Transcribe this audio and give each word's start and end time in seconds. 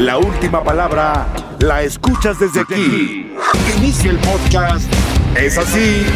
La 0.00 0.16
última 0.16 0.64
palabra 0.64 1.26
la 1.60 1.82
escuchas 1.82 2.40
desde 2.40 2.60
aquí. 2.60 3.34
Inicia 3.76 4.10
el 4.10 4.16
podcast. 4.16 4.90
Es 5.36 5.58
así 5.58 6.06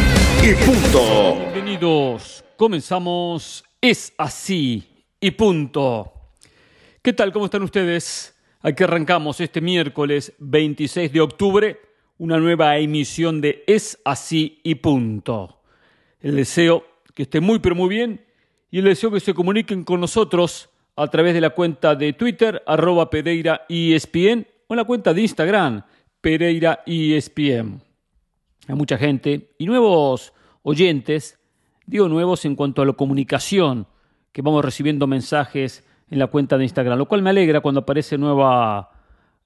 y 0.41 0.55
punto. 0.65 1.35
Bienvenidos. 1.53 2.43
Comenzamos. 2.57 3.63
Es 3.79 4.11
así 4.17 5.05
y 5.19 5.29
punto. 5.29 6.11
¿Qué 7.03 7.13
tal? 7.13 7.31
¿Cómo 7.31 7.45
están 7.45 7.61
ustedes? 7.61 8.35
Aquí 8.61 8.83
arrancamos 8.83 9.39
este 9.39 9.61
miércoles 9.61 10.33
26 10.39 11.13
de 11.13 11.21
octubre 11.21 11.79
una 12.17 12.39
nueva 12.39 12.79
emisión 12.79 13.39
de 13.39 13.63
Es 13.67 13.99
así 14.03 14.61
y 14.63 14.73
punto. 14.73 15.61
El 16.21 16.37
deseo 16.37 16.83
que 17.13 17.21
esté 17.21 17.39
muy 17.39 17.59
pero 17.59 17.75
muy 17.75 17.89
bien 17.89 18.25
y 18.71 18.79
el 18.79 18.85
deseo 18.85 19.11
que 19.11 19.19
se 19.19 19.35
comuniquen 19.35 19.83
con 19.83 20.01
nosotros 20.01 20.71
a 20.95 21.07
través 21.07 21.33
de 21.33 21.41
la 21.41 21.49
cuenta 21.49 21.95
de 21.95 22.13
Twitter, 22.13 22.63
arroba 22.65 23.09
Pereira 23.09 23.65
ESPN, 23.67 24.47
o 24.67 24.73
en 24.73 24.77
la 24.77 24.85
cuenta 24.85 25.13
de 25.13 25.21
Instagram, 25.21 25.83
Pereira 26.21 26.83
ESPN. 26.85 27.81
Hay 28.67 28.75
mucha 28.75 28.97
gente 28.97 29.51
y 29.57 29.65
nuevos 29.65 30.33
oyentes, 30.63 31.39
digo 31.85 32.07
nuevos 32.07 32.45
en 32.45 32.55
cuanto 32.55 32.81
a 32.81 32.85
la 32.85 32.93
comunicación, 32.93 33.87
que 34.31 34.41
vamos 34.41 34.65
recibiendo 34.65 35.05
mensajes 35.05 35.85
en 36.09 36.19
la 36.19 36.27
cuenta 36.27 36.57
de 36.57 36.63
Instagram, 36.63 36.97
lo 36.97 37.07
cual 37.07 37.21
me 37.21 37.29
alegra 37.29 37.61
cuando 37.61 37.81
aparece 37.81 38.17
nueva, 38.17 38.91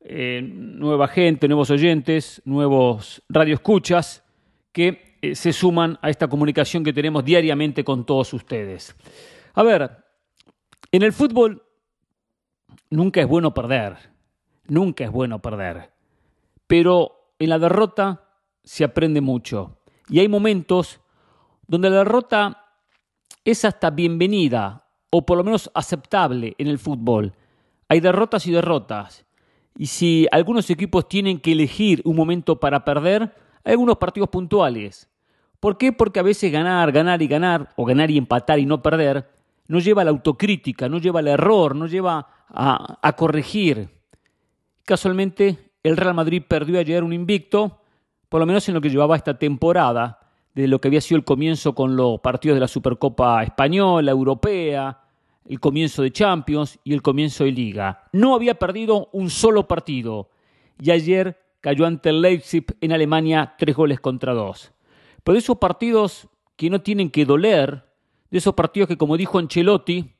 eh, 0.01 0.41
nueva 0.41 1.07
gente, 1.07 1.47
nuevos 1.47 1.69
oyentes, 1.69 2.41
nuevos 2.45 3.21
radioescuchas 3.27 4.23
que 4.71 5.17
eh, 5.21 5.35
se 5.35 5.51
suman 5.51 5.97
a 6.01 6.09
esta 6.09 6.27
comunicación 6.27 6.83
que 6.83 6.93
tenemos 6.93 7.25
diariamente 7.25 7.83
con 7.83 8.05
todos 8.05 8.33
ustedes. 8.33 8.95
A 9.53 9.63
ver, 9.63 9.91
en 10.91 11.03
el 11.03 11.13
fútbol 11.13 11.63
nunca 12.89 13.21
es 13.21 13.27
bueno 13.27 13.53
perder, 13.53 13.97
nunca 14.67 15.03
es 15.03 15.11
bueno 15.11 15.39
perder, 15.39 15.91
pero 16.67 17.33
en 17.39 17.49
la 17.49 17.59
derrota 17.59 18.23
se 18.63 18.83
aprende 18.83 19.21
mucho 19.21 19.79
y 20.09 20.19
hay 20.19 20.27
momentos 20.27 20.99
donde 21.67 21.89
la 21.89 21.97
derrota 21.97 22.65
es 23.45 23.63
hasta 23.65 23.89
bienvenida 23.91 24.85
o 25.11 25.25
por 25.25 25.37
lo 25.37 25.43
menos 25.43 25.71
aceptable 25.73 26.55
en 26.57 26.67
el 26.67 26.79
fútbol. 26.79 27.33
Hay 27.87 27.99
derrotas 27.99 28.45
y 28.45 28.51
derrotas. 28.51 29.25
Y 29.77 29.87
si 29.87 30.27
algunos 30.31 30.69
equipos 30.69 31.07
tienen 31.07 31.39
que 31.39 31.53
elegir 31.53 32.01
un 32.05 32.15
momento 32.15 32.59
para 32.59 32.83
perder, 32.83 33.33
hay 33.63 33.71
algunos 33.71 33.97
partidos 33.97 34.29
puntuales. 34.29 35.09
¿Por 35.59 35.77
qué? 35.77 35.91
Porque 35.91 36.19
a 36.19 36.23
veces 36.23 36.51
ganar, 36.51 36.91
ganar 36.91 37.21
y 37.21 37.27
ganar, 37.27 37.69
o 37.75 37.85
ganar 37.85 38.11
y 38.11 38.17
empatar 38.17 38.59
y 38.59 38.65
no 38.65 38.81
perder, 38.81 39.29
no 39.69 39.79
lleva 39.79 40.01
a 40.01 40.05
la 40.05 40.11
autocrítica, 40.11 40.89
no 40.89 40.97
lleva 40.97 41.19
al 41.19 41.27
error, 41.27 41.75
no 41.75 41.85
lleva 41.85 42.27
a, 42.49 43.13
corregir. 43.15 43.87
Casualmente, 44.83 45.71
el 45.83 45.95
Real 45.95 46.15
Madrid 46.15 46.43
perdió 46.45 46.79
ayer 46.79 47.03
un 47.03 47.13
invicto, 47.13 47.79
por 48.29 48.39
lo 48.39 48.47
menos 48.47 48.67
en 48.67 48.73
lo 48.73 48.81
que 48.81 48.89
llevaba 48.89 49.15
esta 49.15 49.37
temporada, 49.37 50.19
de 50.55 50.67
lo 50.67 50.81
que 50.81 50.87
había 50.87 51.01
sido 51.01 51.19
el 51.19 51.23
comienzo 51.23 51.75
con 51.75 51.95
los 51.95 52.19
partidos 52.19 52.55
de 52.55 52.61
la 52.61 52.67
Supercopa 52.67 53.43
Española, 53.43 54.11
Europea, 54.11 55.01
el 55.45 55.59
comienzo 55.59 56.01
de 56.01 56.11
Champions 56.11 56.79
y 56.83 56.93
el 56.93 57.03
comienzo 57.03 57.43
de 57.43 57.51
Liga. 57.51 58.05
No 58.11 58.33
había 58.33 58.55
perdido 58.55 59.09
un 59.11 59.29
solo 59.29 59.67
partido 59.67 60.31
y 60.81 60.89
ayer 60.89 61.39
cayó 61.61 61.85
ante 61.85 62.09
el 62.09 62.21
Leipzig 62.21 62.65
en 62.81 62.91
Alemania 62.91 63.53
tres 63.59 63.75
goles 63.75 63.99
contra 63.99 64.33
dos. 64.33 64.71
Pero 65.23 65.37
esos 65.37 65.59
partidos 65.59 66.27
que 66.55 66.71
no 66.71 66.81
tienen 66.81 67.11
que 67.11 67.25
doler, 67.25 67.88
de 68.29 68.37
esos 68.37 68.53
partidos 68.53 68.87
que, 68.87 68.97
como 68.97 69.17
dijo 69.17 69.39
Ancelotti, 69.39 70.13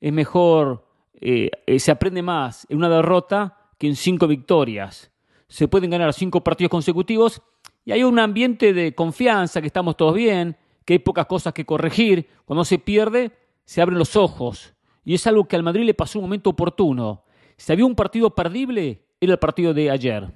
es 0.00 0.12
mejor, 0.12 0.86
eh, 1.14 1.50
eh, 1.66 1.78
se 1.78 1.90
aprende 1.90 2.22
más 2.22 2.66
en 2.68 2.78
una 2.78 2.88
derrota 2.88 3.70
que 3.78 3.86
en 3.86 3.96
cinco 3.96 4.26
victorias. 4.26 5.10
Se 5.48 5.68
pueden 5.68 5.90
ganar 5.90 6.12
cinco 6.12 6.42
partidos 6.42 6.70
consecutivos 6.70 7.42
y 7.84 7.92
hay 7.92 8.04
un 8.04 8.18
ambiente 8.18 8.72
de 8.72 8.94
confianza, 8.94 9.60
que 9.60 9.66
estamos 9.66 9.96
todos 9.96 10.14
bien, 10.14 10.56
que 10.84 10.94
hay 10.94 10.98
pocas 10.98 11.26
cosas 11.26 11.52
que 11.52 11.66
corregir. 11.66 12.28
Cuando 12.44 12.64
se 12.64 12.78
pierde, 12.78 13.32
se 13.64 13.82
abren 13.82 13.98
los 13.98 14.16
ojos. 14.16 14.74
Y 15.04 15.14
es 15.14 15.26
algo 15.26 15.46
que 15.46 15.56
al 15.56 15.62
Madrid 15.62 15.84
le 15.84 15.94
pasó 15.94 16.18
un 16.18 16.24
momento 16.24 16.50
oportuno. 16.50 17.24
Si 17.56 17.72
había 17.72 17.84
un 17.84 17.94
partido 17.94 18.34
perdible, 18.34 19.04
era 19.20 19.32
el 19.32 19.38
partido 19.38 19.74
de 19.74 19.90
ayer. 19.90 20.32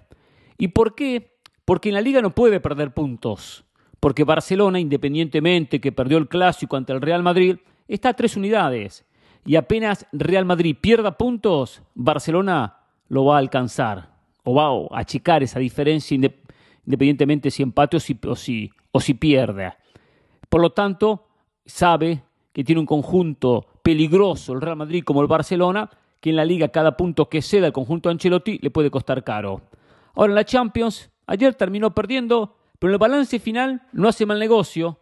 ¿Y 0.58 0.68
por 0.68 0.94
qué? 0.94 1.38
Porque 1.64 1.88
en 1.88 1.94
la 1.94 2.00
liga 2.00 2.20
no 2.20 2.34
puede 2.34 2.60
perder 2.60 2.92
puntos 2.92 3.65
porque 4.06 4.22
Barcelona, 4.22 4.78
independientemente 4.78 5.80
que 5.80 5.90
perdió 5.90 6.18
el 6.18 6.28
clásico 6.28 6.76
ante 6.76 6.92
el 6.92 7.00
Real 7.00 7.24
Madrid, 7.24 7.56
está 7.88 8.10
a 8.10 8.14
tres 8.14 8.36
unidades. 8.36 9.04
Y 9.44 9.56
apenas 9.56 10.06
Real 10.12 10.44
Madrid 10.44 10.76
pierda 10.80 11.18
puntos, 11.18 11.82
Barcelona 11.96 12.76
lo 13.08 13.24
va 13.24 13.34
a 13.34 13.38
alcanzar 13.40 14.10
o 14.44 14.54
va 14.54 14.96
a 14.96 15.00
achicar 15.00 15.42
esa 15.42 15.58
diferencia 15.58 16.14
independientemente 16.14 17.50
si 17.50 17.64
empate 17.64 17.96
o 17.96 18.00
si, 18.36 19.14
pierde. 19.14 19.72
Por 20.48 20.60
lo 20.60 20.70
tanto, 20.70 21.26
sabe 21.64 22.22
que 22.52 22.62
tiene 22.62 22.82
un 22.82 22.86
conjunto 22.86 23.66
peligroso 23.82 24.52
el 24.52 24.60
Real 24.60 24.76
Madrid 24.76 25.02
como 25.02 25.20
el 25.20 25.26
Barcelona, 25.26 25.90
que 26.20 26.30
en 26.30 26.36
la 26.36 26.44
liga 26.44 26.68
cada 26.68 26.96
punto 26.96 27.28
que 27.28 27.42
ceda 27.42 27.66
el 27.66 27.72
conjunto 27.72 28.08
Ancelotti 28.08 28.60
le 28.62 28.70
puede 28.70 28.88
costar 28.88 29.24
caro. 29.24 29.62
Ahora 30.14 30.30
en 30.30 30.36
la 30.36 30.44
Champions, 30.44 31.10
ayer 31.26 31.56
terminó 31.56 31.92
perdiendo 31.92 32.54
pero 32.78 32.90
en 32.90 32.94
el 32.94 32.98
balance 32.98 33.38
final 33.38 33.82
no 33.92 34.08
hace 34.08 34.26
mal 34.26 34.38
negocio, 34.38 34.98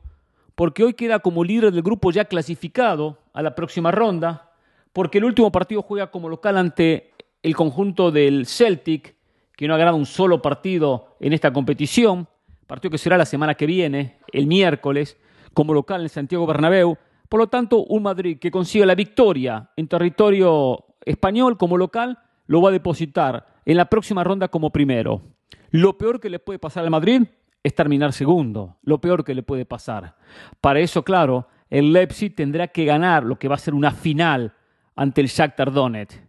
porque 0.55 0.85
hoy 0.85 0.95
queda 0.95 1.19
como 1.19 1.45
líder 1.45 1.73
del 1.73 1.83
grupo 1.83 2.11
ya 2.13 2.27
clasificado 2.27 3.19
a 3.33 3.43
la 3.43 3.55
próxima 3.55 3.91
ronda, 3.91 4.53
porque 4.93 5.19
el 5.19 5.25
último 5.25 5.51
partido 5.51 5.83
juega 5.83 6.11
como 6.11 6.29
local 6.29 6.57
ante 6.57 7.13
el 7.43 7.57
conjunto 7.57 8.11
del 8.11 8.47
Celtic, 8.47 9.17
que 9.57 9.69
no 9.69 9.75
ha 9.75 9.79
ganado 9.79 9.97
un 9.97 10.07
solo 10.07 10.41
partido 10.41 11.17
en 11.21 11.33
esta 11.33 11.53
competición, 11.53 12.29
partido 12.67 12.91
que 12.91 12.99
será 12.99 13.19
la 13.19 13.27
semana 13.27 13.55
que 13.55 13.67
viene, 13.67 14.19
el 14.33 14.47
miércoles, 14.47 15.17
como 15.53 15.75
local 15.75 16.03
en 16.03 16.09
Santiago 16.09 16.47
Bernabéu. 16.47 16.97
Por 17.29 17.41
lo 17.41 17.49
tanto, 17.49 17.85
un 17.85 18.03
Madrid 18.03 18.39
que 18.39 18.51
consiga 18.51 18.87
la 18.87 18.95
victoria 18.95 19.71
en 19.77 19.89
territorio 19.89 20.85
español 21.05 21.57
como 21.57 21.77
local, 21.77 22.19
lo 22.47 22.63
va 22.63 22.71
a 22.71 22.73
depositar 22.73 23.47
en 23.65 23.77
la 23.77 23.87
próxima 23.87 24.25
ronda 24.25 24.49
como 24.49 24.71
primero. 24.71 25.23
Lo 25.71 25.99
peor 25.99 26.21
que 26.21 26.31
le 26.31 26.39
puede 26.39 26.59
pasar 26.59 26.85
al 26.85 26.91
Madrid 26.91 27.23
es 27.65 27.75
terminar 27.75 28.13
segundo, 28.13 28.77
lo 28.83 29.01
peor 29.01 29.25
que 29.25 29.35
le 29.35 29.43
puede 29.43 29.65
pasar. 29.65 30.17
Para 30.61 30.81
eso, 30.81 31.03
claro, 31.03 31.49
el 31.71 31.93
Leipzig 31.93 32.35
tendrá 32.35 32.69
que 32.69 32.85
ganar 32.85 33.25
lo 33.25 33.39
que 33.39 33.49
va 33.49 33.55
a 33.55 33.59
ser 33.59 33.75
una 33.75 33.91
final 33.91 34.53
ante 34.95 35.23
el 35.23 35.29
Shakhtar 35.29 35.73
Donetsk, 35.73 36.21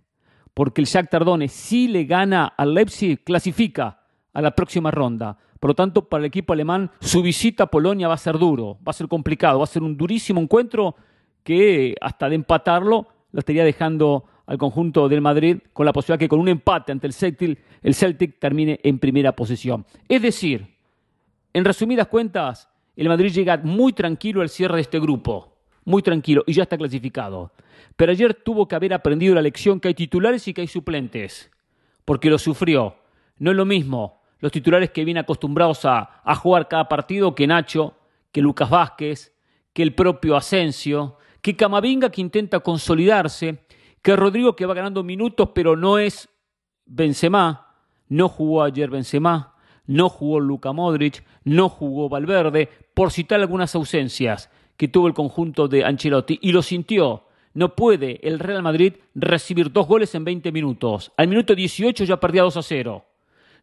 porque 0.53 0.81
el 0.81 0.87
Shakhtar 0.87 1.25
Donetsk 1.25 1.53
si 1.53 1.87
le 1.89 2.05
gana 2.05 2.45
al 2.45 2.73
Leipzig 2.73 3.21
clasifica 3.23 3.99
a 4.33 4.41
la 4.41 4.55
próxima 4.55 4.91
ronda. 4.91 5.37
Por 5.59 5.71
lo 5.71 5.75
tanto, 5.75 6.07
para 6.07 6.21
el 6.21 6.25
equipo 6.25 6.53
alemán 6.53 6.89
su 7.01 7.21
visita 7.21 7.65
a 7.65 7.67
Polonia 7.67 8.07
va 8.07 8.13
a 8.13 8.17
ser 8.17 8.37
duro, 8.37 8.77
va 8.87 8.91
a 8.91 8.93
ser 8.93 9.09
complicado, 9.09 9.59
va 9.59 9.65
a 9.65 9.67
ser 9.67 9.83
un 9.83 9.97
durísimo 9.97 10.39
encuentro 10.39 10.95
que 11.43 11.95
hasta 11.99 12.29
de 12.29 12.35
empatarlo 12.35 13.07
lo 13.31 13.39
estaría 13.39 13.65
dejando 13.65 14.23
al 14.45 14.57
conjunto 14.57 15.09
del 15.09 15.21
Madrid 15.21 15.57
con 15.73 15.85
la 15.85 15.91
posibilidad 15.91 16.19
que 16.19 16.29
con 16.29 16.39
un 16.39 16.47
empate 16.47 16.93
ante 16.93 17.07
el 17.07 17.13
Celtic, 17.13 17.59
el 17.81 17.93
Celtic 17.93 18.39
termine 18.39 18.79
en 18.83 18.99
primera 18.99 19.35
posición. 19.35 19.85
Es 20.07 20.21
decir, 20.21 20.74
en 21.55 21.63
resumidas 21.63 22.07
cuentas, 22.07 22.67
el 22.97 23.07
Madrid 23.07 23.31
llega 23.31 23.55
muy 23.55 23.93
tranquilo 23.93 24.41
al 24.41 24.49
cierre 24.49 24.75
de 24.75 24.81
este 24.81 24.99
grupo, 24.99 25.55
muy 25.85 26.01
tranquilo, 26.01 26.43
y 26.45 26.51
ya 26.51 26.63
está 26.63 26.77
clasificado. 26.77 27.53
Pero 27.95 28.11
ayer 28.11 28.33
tuvo 28.33 28.67
que 28.67 28.75
haber 28.75 28.93
aprendido 28.93 29.33
la 29.33 29.41
lección 29.41 29.79
que 29.79 29.87
hay 29.87 29.93
titulares 29.93 30.45
y 30.49 30.53
que 30.53 30.59
hay 30.59 30.67
suplentes, 30.67 31.49
porque 32.03 32.29
lo 32.29 32.37
sufrió. 32.39 32.97
No 33.37 33.51
es 33.51 33.55
lo 33.55 33.63
mismo 33.63 34.21
los 34.41 34.51
titulares 34.51 34.91
que 34.91 35.05
vienen 35.05 35.23
acostumbrados 35.23 35.85
a, 35.85 36.21
jugar 36.35 36.67
cada 36.67 36.89
partido 36.89 37.33
que 37.33 37.47
Nacho, 37.47 37.93
que 38.33 38.41
Lucas 38.41 38.69
Vázquez, 38.69 39.33
que 39.71 39.81
el 39.81 39.95
propio 39.95 40.35
Asensio, 40.35 41.19
que 41.41 41.55
Camavinga 41.55 42.09
que 42.09 42.19
intenta 42.19 42.59
consolidarse, 42.59 43.59
que 44.01 44.17
Rodrigo 44.17 44.57
que 44.57 44.65
va 44.65 44.73
ganando 44.73 45.03
minutos 45.03 45.51
pero 45.55 45.77
no 45.77 45.99
es 45.99 46.27
Benzema, 46.85 47.77
no 48.09 48.27
jugó 48.27 48.61
ayer 48.61 48.89
Benzema, 48.89 49.54
no 49.87 50.09
jugó 50.09 50.39
Luka 50.39 50.71
Modric, 50.71 51.23
no 51.43 51.69
jugó 51.69 52.09
Valverde, 52.09 52.69
por 52.93 53.11
citar 53.11 53.39
algunas 53.39 53.75
ausencias 53.75 54.49
que 54.77 54.87
tuvo 54.87 55.07
el 55.07 55.13
conjunto 55.13 55.67
de 55.67 55.83
Ancelotti 55.83 56.39
y 56.41 56.51
lo 56.51 56.61
sintió. 56.61 57.23
No 57.53 57.75
puede 57.75 58.19
el 58.27 58.39
Real 58.39 58.61
Madrid 58.61 58.95
recibir 59.13 59.71
dos 59.71 59.87
goles 59.87 60.13
en 60.15 60.25
20 60.25 60.51
minutos. 60.51 61.11
Al 61.15 61.27
minuto 61.27 61.55
18 61.55 62.03
ya 62.03 62.19
perdía 62.19 62.43
2 62.43 62.57
a 62.57 62.61
0. 62.61 63.05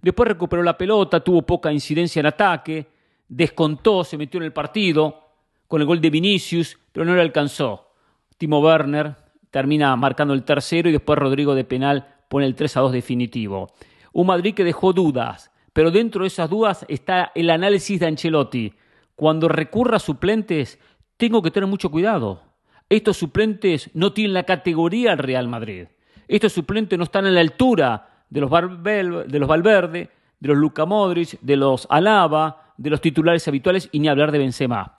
Después 0.01 0.29
recuperó 0.29 0.63
la 0.63 0.79
pelota, 0.79 1.21
tuvo 1.21 1.43
poca 1.43 1.73
incidencia 1.73 2.21
en 2.21 2.27
ataque, 2.27 2.87
descontó, 3.29 4.03
se 4.03 4.17
metió 4.17 4.39
en 4.39 4.45
el 4.45 4.53
partido 4.53 5.21
con 5.69 5.81
el 5.81 5.87
gol 5.87 6.01
de 6.01 6.11
Vinicius, 6.11 6.79
pero 6.91 7.07
no 7.07 7.15
le 7.15 7.21
alcanzó. 7.21 7.89
Timo 8.37 8.61
Werner 8.61 9.15
termina 9.51 9.95
marcando 9.97 10.35
el 10.35 10.43
tercero 10.43 10.89
y 10.89 10.93
después 10.93 11.19
Rodrigo 11.19 11.55
de 11.55 11.65
penal 11.65 12.15
pone 12.29 12.47
el 12.47 12.55
3 12.55 12.79
a 12.79 12.81
2 12.81 12.93
definitivo. 12.93 13.71
Un 14.13 14.27
Madrid 14.27 14.55
que 14.55 14.65
dejó 14.65 14.93
dudas, 14.93 15.52
pero 15.73 15.91
dentro 15.91 16.23
de 16.23 16.29
esas 16.29 16.51
dudas 16.51 16.85
está 16.89 17.33
el 17.35 17.51
análisis 17.51 18.01
de 18.01 18.07
Ancelotti. 18.07 18.75
Cuando 19.17 19.49
recurra 19.49 19.97
a 19.97 20.01
suplentes, 20.01 20.79
tengo 21.17 21.43
que 21.43 21.51
tener 21.51 21.69
mucho 21.69 21.91
cuidado. 21.91 22.43
Estos 22.89 23.17
suplentes 23.17 23.91
no 23.95 24.13
tienen 24.13 24.35
la 24.35 24.43
categoría 24.45 25.11
del 25.11 25.19
Real 25.19 25.49
Madrid. 25.49 25.87
Estos 26.29 26.53
suplentes 26.53 26.99
no 26.99 27.05
están 27.05 27.27
a 27.27 27.31
la 27.31 27.41
altura 27.41 28.25
de 28.29 28.41
los, 28.41 28.51
de 28.51 29.39
los 29.39 29.49
Valverde, 29.49 30.11
de 30.41 30.49
los 30.49 30.57
Luka 30.57 30.87
Modric, 30.87 31.39
de 31.41 31.57
los 31.57 31.87
Alaba, 31.91 32.75
de 32.77 32.91
los 32.91 33.01
titulares 33.01 33.47
habituales 33.49 33.89
y 33.93 34.01
ni 34.01 34.09
hablar 34.09 34.33
de 34.33 34.39
Benzema. 34.39 34.99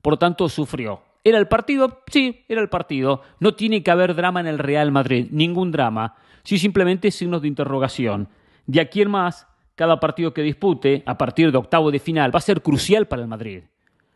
Por 0.00 0.14
lo 0.14 0.18
tanto, 0.18 0.48
sufrió. 0.48 1.02
¿Era 1.24 1.38
el 1.38 1.48
partido? 1.48 2.02
Sí, 2.06 2.44
era 2.48 2.60
el 2.60 2.68
partido. 2.68 3.22
No 3.40 3.54
tiene 3.54 3.82
que 3.82 3.90
haber 3.90 4.14
drama 4.14 4.40
en 4.40 4.46
el 4.46 4.58
Real 4.58 4.92
Madrid, 4.92 5.28
ningún 5.30 5.72
drama. 5.72 6.14
Sí, 6.44 6.58
simplemente 6.58 7.10
signos 7.10 7.42
de 7.42 7.48
interrogación. 7.48 8.28
De 8.66 8.80
aquí 8.80 9.02
en 9.02 9.10
más, 9.10 9.47
cada 9.78 10.00
partido 10.00 10.34
que 10.34 10.42
dispute, 10.42 11.04
a 11.06 11.16
partir 11.16 11.52
de 11.52 11.56
octavo 11.56 11.92
de 11.92 12.00
final, 12.00 12.34
va 12.34 12.38
a 12.38 12.42
ser 12.42 12.62
crucial 12.62 13.06
para 13.06 13.22
el 13.22 13.28
Madrid. 13.28 13.62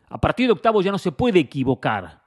A 0.09 0.19
partir 0.19 0.47
de 0.47 0.51
octavo 0.51 0.81
ya 0.81 0.91
no 0.91 0.97
se 0.97 1.13
puede 1.13 1.39
equivocar. 1.39 2.19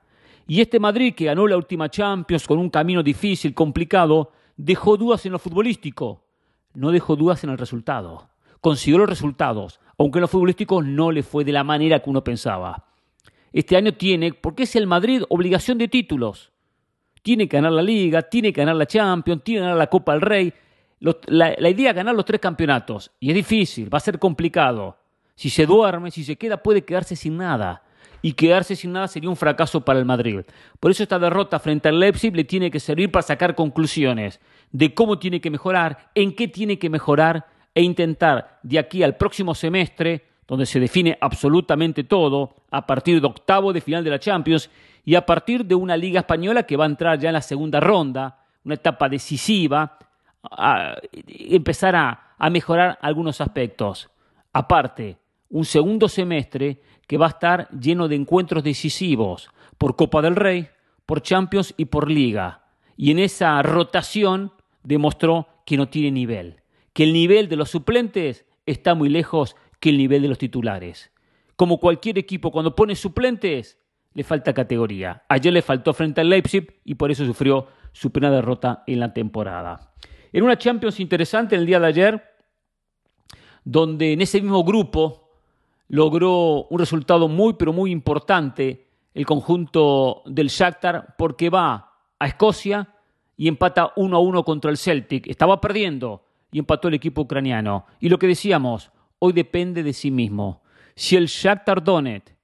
Y 0.47 0.63
este 0.63 0.81
Madrid, 0.81 1.15
que 1.15 1.27
ganó 1.27 1.47
la 1.47 1.59
última 1.59 1.91
Champions 1.91 2.47
con 2.47 2.59
un 2.59 2.71
camino 2.71 3.03
difícil, 3.03 3.53
complicado, 3.53 4.33
dejó 4.57 4.97
dudas 4.97 5.27
en 5.27 5.33
lo 5.33 5.39
futbolístico, 5.39 6.25
no 6.73 6.91
dejó 6.91 7.15
dudas 7.15 7.45
en 7.45 7.51
el 7.51 7.59
resultado. 7.59 8.31
Consiguió 8.63 8.97
los 8.97 9.09
resultados, 9.11 9.81
aunque 9.99 10.19
en 10.19 10.23
lo 10.23 10.29
futbolístico 10.29 10.81
no 10.81 11.13
le 11.13 11.23
fue 11.23 11.45
de 11.45 11.53
la 11.53 11.63
manera 11.63 12.01
que 12.01 12.09
uno 12.09 12.25
pensaba. 12.25 12.87
Este 13.53 13.77
año 13.77 13.93
tiene, 13.93 14.33
porque 14.33 14.63
es 14.63 14.75
el 14.77 14.87
Madrid, 14.87 15.25
obligación 15.29 15.77
de 15.77 15.89
títulos. 15.89 16.53
Tiene 17.21 17.47
que 17.47 17.59
ganar 17.59 17.73
la 17.73 17.83
Liga, 17.83 18.23
tiene 18.23 18.51
que 18.51 18.63
ganar 18.63 18.77
la 18.77 18.87
Champions, 18.87 19.45
tiene 19.45 19.59
que 19.59 19.65
ganar 19.65 19.77
la 19.77 19.89
Copa 19.89 20.13
del 20.13 20.23
Rey. 20.23 20.55
La, 21.01 21.55
la 21.59 21.69
idea 21.69 21.91
es 21.91 21.97
ganar 21.97 22.15
los 22.15 22.25
tres 22.25 22.41
campeonatos. 22.41 23.11
Y 23.21 23.31
es 23.31 23.35
difícil, 23.35 23.93
va 23.93 23.99
a 23.99 24.01
ser 24.01 24.19
complicado. 24.19 24.97
Si 25.35 25.51
se 25.51 25.67
duerme, 25.67 26.11
si 26.11 26.25
se 26.25 26.37
queda, 26.37 26.63
puede 26.63 26.85
quedarse 26.85 27.17
sin 27.17 27.37
nada 27.37 27.83
y 28.23 28.33
quedarse 28.33 28.75
sin 28.75 28.93
nada 28.93 29.07
sería 29.07 29.31
un 29.31 29.37
fracaso 29.37 29.83
para 29.83 30.01
el 30.01 30.05
Madrid. 30.05 30.41
Por 30.81 30.91
eso 30.91 31.05
esta 31.05 31.19
derrota 31.19 31.61
frente 31.61 31.89
al 31.89 32.01
Leipzig 32.01 32.35
le 32.35 32.43
tiene 32.43 32.73
que 32.73 32.81
servir 32.81 33.11
para 33.11 33.23
sacar 33.23 33.55
conclusiones 33.55 34.41
de 34.73 34.95
cómo 34.95 35.19
tiene 35.21 35.41
que 35.41 35.49
mejorar, 35.49 36.11
en 36.15 36.35
qué 36.35 36.49
tiene 36.49 36.77
que 36.77 36.91
mejorar 36.91 37.47
e 37.73 37.83
intentar 37.83 38.59
de 38.65 38.81
aquí 38.81 39.05
al 39.05 39.17
próximo 39.17 39.55
semestre, 39.55 40.25
donde 40.49 40.67
se 40.67 40.81
define 40.81 41.17
absolutamente 41.21 42.03
todo, 42.03 42.55
a 42.71 42.85
partir 42.85 43.21
de 43.21 43.27
octavo 43.27 43.73
de 43.73 43.81
final 43.81 44.03
de 44.03 44.11
la 44.11 44.19
Champions 44.19 44.71
y 45.05 45.15
a 45.15 45.25
partir 45.25 45.65
de 45.65 45.77
una 45.77 45.97
liga 45.97 46.21
española 46.21 46.65
que 46.65 46.77
va 46.77 46.85
a 46.85 46.89
entrar 46.89 47.19
ya 47.19 47.29
en 47.29 47.35
la 47.35 47.43
segunda 47.43 47.79
ronda, 47.79 48.41
una 48.65 48.75
etapa 48.75 49.09
decisiva, 49.09 49.99
a 50.51 50.97
empezar 51.27 51.97
a, 51.97 52.35
a 52.39 52.51
mejorar 52.51 52.99
algunos 53.03 53.41
aspectos. 53.41 54.11
Aparte, 54.53 55.19
un 55.51 55.65
segundo 55.65 56.09
semestre 56.09 56.81
que 57.07 57.19
va 57.19 57.27
a 57.27 57.31
estar 57.31 57.69
lleno 57.71 58.09
de 58.09 58.17
encuentros 58.17 58.65
decisivos 58.65 59.51
por 59.79 59.97
Copa 59.97 60.23
del 60.23 60.37
Rey, 60.37 60.69
por 61.05 61.23
Champions 61.23 61.75
y 61.77 61.87
por 61.87 62.11
Liga. 62.11 62.65
Y 62.97 63.11
en 63.11 63.19
esa 63.19 63.61
rotación 63.63 64.53
demostró 64.83 65.49
que 65.65 65.77
no 65.77 65.89
tiene 65.89 66.11
nivel, 66.11 66.63
que 66.93 67.05
el 67.05 67.13
nivel 67.13 67.49
de 67.49 67.57
los 67.57 67.71
suplentes 67.71 68.47
está 68.67 68.95
muy 68.95 69.09
lejos 69.09 69.57
que 69.81 69.91
el 69.91 69.99
nivel 69.99 70.23
de 70.23 70.29
los 70.29 70.39
titulares. 70.39 71.11
Como 71.57 71.79
cualquier 71.79 72.19
equipo, 72.19 72.51
cuando 72.51 72.75
pone 72.75 72.97
suplentes, 72.97 73.79
le 74.15 74.25
falta 74.25 74.55
categoría. 74.55 75.25
Ayer 75.29 75.53
le 75.53 75.63
faltó 75.63 75.93
frente 75.93 76.21
al 76.21 76.31
Leipzig 76.31 76.81
y 76.85 76.95
por 76.95 77.11
eso 77.11 77.25
sufrió 77.25 77.69
su 77.93 78.11
primera 78.11 78.35
derrota 78.35 78.83
en 78.87 79.01
la 79.01 79.13
temporada. 79.13 79.93
En 80.33 80.45
una 80.45 80.59
Champions 80.59 81.01
interesante 81.01 81.57
el 81.57 81.67
día 81.67 81.81
de 81.81 81.87
ayer, 81.87 82.23
donde 83.65 84.13
en 84.13 84.21
ese 84.21 84.41
mismo 84.41 84.65
grupo 84.65 85.31
logró 85.89 86.65
un 86.65 86.79
resultado 86.79 87.29
muy, 87.29 87.55
pero 87.55 87.73
muy 87.73 87.91
importante 87.91 88.87
el 89.15 89.25
conjunto 89.25 90.23
del 90.27 90.49
Shakhtar 90.49 91.15
porque 91.17 91.51
va 91.51 91.93
a 92.19 92.27
Escocia 92.27 92.89
y 93.37 93.49
empata 93.49 93.93
1 93.97 94.17
a 94.17 94.21
1 94.21 94.45
contra 94.45 94.71
el 94.71 94.77
Celtic. 94.77 95.27
Estaba 95.27 95.61
perdiendo 95.61 96.25
y 96.53 96.59
empató 96.59 96.89
el 96.89 96.95
equipo 96.95 97.23
ucraniano. 97.23 97.87
Y 98.01 98.09
lo 98.09 98.19
que 98.19 98.27
decíamos, 98.27 98.91
hoy 99.19 99.33
depende 99.33 99.83
de 99.83 99.93
sí 99.93 100.11
mismo. 100.11 100.63
Si 100.95 101.17
el 101.17 101.27
Shakhtar 101.27 101.83
Donetsk 101.83 102.35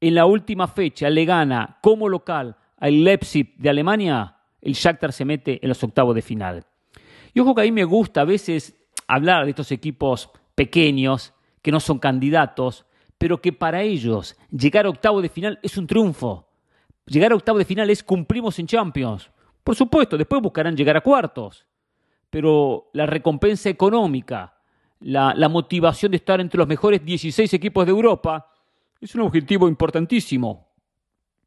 en 0.00 0.14
la 0.14 0.26
última 0.26 0.68
fecha 0.68 1.08
le 1.08 1.24
gana 1.24 1.78
como 1.80 2.08
local 2.08 2.56
al 2.78 3.04
Leipzig 3.04 3.56
de 3.56 3.70
Alemania, 3.70 4.36
el 4.60 4.74
Shakhtar 4.74 5.12
se 5.12 5.24
mete 5.24 5.58
en 5.62 5.68
los 5.68 5.82
octavos 5.82 6.14
de 6.14 6.22
final. 6.22 6.64
Y 7.36 7.40
ojo 7.40 7.54
que 7.54 7.60
a 7.60 7.64
mí 7.64 7.70
me 7.70 7.84
gusta 7.84 8.22
a 8.22 8.24
veces 8.24 8.74
hablar 9.06 9.44
de 9.44 9.50
estos 9.50 9.70
equipos 9.70 10.30
pequeños 10.54 11.34
que 11.60 11.70
no 11.70 11.80
son 11.80 11.98
candidatos, 11.98 12.86
pero 13.18 13.42
que 13.42 13.52
para 13.52 13.82
ellos 13.82 14.38
llegar 14.50 14.86
a 14.86 14.88
octavo 14.88 15.20
de 15.20 15.28
final 15.28 15.58
es 15.62 15.76
un 15.76 15.86
triunfo. 15.86 16.48
Llegar 17.04 17.32
a 17.32 17.34
octavo 17.34 17.58
de 17.58 17.66
final 17.66 17.90
es 17.90 18.02
cumplimos 18.02 18.58
en 18.58 18.66
Champions. 18.66 19.30
Por 19.62 19.76
supuesto, 19.76 20.16
después 20.16 20.40
buscarán 20.40 20.74
llegar 20.74 20.96
a 20.96 21.02
cuartos. 21.02 21.66
Pero 22.30 22.88
la 22.94 23.04
recompensa 23.04 23.68
económica, 23.68 24.56
la, 25.00 25.34
la 25.34 25.50
motivación 25.50 26.12
de 26.12 26.16
estar 26.16 26.40
entre 26.40 26.56
los 26.56 26.66
mejores 26.66 27.04
16 27.04 27.52
equipos 27.52 27.84
de 27.84 27.92
Europa, 27.92 28.50
es 28.98 29.14
un 29.14 29.20
objetivo 29.20 29.68
importantísimo. 29.68 30.68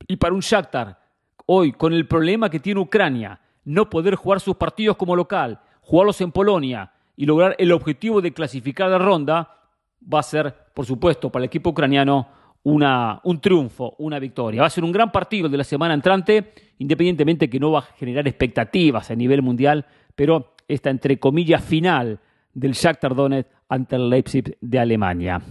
Y 0.07 0.17
para 0.17 0.35
un 0.35 0.41
Shakhtar, 0.41 1.01
hoy, 1.47 1.71
con 1.71 1.93
el 1.93 2.07
problema 2.07 2.47
que 2.47 2.59
tiene 2.59 2.79
Ucrania, 2.79 3.41
no 3.65 3.89
poder 3.89 4.13
jugar 4.13 4.39
sus 4.39 4.55
partidos 4.55 4.95
como 4.95 5.15
local, 5.15 5.59
jugarlos 5.89 6.21
en 6.21 6.31
Polonia 6.31 6.91
y 7.15 7.25
lograr 7.25 7.55
el 7.57 7.71
objetivo 7.71 8.21
de 8.21 8.31
clasificar 8.31 8.91
de 8.91 8.99
ronda, 8.99 9.57
va 10.01 10.19
a 10.19 10.23
ser, 10.23 10.53
por 10.75 10.85
supuesto, 10.85 11.31
para 11.31 11.43
el 11.43 11.47
equipo 11.47 11.71
ucraniano 11.71 12.27
una, 12.61 13.19
un 13.23 13.41
triunfo, 13.41 13.95
una 13.97 14.19
victoria. 14.19 14.61
Va 14.61 14.67
a 14.67 14.69
ser 14.69 14.83
un 14.83 14.91
gran 14.91 15.11
partido 15.11 15.49
de 15.49 15.57
la 15.57 15.63
semana 15.63 15.95
entrante, 15.95 16.53
independientemente 16.77 17.49
que 17.49 17.59
no 17.59 17.71
va 17.71 17.79
a 17.79 17.93
generar 17.97 18.27
expectativas 18.27 19.09
a 19.09 19.15
nivel 19.15 19.41
mundial, 19.41 19.83
pero 20.15 20.53
esta, 20.67 20.91
entre 20.91 21.17
comillas, 21.17 21.63
final 21.63 22.19
del 22.53 22.73
Shakhtar 22.73 23.15
Donetsk 23.15 23.49
ante 23.67 23.95
el 23.95 24.11
Leipzig 24.11 24.57
de 24.61 24.79
Alemania. 24.79 25.41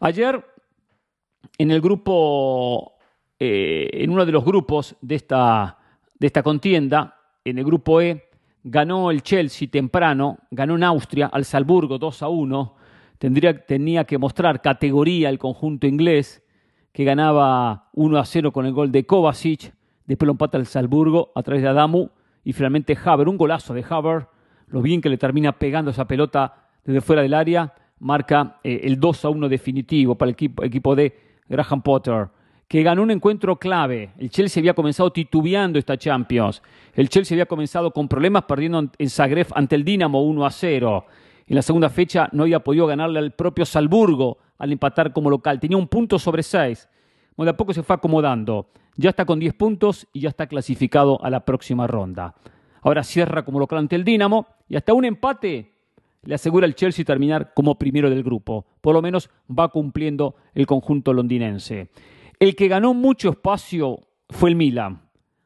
Ayer, 0.00 0.44
en 1.56 1.70
el 1.70 1.80
grupo, 1.80 2.98
eh, 3.38 3.88
en 3.94 4.10
uno 4.10 4.26
de 4.26 4.32
los 4.32 4.44
grupos 4.44 4.94
de 5.00 5.14
esta, 5.14 5.78
de 6.18 6.26
esta 6.26 6.42
contienda, 6.42 7.16
en 7.42 7.58
el 7.58 7.64
grupo 7.64 8.02
E, 8.02 8.23
ganó 8.64 9.10
el 9.10 9.22
Chelsea 9.22 9.68
temprano, 9.68 10.38
ganó 10.50 10.74
en 10.74 10.82
Austria 10.84 11.26
al 11.26 11.44
Salzburgo 11.44 11.98
2 11.98 12.22
a 12.22 12.28
1 12.28 12.74
tendría, 13.18 13.64
tenía 13.64 14.04
que 14.04 14.18
mostrar 14.18 14.60
categoría 14.60 15.28
el 15.28 15.38
conjunto 15.38 15.86
inglés, 15.86 16.42
que 16.92 17.04
ganaba 17.04 17.90
1 17.92 18.18
a 18.18 18.24
0 18.24 18.52
con 18.52 18.66
el 18.66 18.72
gol 18.72 18.90
de 18.90 19.06
Kovacic, 19.06 19.74
después 20.06 20.26
lo 20.26 20.32
empata 20.32 20.58
el 20.58 20.66
Salzburgo 20.66 21.30
a 21.34 21.42
través 21.42 21.62
de 21.62 21.68
Adamu, 21.68 22.08
y 22.42 22.52
finalmente 22.52 22.96
Haber, 23.02 23.28
un 23.28 23.36
golazo 23.36 23.74
de 23.74 23.84
Haber, 23.88 24.28
lo 24.66 24.82
bien 24.82 25.00
que 25.00 25.08
le 25.08 25.18
termina 25.18 25.52
pegando 25.52 25.90
esa 25.90 26.06
pelota 26.06 26.68
desde 26.84 27.00
fuera 27.00 27.22
del 27.22 27.34
área, 27.34 27.72
marca 27.98 28.60
eh, 28.64 28.80
el 28.84 28.98
2 28.98 29.24
a 29.24 29.28
1 29.28 29.48
definitivo 29.48 30.14
para 30.16 30.28
el 30.30 30.34
equipo, 30.34 30.62
equipo 30.62 30.94
de 30.94 31.18
Graham 31.48 31.82
Potter 31.82 32.28
que 32.68 32.82
ganó 32.82 33.02
un 33.02 33.10
encuentro 33.10 33.56
clave. 33.56 34.10
El 34.18 34.30
Chelsea 34.30 34.60
había 34.60 34.74
comenzado 34.74 35.10
titubeando 35.12 35.78
esta 35.78 35.96
Champions. 35.96 36.62
El 36.94 37.08
Chelsea 37.08 37.34
había 37.34 37.46
comenzado 37.46 37.90
con 37.90 38.08
problemas 38.08 38.44
perdiendo 38.44 38.90
en 38.98 39.10
Zagreb 39.10 39.48
ante 39.54 39.74
el 39.74 39.84
Dinamo 39.84 40.22
1 40.22 40.46
a 40.46 40.50
0. 40.50 41.06
En 41.46 41.56
la 41.56 41.62
segunda 41.62 41.90
fecha 41.90 42.28
no 42.32 42.44
había 42.44 42.60
podido 42.60 42.86
ganarle 42.86 43.18
al 43.18 43.32
propio 43.32 43.66
Salburgo 43.66 44.38
al 44.58 44.72
empatar 44.72 45.12
como 45.12 45.30
local. 45.30 45.60
Tenía 45.60 45.76
un 45.76 45.88
punto 45.88 46.18
sobre 46.18 46.42
seis. 46.42 46.88
Bueno, 47.36 47.50
de 47.50 47.54
a 47.54 47.56
poco 47.56 47.74
se 47.74 47.82
fue 47.82 47.96
acomodando. 47.96 48.68
Ya 48.96 49.10
está 49.10 49.24
con 49.24 49.40
diez 49.40 49.52
puntos 49.54 50.06
y 50.12 50.20
ya 50.20 50.28
está 50.28 50.46
clasificado 50.46 51.22
a 51.22 51.28
la 51.28 51.44
próxima 51.44 51.86
ronda. 51.86 52.34
Ahora 52.82 53.02
cierra 53.02 53.44
como 53.44 53.58
local 53.58 53.78
ante 53.78 53.96
el 53.96 54.04
Dinamo 54.04 54.46
y 54.68 54.76
hasta 54.76 54.94
un 54.94 55.04
empate 55.04 55.72
le 56.22 56.34
asegura 56.34 56.66
al 56.66 56.74
Chelsea 56.74 57.04
terminar 57.04 57.52
como 57.54 57.76
primero 57.76 58.08
del 58.08 58.22
grupo. 58.22 58.64
Por 58.80 58.94
lo 58.94 59.02
menos 59.02 59.28
va 59.50 59.68
cumpliendo 59.68 60.36
el 60.54 60.66
conjunto 60.66 61.12
londinense. 61.12 61.88
El 62.44 62.56
que 62.56 62.68
ganó 62.68 62.92
mucho 62.92 63.30
espacio 63.30 64.00
fue 64.28 64.50
el 64.50 64.56
Milan. 64.56 65.00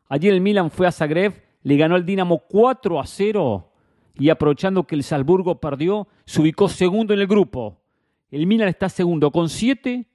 Allí 0.08 0.26
el 0.26 0.40
Milan 0.40 0.68
fue 0.68 0.84
a 0.84 0.90
Zagreb, 0.90 1.32
le 1.62 1.76
ganó 1.76 1.94
al 1.94 2.04
Dinamo 2.04 2.38
4 2.48 2.98
a 2.98 3.06
0 3.06 3.72
y 4.16 4.30
aprovechando 4.30 4.82
que 4.82 4.96
el 4.96 5.04
Salzburgo 5.04 5.60
perdió, 5.60 6.08
se 6.24 6.40
ubicó 6.40 6.68
segundo 6.68 7.14
en 7.14 7.20
el 7.20 7.28
grupo. 7.28 7.78
El 8.32 8.48
Milan 8.48 8.66
está 8.66 8.88
segundo 8.88 9.30
con 9.30 9.48
siete 9.48 10.06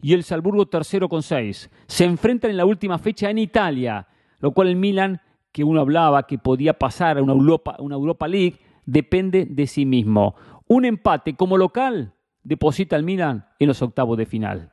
y 0.00 0.14
el 0.14 0.24
Salzburgo 0.24 0.66
tercero 0.66 1.08
con 1.08 1.22
seis. 1.22 1.70
Se 1.86 2.04
enfrentan 2.06 2.50
en 2.50 2.56
la 2.56 2.64
última 2.64 2.98
fecha 2.98 3.30
en 3.30 3.38
Italia, 3.38 4.08
lo 4.40 4.50
cual 4.50 4.66
el 4.66 4.74
Milan, 4.74 5.20
que 5.52 5.62
uno 5.62 5.80
hablaba 5.80 6.26
que 6.26 6.38
podía 6.38 6.76
pasar 6.76 7.18
a 7.18 7.22
una 7.22 7.34
Europa, 7.34 7.76
una 7.78 7.94
Europa 7.94 8.26
League, 8.26 8.58
depende 8.84 9.46
de 9.48 9.68
sí 9.68 9.86
mismo. 9.86 10.34
Un 10.66 10.86
empate 10.86 11.36
como 11.36 11.56
local 11.56 12.14
deposita 12.42 12.96
al 12.96 13.04
Milan 13.04 13.46
en 13.60 13.68
los 13.68 13.80
octavos 13.80 14.18
de 14.18 14.26
final. 14.26 14.71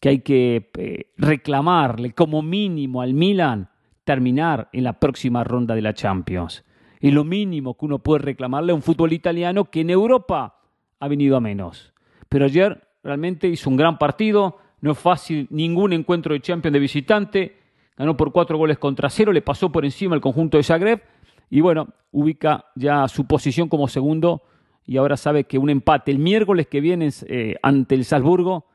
Que 0.00 0.08
hay 0.10 0.18
que 0.20 0.70
eh, 0.78 1.12
reclamarle 1.16 2.12
como 2.12 2.42
mínimo 2.42 3.00
al 3.02 3.14
Milan 3.14 3.70
terminar 4.04 4.68
en 4.72 4.84
la 4.84 5.00
próxima 5.00 5.42
ronda 5.42 5.74
de 5.74 5.82
la 5.82 5.94
Champions. 5.94 6.64
Es 7.00 7.12
lo 7.12 7.24
mínimo 7.24 7.76
que 7.76 7.84
uno 7.84 7.98
puede 7.98 8.22
reclamarle 8.22 8.72
a 8.72 8.74
un 8.74 8.82
fútbol 8.82 9.12
italiano 9.12 9.64
que 9.66 9.80
en 9.80 9.90
Europa 9.90 10.60
ha 11.00 11.08
venido 11.08 11.36
a 11.36 11.40
menos. 11.40 11.92
Pero 12.28 12.44
ayer 12.44 12.86
realmente 13.02 13.48
hizo 13.48 13.68
un 13.68 13.76
gran 13.76 13.98
partido, 13.98 14.58
no 14.80 14.92
es 14.92 14.98
fácil 14.98 15.46
ningún 15.50 15.92
encuentro 15.92 16.34
de 16.34 16.40
Champions 16.40 16.72
de 16.72 16.78
visitante, 16.78 17.56
ganó 17.96 18.16
por 18.16 18.32
cuatro 18.32 18.58
goles 18.58 18.78
contra 18.78 19.10
cero, 19.10 19.32
le 19.32 19.42
pasó 19.42 19.70
por 19.70 19.84
encima 19.84 20.14
el 20.14 20.20
conjunto 20.20 20.56
de 20.56 20.62
Zagreb 20.62 21.02
y 21.50 21.60
bueno, 21.60 21.88
ubica 22.12 22.66
ya 22.74 23.08
su 23.08 23.26
posición 23.26 23.68
como 23.68 23.88
segundo 23.88 24.42
y 24.84 24.96
ahora 24.96 25.16
sabe 25.16 25.44
que 25.44 25.58
un 25.58 25.70
empate 25.70 26.10
el 26.10 26.18
miércoles 26.18 26.66
que 26.66 26.80
viene 26.80 27.10
eh, 27.26 27.56
ante 27.62 27.94
el 27.94 28.04
Salzburgo 28.04 28.66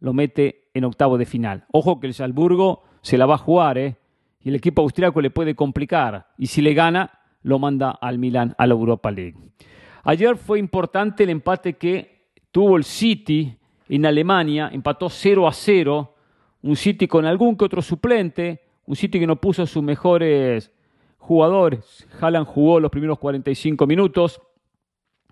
lo 0.00 0.12
mete 0.12 0.68
en 0.74 0.84
octavo 0.84 1.18
de 1.18 1.26
final. 1.26 1.64
Ojo 1.72 2.00
que 2.00 2.06
el 2.06 2.14
Salzburgo 2.14 2.82
se 3.00 3.18
la 3.18 3.26
va 3.26 3.34
a 3.34 3.38
jugar, 3.38 3.78
¿eh? 3.78 3.96
Y 4.42 4.50
el 4.50 4.54
equipo 4.54 4.82
austriaco 4.82 5.20
le 5.20 5.30
puede 5.30 5.54
complicar. 5.54 6.28
Y 6.38 6.46
si 6.46 6.62
le 6.62 6.74
gana, 6.74 7.18
lo 7.42 7.58
manda 7.58 7.90
al 7.90 8.18
Milan 8.18 8.54
a 8.58 8.66
la 8.66 8.74
Europa 8.74 9.10
League. 9.10 9.36
Ayer 10.04 10.36
fue 10.36 10.58
importante 10.58 11.24
el 11.24 11.30
empate 11.30 11.74
que 11.74 12.28
tuvo 12.52 12.76
el 12.76 12.84
City 12.84 13.56
en 13.88 14.06
Alemania. 14.06 14.70
Empató 14.72 15.08
0 15.08 15.48
a 15.48 15.52
0. 15.52 16.14
Un 16.62 16.76
City 16.76 17.08
con 17.08 17.24
algún 17.24 17.56
que 17.56 17.64
otro 17.64 17.82
suplente. 17.82 18.60
Un 18.86 18.94
City 18.96 19.18
que 19.18 19.26
no 19.26 19.36
puso 19.36 19.66
sus 19.66 19.82
mejores 19.82 20.70
jugadores. 21.18 22.06
Haaland 22.20 22.46
jugó 22.46 22.78
los 22.78 22.90
primeros 22.90 23.18
45 23.18 23.86
minutos. 23.86 24.40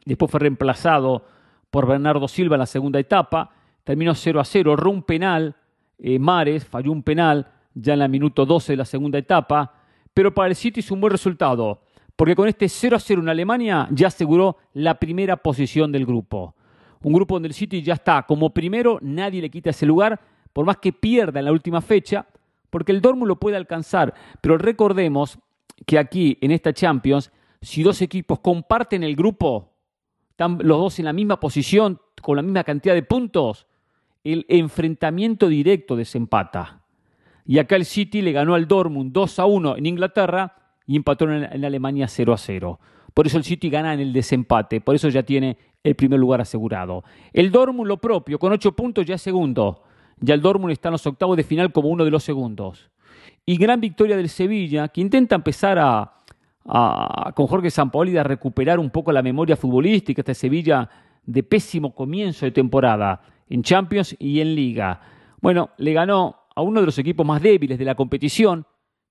Después 0.05 0.31
fue 0.31 0.41
reemplazado 0.41 1.25
por 1.71 1.87
Bernardo 1.87 2.27
Silva 2.29 2.57
en 2.57 2.61
la 2.61 2.67
segunda 2.67 2.99
etapa. 2.99 3.51
Terminó 3.85 4.15
0 4.15 4.41
a 4.41 4.45
0. 4.45 4.73
Erró 4.73 4.91
un 4.91 5.03
penal. 5.03 5.55
Eh, 5.99 6.19
Mares 6.19 6.65
falló 6.65 6.91
un 6.91 7.03
penal 7.03 7.47
ya 7.75 7.93
en 7.93 8.01
la 8.01 8.09
minuto 8.09 8.45
12 8.45 8.73
de 8.73 8.77
la 8.79 8.85
segunda 8.85 9.19
etapa. 9.19 9.73
Pero 10.13 10.35
para 10.35 10.49
el 10.49 10.57
City 10.57 10.81
es 10.81 10.91
un 10.91 11.01
buen 11.01 11.11
resultado. 11.11 11.83
Porque 12.17 12.37
con 12.37 12.49
este 12.49 12.69
0 12.69 12.97
a 12.97 13.01
0 13.01 13.23
en 13.23 13.29
Alemania 13.29 13.89
ya 13.91 14.09
aseguró 14.09 14.57
la 14.73 14.95
primera 14.95 15.37
posición 15.37 15.91
del 15.93 16.07
grupo. 16.07 16.55
Un 17.03 17.13
grupo 17.13 17.35
donde 17.35 17.49
el 17.49 17.55
City 17.55 17.83
ya 17.83 17.95
está 17.95 18.23
como 18.23 18.51
primero, 18.51 18.99
nadie 19.03 19.43
le 19.43 19.51
quita 19.51 19.71
ese 19.71 19.85
lugar, 19.85 20.19
por 20.53 20.65
más 20.65 20.79
que 20.79 20.93
pierda 20.93 21.41
en 21.41 21.45
la 21.45 21.53
última 21.53 21.83
fecha, 21.83 22.27
porque 22.71 22.93
el 22.93 23.03
Dortmund 23.03 23.29
lo 23.29 23.37
puede 23.37 23.57
alcanzar. 23.57 24.15
Pero 24.41 24.57
recordemos 24.57 25.39
que 25.85 25.99
aquí 25.99 26.39
en 26.41 26.53
esta 26.53 26.73
Champions, 26.73 27.31
si 27.61 27.83
dos 27.83 28.01
equipos 28.01 28.41
comparten 28.41 29.03
el 29.03 29.17
grupo, 29.17 29.73
están 30.31 30.59
los 30.63 30.79
dos 30.79 30.99
en 30.99 31.05
la 31.05 31.13
misma 31.13 31.39
posición, 31.39 32.01
con 32.23 32.37
la 32.37 32.43
misma 32.43 32.65
cantidad 32.65 32.95
de 32.95 33.03
puntos, 33.03 33.67
el 34.25 34.47
enfrentamiento 34.49 35.49
directo 35.49 35.97
desempata. 35.97 36.81
Y 37.47 37.59
acá 37.59 37.77
el 37.77 37.85
City 37.85 38.23
le 38.23 38.33
ganó 38.33 38.55
al 38.55 38.67
Dortmund 38.67 39.13
2 39.13 39.39
a 39.39 39.45
1 39.45 39.77
en 39.77 39.87
Inglaterra 39.87 40.57
y 40.87 40.97
empató 40.97 41.31
en, 41.31 41.65
Alemania 41.65 42.09
0 42.09 42.33
a 42.33 42.39
0. 42.39 42.81
Por 43.13 43.27
eso 43.27 43.37
el 43.37 43.45
City 43.45 43.69
gana 43.69 43.93
en 43.93 44.01
el 44.01 44.13
desempate, 44.13 44.81
por 44.81 44.95
eso 44.95 45.09
ya 45.09 45.23
tiene 45.23 45.59
el 45.85 45.95
primer 45.95 46.19
lugar 46.19 46.41
asegurado. 46.41 47.05
El 47.33 47.53
Dortmund 47.53 47.87
lo 47.87 47.99
propio, 47.99 48.39
con 48.39 48.51
8 48.53 48.73
puntos 48.73 49.05
ya 49.05 49.17
es 49.17 49.23
segundo. 49.23 49.83
Ya 50.19 50.35
el 50.35 50.41
Dortmund 50.41 50.73
está 50.73 50.89
en 50.89 50.93
los 50.93 51.07
octavos 51.07 51.37
de 51.37 51.45
final 51.45 51.71
como 51.71 51.91
uno 51.91 52.05
de 52.05 52.11
los 52.11 52.25
segundos. 52.25 52.91
Y 53.45 53.59
gran 53.59 53.81
victoria 53.81 54.17
del 54.17 54.31
Sevilla, 54.31 54.89
que 54.89 55.03
intenta 55.03 55.35
empezar 55.35 56.13
con 56.65 57.47
Jorge 57.47 57.71
Sampaoli 57.71 58.17
a 58.17 58.23
recuperar 58.23 58.79
un 58.79 58.89
poco 58.89 59.13
la 59.13 59.23
memoria 59.23 59.55
futbolística, 59.55 60.23
este 60.23 60.35
Sevilla 60.35 60.89
de 61.27 61.43
pésimo 61.43 61.95
comienzo 61.95 62.47
de 62.47 62.53
temporada 62.53 63.21
en 63.49 63.63
Champions 63.63 64.17
y 64.19 64.41
en 64.41 64.55
Liga. 64.55 65.01
Bueno, 65.41 65.71
le 65.79 65.93
ganó 65.93 66.45
a 66.55 66.63
uno 66.63 66.81
de 66.81 66.87
los 66.87 66.99
equipos 66.99 67.27
más 67.27 67.43
débiles 67.43 67.79
de 67.79 67.85
la 67.85 67.95
competición, 67.95 68.67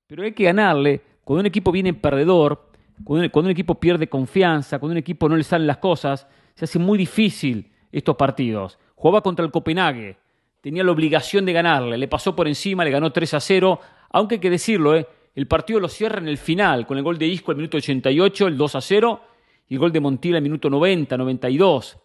pero 0.08 0.24
hay 0.24 0.34
que 0.34 0.46
ganarle 0.46 1.02
cuando 1.24 1.42
un 1.42 1.46
equipo 1.46 1.72
viene 1.72 1.94
perdedor, 1.94 2.70
cuando 3.04 3.30
un, 3.40 3.50
equipo 3.50 3.76
pierde 3.76 4.08
confianza, 4.08 4.80
cuando 4.80 4.94
un 4.94 4.98
equipo 4.98 5.28
no 5.28 5.36
le 5.36 5.44
salen 5.44 5.68
las 5.68 5.78
cosas, 5.78 6.28
se 6.56 6.66
hace 6.66 6.80
muy 6.80 6.98
difícil 6.98 7.72
estos 7.92 8.16
partidos. 8.16 8.78
Jugaba 8.96 9.22
contra 9.22 9.46
el 9.46 9.52
Copenhague, 9.52 10.18
tenía 10.62 10.84
la 10.84 10.92
obligación 10.92 11.46
de 11.46 11.54
ganarle, 11.54 11.98
le 11.98 12.08
pasó 12.08 12.36
por 12.36 12.48
encima, 12.48 12.84
le 12.84 12.92
ganó 12.92 13.12
3 13.12 13.34
a 13.34 13.40
0, 13.40 13.80
aunque 14.12 14.36
hay 14.36 14.42
que 14.42 14.50
decirlo, 14.50 14.96
¿eh? 14.96 15.08
el 15.36 15.48
partido 15.48 15.80
lo 15.80 15.90
cierra 15.90 16.20
en 16.20 16.28
el 16.28 16.38
final, 16.38 16.86
con 16.86 16.98
el 16.98 17.04
gol 17.04 17.18
de 17.18 17.28
Isco 17.28 17.52
al 17.52 17.58
minuto 17.58 17.78
88, 17.78 18.48
el 18.48 18.58
2 18.58 18.76
a 18.76 18.82
0, 18.82 19.22
y 19.70 19.74
el 19.76 19.80
gol 19.80 19.92
de 19.92 20.00
Montilla 20.00 20.38
al 20.38 20.44
minuto 20.44 20.70
90, 20.70 21.18
92. 21.18 21.98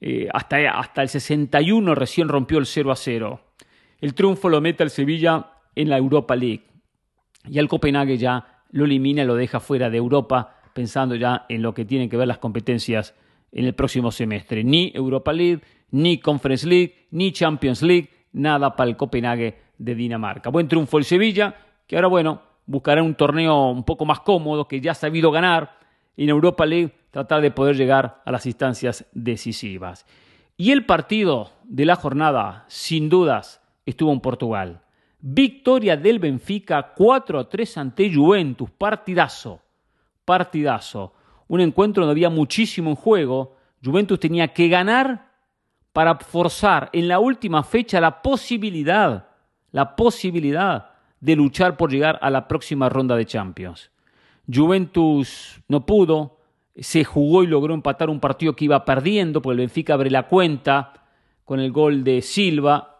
Eh, 0.00 0.28
hasta, 0.32 0.56
hasta 0.70 1.02
el 1.02 1.08
61 1.08 1.94
recién 1.94 2.28
rompió 2.28 2.58
el 2.58 2.66
0 2.66 2.90
a 2.90 2.96
0. 2.96 3.40
El 4.00 4.14
triunfo 4.14 4.48
lo 4.48 4.60
mete 4.60 4.82
al 4.82 4.90
Sevilla 4.90 5.52
en 5.74 5.90
la 5.90 5.98
Europa 5.98 6.34
League. 6.36 6.64
Y 7.48 7.58
al 7.58 7.68
Copenhague 7.68 8.16
ya 8.16 8.62
lo 8.70 8.84
elimina, 8.84 9.24
lo 9.24 9.34
deja 9.34 9.60
fuera 9.60 9.90
de 9.90 9.98
Europa, 9.98 10.56
pensando 10.72 11.14
ya 11.14 11.46
en 11.48 11.62
lo 11.62 11.74
que 11.74 11.84
tienen 11.84 12.08
que 12.08 12.16
ver 12.16 12.28
las 12.28 12.38
competencias 12.38 13.14
en 13.52 13.64
el 13.66 13.74
próximo 13.74 14.10
semestre. 14.10 14.64
Ni 14.64 14.92
Europa 14.94 15.32
League, 15.32 15.60
ni 15.90 16.18
Conference 16.18 16.66
League, 16.66 17.08
ni 17.10 17.32
Champions 17.32 17.82
League, 17.82 18.08
nada 18.32 18.76
para 18.76 18.88
el 18.88 18.96
Copenhague 18.96 19.58
de 19.76 19.94
Dinamarca. 19.94 20.50
Buen 20.50 20.68
triunfo 20.68 20.98
el 20.98 21.04
Sevilla, 21.04 21.56
que 21.86 21.96
ahora, 21.96 22.08
bueno, 22.08 22.42
buscará 22.66 23.02
un 23.02 23.14
torneo 23.14 23.70
un 23.70 23.84
poco 23.84 24.04
más 24.04 24.20
cómodo, 24.20 24.68
que 24.68 24.80
ya 24.80 24.92
ha 24.92 24.94
sabido 24.94 25.30
ganar, 25.30 25.78
en 26.16 26.28
Europa 26.28 26.66
League 26.66 26.92
tratar 27.10 27.40
de 27.42 27.50
poder 27.50 27.76
llegar 27.76 28.22
a 28.24 28.32
las 28.32 28.46
instancias 28.46 29.06
decisivas. 29.12 30.06
Y 30.56 30.72
el 30.72 30.84
partido 30.84 31.50
de 31.64 31.86
la 31.86 31.96
jornada, 31.96 32.64
sin 32.68 33.08
dudas, 33.08 33.60
estuvo 33.86 34.12
en 34.12 34.20
Portugal. 34.20 34.82
Victoria 35.20 35.96
del 35.96 36.18
Benfica 36.18 36.92
4 36.94 37.38
a 37.38 37.48
3 37.48 37.78
ante 37.78 38.14
Juventus. 38.14 38.70
Partidazo. 38.70 39.60
Partidazo. 40.24 41.14
Un 41.48 41.60
encuentro 41.60 42.04
donde 42.04 42.12
había 42.12 42.30
muchísimo 42.30 42.90
en 42.90 42.96
juego. 42.96 43.56
Juventus 43.84 44.20
tenía 44.20 44.48
que 44.48 44.68
ganar 44.68 45.30
para 45.92 46.16
forzar 46.16 46.88
en 46.92 47.08
la 47.08 47.18
última 47.18 47.62
fecha 47.62 48.00
la 48.00 48.22
posibilidad, 48.22 49.28
la 49.72 49.96
posibilidad 49.96 50.90
de 51.20 51.36
luchar 51.36 51.76
por 51.76 51.90
llegar 51.90 52.18
a 52.22 52.30
la 52.30 52.48
próxima 52.48 52.88
ronda 52.88 53.16
de 53.16 53.26
Champions. 53.26 53.90
Juventus 54.52 55.60
no 55.68 55.84
pudo, 55.84 56.39
se 56.80 57.04
jugó 57.04 57.42
y 57.44 57.46
logró 57.46 57.74
empatar 57.74 58.10
un 58.10 58.20
partido 58.20 58.56
que 58.56 58.64
iba 58.64 58.84
perdiendo, 58.84 59.40
porque 59.40 59.54
el 59.54 59.60
Benfica 59.60 59.94
abre 59.94 60.10
la 60.10 60.24
cuenta 60.28 61.04
con 61.44 61.60
el 61.60 61.70
gol 61.70 62.02
de 62.04 62.22
Silva 62.22 62.90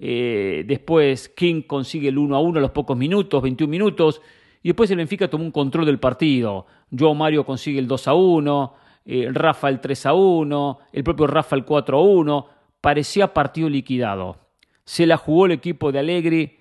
eh, 0.00 0.64
después 0.66 1.28
King 1.28 1.62
consigue 1.62 2.08
el 2.08 2.18
1 2.18 2.36
a 2.36 2.40
1 2.40 2.58
a 2.58 2.62
los 2.62 2.70
pocos 2.70 2.96
minutos, 2.96 3.42
21 3.42 3.70
minutos. 3.70 4.22
Y 4.62 4.68
después 4.68 4.90
el 4.90 4.98
Benfica 4.98 5.28
tomó 5.28 5.44
un 5.44 5.50
control 5.50 5.86
del 5.86 5.98
partido. 5.98 6.66
Joao 6.96 7.14
Mario 7.14 7.44
consigue 7.44 7.78
el 7.78 7.88
2 7.88 8.08
a 8.08 8.14
1, 8.14 8.74
eh, 9.04 9.28
Rafa 9.32 9.68
el 9.68 9.80
3 9.80 10.06
a 10.06 10.14
1, 10.14 10.78
el 10.92 11.04
propio 11.04 11.26
Rafa 11.26 11.56
el 11.56 11.64
4 11.64 11.98
a 11.98 12.02
1. 12.02 12.46
Parecía 12.80 13.34
partido 13.34 13.68
liquidado. 13.68 14.36
Se 14.84 15.06
la 15.06 15.16
jugó 15.16 15.46
el 15.46 15.52
equipo 15.52 15.92
de 15.92 15.98
Allegri, 15.98 16.56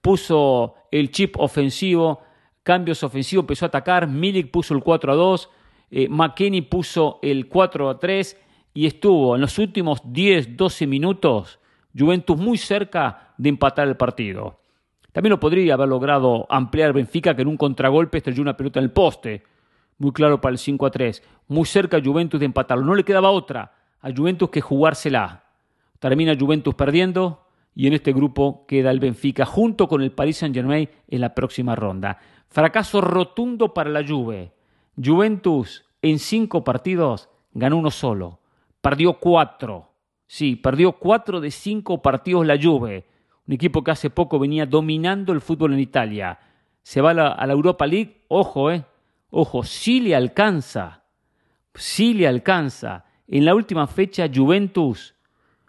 puso 0.00 0.74
el 0.90 1.10
chip 1.10 1.36
ofensivo, 1.38 2.20
cambios 2.62 3.02
ofensivos, 3.02 3.42
empezó 3.44 3.66
a 3.66 3.68
atacar. 3.68 4.06
Milik 4.06 4.50
puso 4.50 4.74
el 4.74 4.82
4 4.82 5.12
a 5.12 5.16
2, 5.16 5.50
eh, 5.92 6.08
McKenny 6.08 6.62
puso 6.62 7.20
el 7.22 7.46
4 7.46 7.88
a 7.88 7.98
3 7.98 8.36
y 8.74 8.86
estuvo 8.86 9.36
en 9.36 9.42
los 9.42 9.58
últimos 9.58 10.00
10, 10.04 10.56
12 10.56 10.86
minutos 10.88 11.60
Juventus 11.96 12.38
muy 12.38 12.58
cerca 12.58 13.34
de 13.36 13.50
empatar 13.50 13.88
el 13.88 13.96
partido. 13.96 14.60
También 15.12 15.32
lo 15.32 15.40
podría 15.40 15.74
haber 15.74 15.88
logrado 15.88 16.46
ampliar 16.48 16.92
Benfica, 16.92 17.36
que 17.36 17.42
en 17.42 17.48
un 17.48 17.56
contragolpe 17.56 18.18
estrelló 18.18 18.42
una 18.42 18.56
pelota 18.56 18.80
en 18.80 18.84
el 18.84 18.92
poste. 18.92 19.42
Muy 19.98 20.12
claro 20.12 20.40
para 20.40 20.52
el 20.52 20.58
5 20.58 20.86
a 20.86 20.90
3. 20.90 21.22
Muy 21.48 21.66
cerca 21.66 22.00
Juventus 22.02 22.40
de 22.40 22.46
empatarlo. 22.46 22.84
No 22.84 22.94
le 22.94 23.04
quedaba 23.04 23.30
otra 23.30 23.72
a 24.00 24.10
Juventus 24.10 24.48
que 24.48 24.62
jugársela. 24.62 25.44
Termina 25.98 26.34
Juventus 26.38 26.74
perdiendo 26.74 27.46
y 27.74 27.86
en 27.86 27.92
este 27.92 28.12
grupo 28.12 28.64
queda 28.66 28.90
el 28.90 29.00
Benfica 29.00 29.44
junto 29.44 29.86
con 29.86 30.02
el 30.02 30.12
Paris 30.12 30.38
Saint-Germain 30.38 30.88
en 31.08 31.20
la 31.20 31.34
próxima 31.34 31.76
ronda. 31.76 32.18
Fracaso 32.48 33.00
rotundo 33.00 33.74
para 33.74 33.90
la 33.90 34.06
Juve. 34.06 34.52
Juventus 35.02 35.84
en 36.02 36.18
cinco 36.18 36.64
partidos 36.64 37.28
ganó 37.52 37.78
uno 37.78 37.90
solo. 37.90 38.40
Perdió 38.80 39.14
cuatro. 39.14 39.92
Sí, 40.26 40.56
perdió 40.56 40.92
cuatro 40.92 41.40
de 41.40 41.50
cinco 41.50 42.00
partidos 42.02 42.46
la 42.46 42.58
Juve, 42.60 43.06
un 43.46 43.54
equipo 43.54 43.84
que 43.84 43.90
hace 43.90 44.10
poco 44.10 44.38
venía 44.38 44.66
dominando 44.66 45.32
el 45.32 45.40
fútbol 45.40 45.74
en 45.74 45.80
Italia. 45.80 46.38
Se 46.82 47.00
va 47.00 47.10
a 47.10 47.46
la, 47.46 47.52
Europa 47.52 47.86
League, 47.86 48.22
ojo, 48.28 48.70
eh, 48.70 48.84
ojo, 49.30 49.62
sí 49.62 50.00
le 50.00 50.16
alcanza, 50.16 51.04
sí 51.74 52.14
le 52.14 52.26
alcanza. 52.26 53.04
En 53.28 53.44
la 53.44 53.54
última 53.54 53.86
fecha 53.86 54.28
Juventus, 54.32 55.14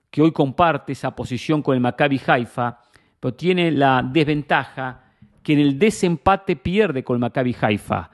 que 0.09 0.21
hoy 0.21 0.31
comparte 0.31 0.93
esa 0.93 1.15
posición 1.15 1.61
con 1.61 1.75
el 1.75 1.81
Maccabi 1.81 2.21
Haifa, 2.25 2.79
pero 3.19 3.33
tiene 3.33 3.71
la 3.71 4.01
desventaja 4.01 5.11
que 5.43 5.53
en 5.53 5.59
el 5.59 5.77
desempate 5.77 6.55
pierde 6.55 7.03
con 7.03 7.15
el 7.15 7.19
Maccabi 7.19 7.55
Haifa. 7.59 8.11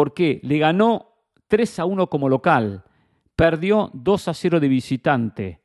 ¿Por 0.00 0.14
qué? 0.14 0.40
Le 0.44 0.56
ganó 0.56 1.08
3 1.48 1.80
a 1.80 1.84
1 1.84 2.06
como 2.06 2.30
local, 2.30 2.84
perdió 3.36 3.90
2 3.92 4.28
a 4.28 4.32
0 4.32 4.58
de 4.58 4.68
visitante. 4.68 5.60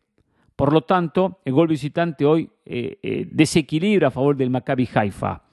Por 0.57 0.73
lo 0.73 0.81
tanto, 0.81 1.39
el 1.45 1.53
gol 1.53 1.69
visitante 1.69 2.25
hoy 2.25 2.49
eh, 2.65 2.99
eh, 3.01 3.29
desequilibra 3.31 4.09
a 4.09 4.11
favor 4.11 4.35
del 4.35 4.49
Maccabi 4.49 4.89
Haifa. 4.93 5.43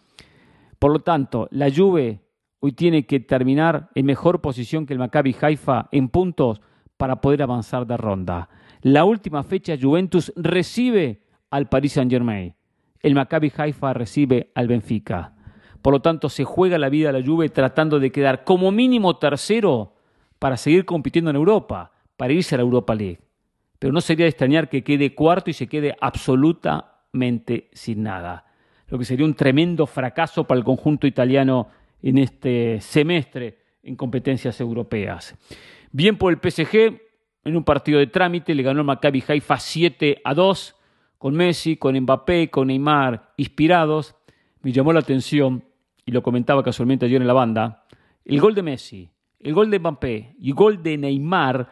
Por 0.80 0.90
lo 0.90 0.98
tanto, 0.98 1.46
la 1.52 1.70
Juve 1.70 2.22
hoy 2.58 2.72
tiene 2.72 3.06
que 3.06 3.20
terminar 3.20 3.88
en 3.94 4.04
mejor 4.04 4.40
posición 4.40 4.84
que 4.84 4.94
el 4.94 4.98
Maccabi 4.98 5.36
Haifa 5.40 5.88
en 5.92 6.08
puntos 6.08 6.60
para 6.96 7.20
poder 7.20 7.44
avanzar 7.44 7.86
de 7.86 7.96
ronda. 7.96 8.48
La 8.80 9.04
última 9.04 9.44
fecha 9.44 9.76
Juventus 9.80 10.32
recibe 10.34 11.22
al 11.50 11.68
Paris 11.68 11.92
Saint-Germain. 11.92 12.56
El 12.98 13.14
Maccabi 13.14 13.52
Haifa 13.56 13.94
recibe 13.94 14.50
al 14.56 14.66
Benfica. 14.66 15.36
Por 15.82 15.92
lo 15.92 16.00
tanto, 16.00 16.28
se 16.28 16.44
juega 16.44 16.78
la 16.78 16.88
vida 16.88 17.10
a 17.10 17.12
la 17.12 17.22
Juve 17.22 17.48
tratando 17.48 17.98
de 17.98 18.12
quedar 18.12 18.44
como 18.44 18.70
mínimo 18.70 19.18
tercero 19.18 19.94
para 20.38 20.56
seguir 20.56 20.84
compitiendo 20.84 21.30
en 21.30 21.36
Europa, 21.36 21.92
para 22.16 22.32
irse 22.32 22.54
a 22.54 22.58
la 22.58 22.64
Europa 22.64 22.94
League. 22.94 23.18
Pero 23.78 23.92
no 23.92 24.00
sería 24.00 24.24
de 24.24 24.30
extrañar 24.30 24.68
que 24.68 24.84
quede 24.84 25.14
cuarto 25.14 25.50
y 25.50 25.54
se 25.54 25.66
quede 25.66 25.96
absolutamente 26.00 27.68
sin 27.72 28.04
nada. 28.04 28.46
Lo 28.86 28.98
que 28.98 29.04
sería 29.04 29.26
un 29.26 29.34
tremendo 29.34 29.86
fracaso 29.86 30.44
para 30.44 30.58
el 30.58 30.64
conjunto 30.64 31.06
italiano 31.06 31.68
en 32.00 32.18
este 32.18 32.80
semestre 32.80 33.58
en 33.82 33.96
competencias 33.96 34.60
europeas. 34.60 35.34
Bien 35.90 36.16
por 36.16 36.32
el 36.32 36.38
PSG, 36.38 37.00
en 37.44 37.56
un 37.56 37.64
partido 37.64 37.98
de 37.98 38.06
trámite 38.06 38.54
le 38.54 38.62
ganó 38.62 38.80
el 38.80 38.86
Maccabi 38.86 39.24
Haifa 39.26 39.58
7 39.58 40.20
a 40.22 40.34
2 40.34 40.76
con 41.18 41.34
Messi, 41.34 41.76
con 41.76 41.98
Mbappé, 41.98 42.50
con 42.50 42.68
Neymar 42.68 43.32
inspirados. 43.36 44.14
Me 44.62 44.72
llamó 44.72 44.92
la 44.92 45.00
atención 45.00 45.64
y 46.04 46.12
lo 46.12 46.22
comentaba 46.22 46.62
casualmente 46.62 47.06
ayer 47.06 47.20
en 47.20 47.26
la 47.26 47.32
banda, 47.32 47.84
el 48.24 48.40
gol 48.40 48.54
de 48.54 48.62
Messi, 48.62 49.08
el 49.40 49.54
gol 49.54 49.70
de 49.70 49.78
Mbappé 49.78 50.36
y 50.38 50.50
el 50.50 50.54
gol 50.54 50.82
de 50.82 50.96
Neymar, 50.98 51.68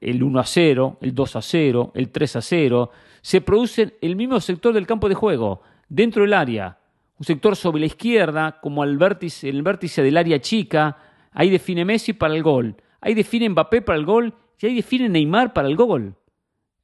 el 0.00 0.22
1 0.22 0.40
a 0.40 0.44
0, 0.44 0.98
el 1.00 1.14
2 1.14 1.36
a 1.36 1.42
0, 1.42 1.92
el 1.94 2.10
3 2.10 2.36
a 2.36 2.42
0, 2.42 2.90
se 3.22 3.40
producen 3.40 3.94
en 4.00 4.10
el 4.10 4.16
mismo 4.16 4.40
sector 4.40 4.74
del 4.74 4.86
campo 4.86 5.08
de 5.08 5.14
juego, 5.14 5.62
dentro 5.88 6.22
del 6.22 6.34
área. 6.34 6.78
Un 7.18 7.24
sector 7.24 7.56
sobre 7.56 7.80
la 7.80 7.86
izquierda, 7.86 8.60
como 8.60 8.82
al 8.82 8.98
vértice, 8.98 9.48
el 9.48 9.62
vértice 9.62 10.02
del 10.02 10.18
área 10.18 10.38
chica, 10.40 10.98
ahí 11.32 11.48
define 11.48 11.84
Messi 11.84 12.12
para 12.12 12.34
el 12.34 12.42
gol, 12.42 12.76
ahí 13.00 13.14
define 13.14 13.48
Mbappé 13.48 13.82
para 13.82 13.98
el 13.98 14.04
gol 14.04 14.34
y 14.58 14.66
ahí 14.66 14.74
define 14.74 15.08
Neymar 15.08 15.52
para 15.52 15.68
el 15.68 15.76
gol. 15.76 16.14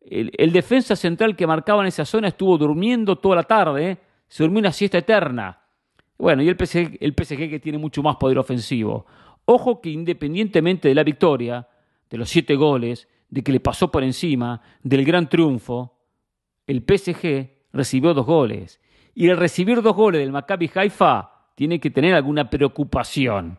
El, 0.01 0.53
defensa 0.53 0.97
central 0.97 1.37
que 1.37 1.47
marcaba 1.47 1.83
en 1.83 1.89
esa 1.89 2.05
zona 2.05 2.29
estuvo 2.29 2.59
durmiendo 2.59 3.17
toda 3.17 3.37
la 3.37 3.43
tarde, 3.45 3.91
¿eh? 3.91 3.99
se 4.27 4.43
durmió 4.43 4.59
una 4.59 4.73
siesta 4.73 4.99
eterna. 4.99 5.62
Bueno, 6.23 6.45
y 6.45 6.49
el 6.49 6.55
PSG, 6.55 6.99
el 7.00 7.14
PSG 7.19 7.50
que 7.50 7.59
tiene 7.59 7.79
mucho 7.79 8.00
más 8.00 8.14
poder 8.14 8.38
ofensivo. 8.38 9.07
Ojo 9.45 9.81
que 9.81 9.91
independientemente 9.91 10.87
de 10.87 10.95
la 10.95 11.02
victoria, 11.02 11.67
de 12.09 12.17
los 12.17 12.29
siete 12.29 12.55
goles, 12.55 13.09
de 13.29 13.43
que 13.43 13.50
le 13.50 13.59
pasó 13.59 13.91
por 13.91 14.05
encima, 14.05 14.62
del 14.85 15.05
gran 15.05 15.29
triunfo, 15.29 15.99
el 16.69 16.85
PSG 16.87 17.50
recibió 17.73 18.14
dos 18.14 18.25
goles. 18.25 18.81
Y 19.17 19.31
el 19.31 19.37
recibir 19.37 19.83
dos 19.83 19.97
goles 19.97 20.21
del 20.21 20.31
Maccabi 20.31 20.71
Haifa 20.73 21.49
tiene 21.57 21.81
que 21.81 21.91
tener 21.91 22.14
alguna 22.14 22.49
preocupación. 22.49 23.59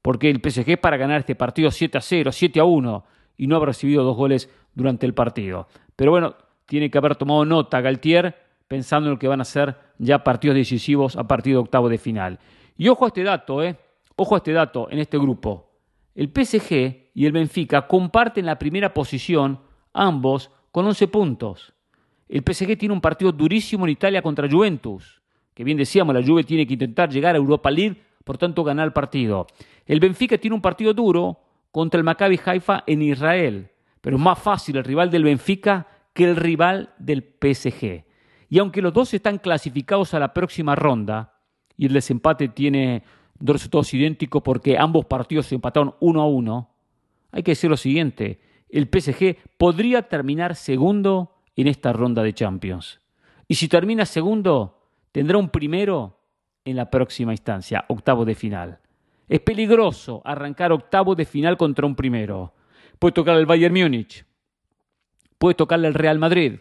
Porque 0.00 0.30
el 0.30 0.40
PSG 0.40 0.78
para 0.80 0.96
ganar 0.96 1.18
este 1.18 1.34
partido 1.34 1.72
7 1.72 1.98
a 1.98 2.00
0, 2.00 2.30
7 2.30 2.60
a 2.60 2.64
1 2.64 3.04
y 3.36 3.48
no 3.48 3.56
haber 3.56 3.70
recibido 3.70 4.04
dos 4.04 4.16
goles 4.16 4.48
durante 4.76 5.06
el 5.06 5.12
partido. 5.12 5.66
Pero 5.96 6.12
bueno, 6.12 6.36
tiene 6.66 6.88
que 6.88 6.98
haber 6.98 7.16
tomado 7.16 7.44
nota 7.44 7.80
Galtier 7.80 8.36
pensando 8.68 9.08
en 9.08 9.14
lo 9.14 9.18
que 9.18 9.26
van 9.26 9.40
a 9.40 9.44
ser 9.44 9.85
ya 9.98 10.24
partidos 10.24 10.56
decisivos 10.56 11.16
a 11.16 11.26
partir 11.26 11.54
de 11.54 11.58
octavo 11.58 11.88
de 11.88 11.98
final. 11.98 12.38
Y 12.76 12.88
ojo 12.88 13.04
a 13.04 13.08
este 13.08 13.22
dato, 13.22 13.62
¿eh? 13.62 13.76
Ojo 14.16 14.34
a 14.34 14.38
este 14.38 14.52
dato 14.52 14.88
en 14.90 14.98
este 14.98 15.18
grupo. 15.18 15.70
El 16.14 16.28
PSG 16.28 17.10
y 17.14 17.26
el 17.26 17.32
Benfica 17.32 17.86
comparten 17.86 18.46
la 18.46 18.58
primera 18.58 18.94
posición, 18.94 19.60
ambos 19.92 20.50
con 20.72 20.86
11 20.86 21.08
puntos. 21.08 21.74
El 22.28 22.42
PSG 22.42 22.76
tiene 22.78 22.94
un 22.94 23.00
partido 23.00 23.32
durísimo 23.32 23.84
en 23.84 23.92
Italia 23.92 24.22
contra 24.22 24.50
Juventus, 24.50 25.20
que 25.54 25.64
bien 25.64 25.78
decíamos, 25.78 26.14
la 26.14 26.24
Juve 26.24 26.44
tiene 26.44 26.66
que 26.66 26.72
intentar 26.72 27.10
llegar 27.10 27.34
a 27.34 27.38
Europa 27.38 27.70
League, 27.70 28.02
por 28.24 28.38
tanto 28.38 28.64
ganar 28.64 28.86
el 28.86 28.92
partido. 28.92 29.46
El 29.86 30.00
Benfica 30.00 30.36
tiene 30.36 30.56
un 30.56 30.62
partido 30.62 30.92
duro 30.92 31.38
contra 31.70 31.98
el 31.98 32.04
Maccabi 32.04 32.40
Haifa 32.44 32.82
en 32.86 33.02
Israel, 33.02 33.70
pero 34.00 34.16
es 34.16 34.22
más 34.22 34.38
fácil 34.38 34.76
el 34.76 34.84
rival 34.84 35.10
del 35.10 35.24
Benfica 35.24 35.86
que 36.12 36.24
el 36.24 36.36
rival 36.36 36.94
del 36.98 37.22
PSG. 37.22 38.05
Y 38.48 38.58
aunque 38.58 38.82
los 38.82 38.92
dos 38.92 39.12
están 39.14 39.38
clasificados 39.38 40.14
a 40.14 40.18
la 40.18 40.32
próxima 40.32 40.74
ronda, 40.74 41.40
y 41.76 41.86
el 41.86 41.92
desempate 41.92 42.48
tiene 42.48 43.02
dos 43.38 43.56
resultados 43.56 43.92
idénticos 43.92 44.42
porque 44.42 44.78
ambos 44.78 45.04
partidos 45.06 45.46
se 45.46 45.54
empataron 45.54 45.94
uno 46.00 46.22
a 46.22 46.26
uno, 46.26 46.70
hay 47.30 47.42
que 47.42 47.52
decir 47.52 47.68
lo 47.68 47.76
siguiente, 47.76 48.40
el 48.68 48.88
PSG 48.88 49.36
podría 49.58 50.02
terminar 50.02 50.54
segundo 50.54 51.36
en 51.54 51.68
esta 51.68 51.92
ronda 51.92 52.22
de 52.22 52.34
Champions. 52.34 53.00
Y 53.48 53.54
si 53.56 53.68
termina 53.68 54.06
segundo, 54.06 54.88
tendrá 55.12 55.38
un 55.38 55.50
primero 55.50 56.20
en 56.64 56.76
la 56.76 56.90
próxima 56.90 57.32
instancia, 57.32 57.84
octavo 57.88 58.24
de 58.24 58.34
final. 58.34 58.80
Es 59.28 59.40
peligroso 59.40 60.22
arrancar 60.24 60.72
octavo 60.72 61.14
de 61.14 61.24
final 61.24 61.56
contra 61.56 61.86
un 61.86 61.94
primero. 61.94 62.54
Puede 62.98 63.12
tocar 63.12 63.36
el 63.36 63.46
Bayern 63.46 63.74
Múnich, 63.74 64.24
puede 65.38 65.54
tocarle 65.54 65.88
el 65.88 65.94
Real 65.94 66.18
Madrid, 66.18 66.58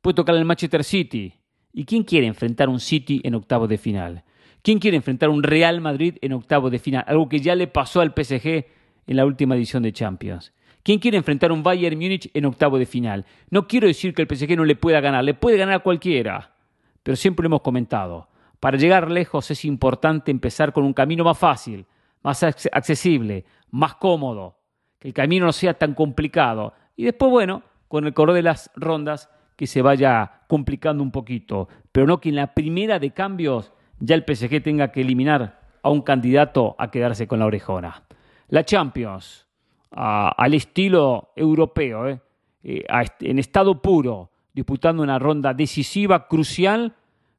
puede 0.00 0.14
tocarle 0.14 0.40
el 0.40 0.46
Manchester 0.46 0.84
City. 0.84 1.34
¿Y 1.72 1.84
quién 1.84 2.02
quiere 2.02 2.26
enfrentar 2.26 2.68
un 2.68 2.80
City 2.80 3.20
en 3.24 3.34
octavo 3.34 3.68
de 3.68 3.78
final? 3.78 4.24
¿Quién 4.62 4.78
quiere 4.78 4.96
enfrentar 4.96 5.28
un 5.28 5.42
Real 5.42 5.80
Madrid 5.80 6.16
en 6.20 6.32
octavo 6.32 6.70
de 6.70 6.78
final? 6.78 7.04
Algo 7.06 7.28
que 7.28 7.40
ya 7.40 7.54
le 7.54 7.66
pasó 7.66 8.00
al 8.00 8.12
PSG 8.12 8.66
en 9.06 9.16
la 9.16 9.24
última 9.24 9.54
edición 9.56 9.82
de 9.82 9.92
Champions. 9.92 10.52
¿Quién 10.82 10.98
quiere 10.98 11.18
enfrentar 11.18 11.52
un 11.52 11.62
Bayern 11.62 11.98
Múnich 11.98 12.30
en 12.34 12.46
octavo 12.46 12.78
de 12.78 12.86
final? 12.86 13.26
No 13.50 13.66
quiero 13.66 13.86
decir 13.86 14.14
que 14.14 14.22
el 14.22 14.28
PSG 14.28 14.56
no 14.56 14.64
le 14.64 14.76
pueda 14.76 15.00
ganar, 15.00 15.24
le 15.24 15.34
puede 15.34 15.56
ganar 15.56 15.76
a 15.76 15.78
cualquiera, 15.80 16.54
pero 17.02 17.16
siempre 17.16 17.42
lo 17.44 17.48
hemos 17.48 17.62
comentado. 17.62 18.28
Para 18.60 18.78
llegar 18.78 19.10
lejos 19.10 19.50
es 19.50 19.64
importante 19.64 20.30
empezar 20.30 20.72
con 20.72 20.84
un 20.84 20.92
camino 20.92 21.24
más 21.24 21.38
fácil, 21.38 21.86
más 22.22 22.42
accesible, 22.42 23.44
más 23.70 23.94
cómodo, 23.94 24.58
que 24.98 25.08
el 25.08 25.14
camino 25.14 25.46
no 25.46 25.52
sea 25.52 25.74
tan 25.74 25.94
complicado. 25.94 26.72
Y 26.96 27.04
después, 27.04 27.30
bueno, 27.30 27.62
con 27.86 28.06
el 28.06 28.14
correr 28.14 28.36
de 28.36 28.42
las 28.42 28.70
rondas, 28.74 29.28
que 29.58 29.66
se 29.66 29.82
vaya 29.82 30.44
complicando 30.46 31.02
un 31.02 31.10
poquito, 31.10 31.68
pero 31.90 32.06
no 32.06 32.20
que 32.20 32.28
en 32.28 32.36
la 32.36 32.54
primera 32.54 33.00
de 33.00 33.10
cambios 33.10 33.72
ya 33.98 34.14
el 34.14 34.22
PSG 34.22 34.62
tenga 34.62 34.92
que 34.92 35.00
eliminar 35.00 35.62
a 35.82 35.90
un 35.90 36.02
candidato 36.02 36.76
a 36.78 36.92
quedarse 36.92 37.26
con 37.26 37.40
la 37.40 37.46
orejona. 37.46 38.04
La 38.50 38.64
Champions, 38.64 39.48
al 39.90 40.54
estilo 40.54 41.32
europeo, 41.34 42.08
¿eh? 42.08 42.20
Eh, 42.62 42.84
en 43.20 43.40
estado 43.40 43.82
puro, 43.82 44.30
disputando 44.54 45.02
una 45.02 45.18
ronda 45.18 45.52
decisiva, 45.54 46.28
crucial, 46.28 46.94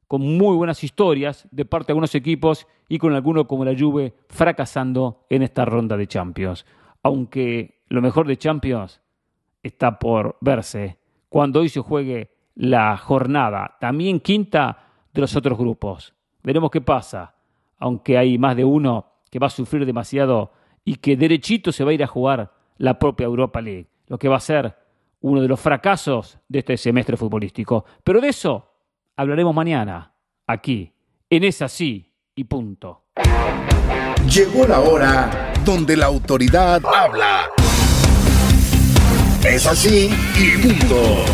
con 0.06 0.20
muy 0.20 0.56
buenas 0.56 0.84
historias 0.84 1.48
de 1.50 1.64
parte 1.64 1.86
de 1.86 1.92
algunos 1.92 2.14
equipos 2.14 2.66
y 2.86 2.98
con 2.98 3.14
algunos 3.14 3.46
como 3.46 3.64
la 3.64 3.78
Juve 3.78 4.12
fracasando 4.28 5.24
en 5.30 5.42
esta 5.42 5.64
ronda 5.64 5.96
de 5.96 6.06
Champions. 6.06 6.66
Aunque 7.02 7.80
lo 7.88 8.02
mejor 8.02 8.26
de 8.26 8.36
Champions 8.36 9.00
está 9.62 9.98
por 9.98 10.36
verse 10.42 10.99
cuando 11.30 11.60
hoy 11.60 11.70
se 11.70 11.80
juegue 11.80 12.32
la 12.54 12.98
jornada, 12.98 13.76
también 13.80 14.20
quinta 14.20 14.84
de 15.14 15.20
los 15.22 15.34
otros 15.34 15.56
grupos. 15.56 16.12
Veremos 16.42 16.70
qué 16.70 16.82
pasa, 16.82 17.34
aunque 17.78 18.18
hay 18.18 18.36
más 18.36 18.56
de 18.56 18.64
uno 18.64 19.06
que 19.30 19.38
va 19.38 19.46
a 19.46 19.50
sufrir 19.50 19.86
demasiado 19.86 20.52
y 20.84 20.96
que 20.96 21.16
derechito 21.16 21.72
se 21.72 21.84
va 21.84 21.92
a 21.92 21.94
ir 21.94 22.02
a 22.02 22.08
jugar 22.08 22.52
la 22.76 22.98
propia 22.98 23.24
Europa 23.24 23.60
League, 23.60 23.88
lo 24.08 24.18
que 24.18 24.28
va 24.28 24.36
a 24.36 24.40
ser 24.40 24.76
uno 25.20 25.40
de 25.40 25.48
los 25.48 25.60
fracasos 25.60 26.38
de 26.48 26.58
este 26.58 26.76
semestre 26.76 27.16
futbolístico. 27.16 27.84
Pero 28.02 28.20
de 28.20 28.28
eso 28.28 28.68
hablaremos 29.16 29.54
mañana, 29.54 30.12
aquí, 30.46 30.92
en 31.30 31.44
Es 31.44 31.62
así 31.62 32.12
y 32.34 32.44
punto. 32.44 33.04
Llegó 34.28 34.66
la 34.66 34.80
hora 34.80 35.52
donde 35.64 35.96
la 35.96 36.06
autoridad 36.06 36.82
habla. 36.84 37.50
Es 39.44 39.66
así 39.66 40.10
y 40.38 40.58
punto. 40.62 41.24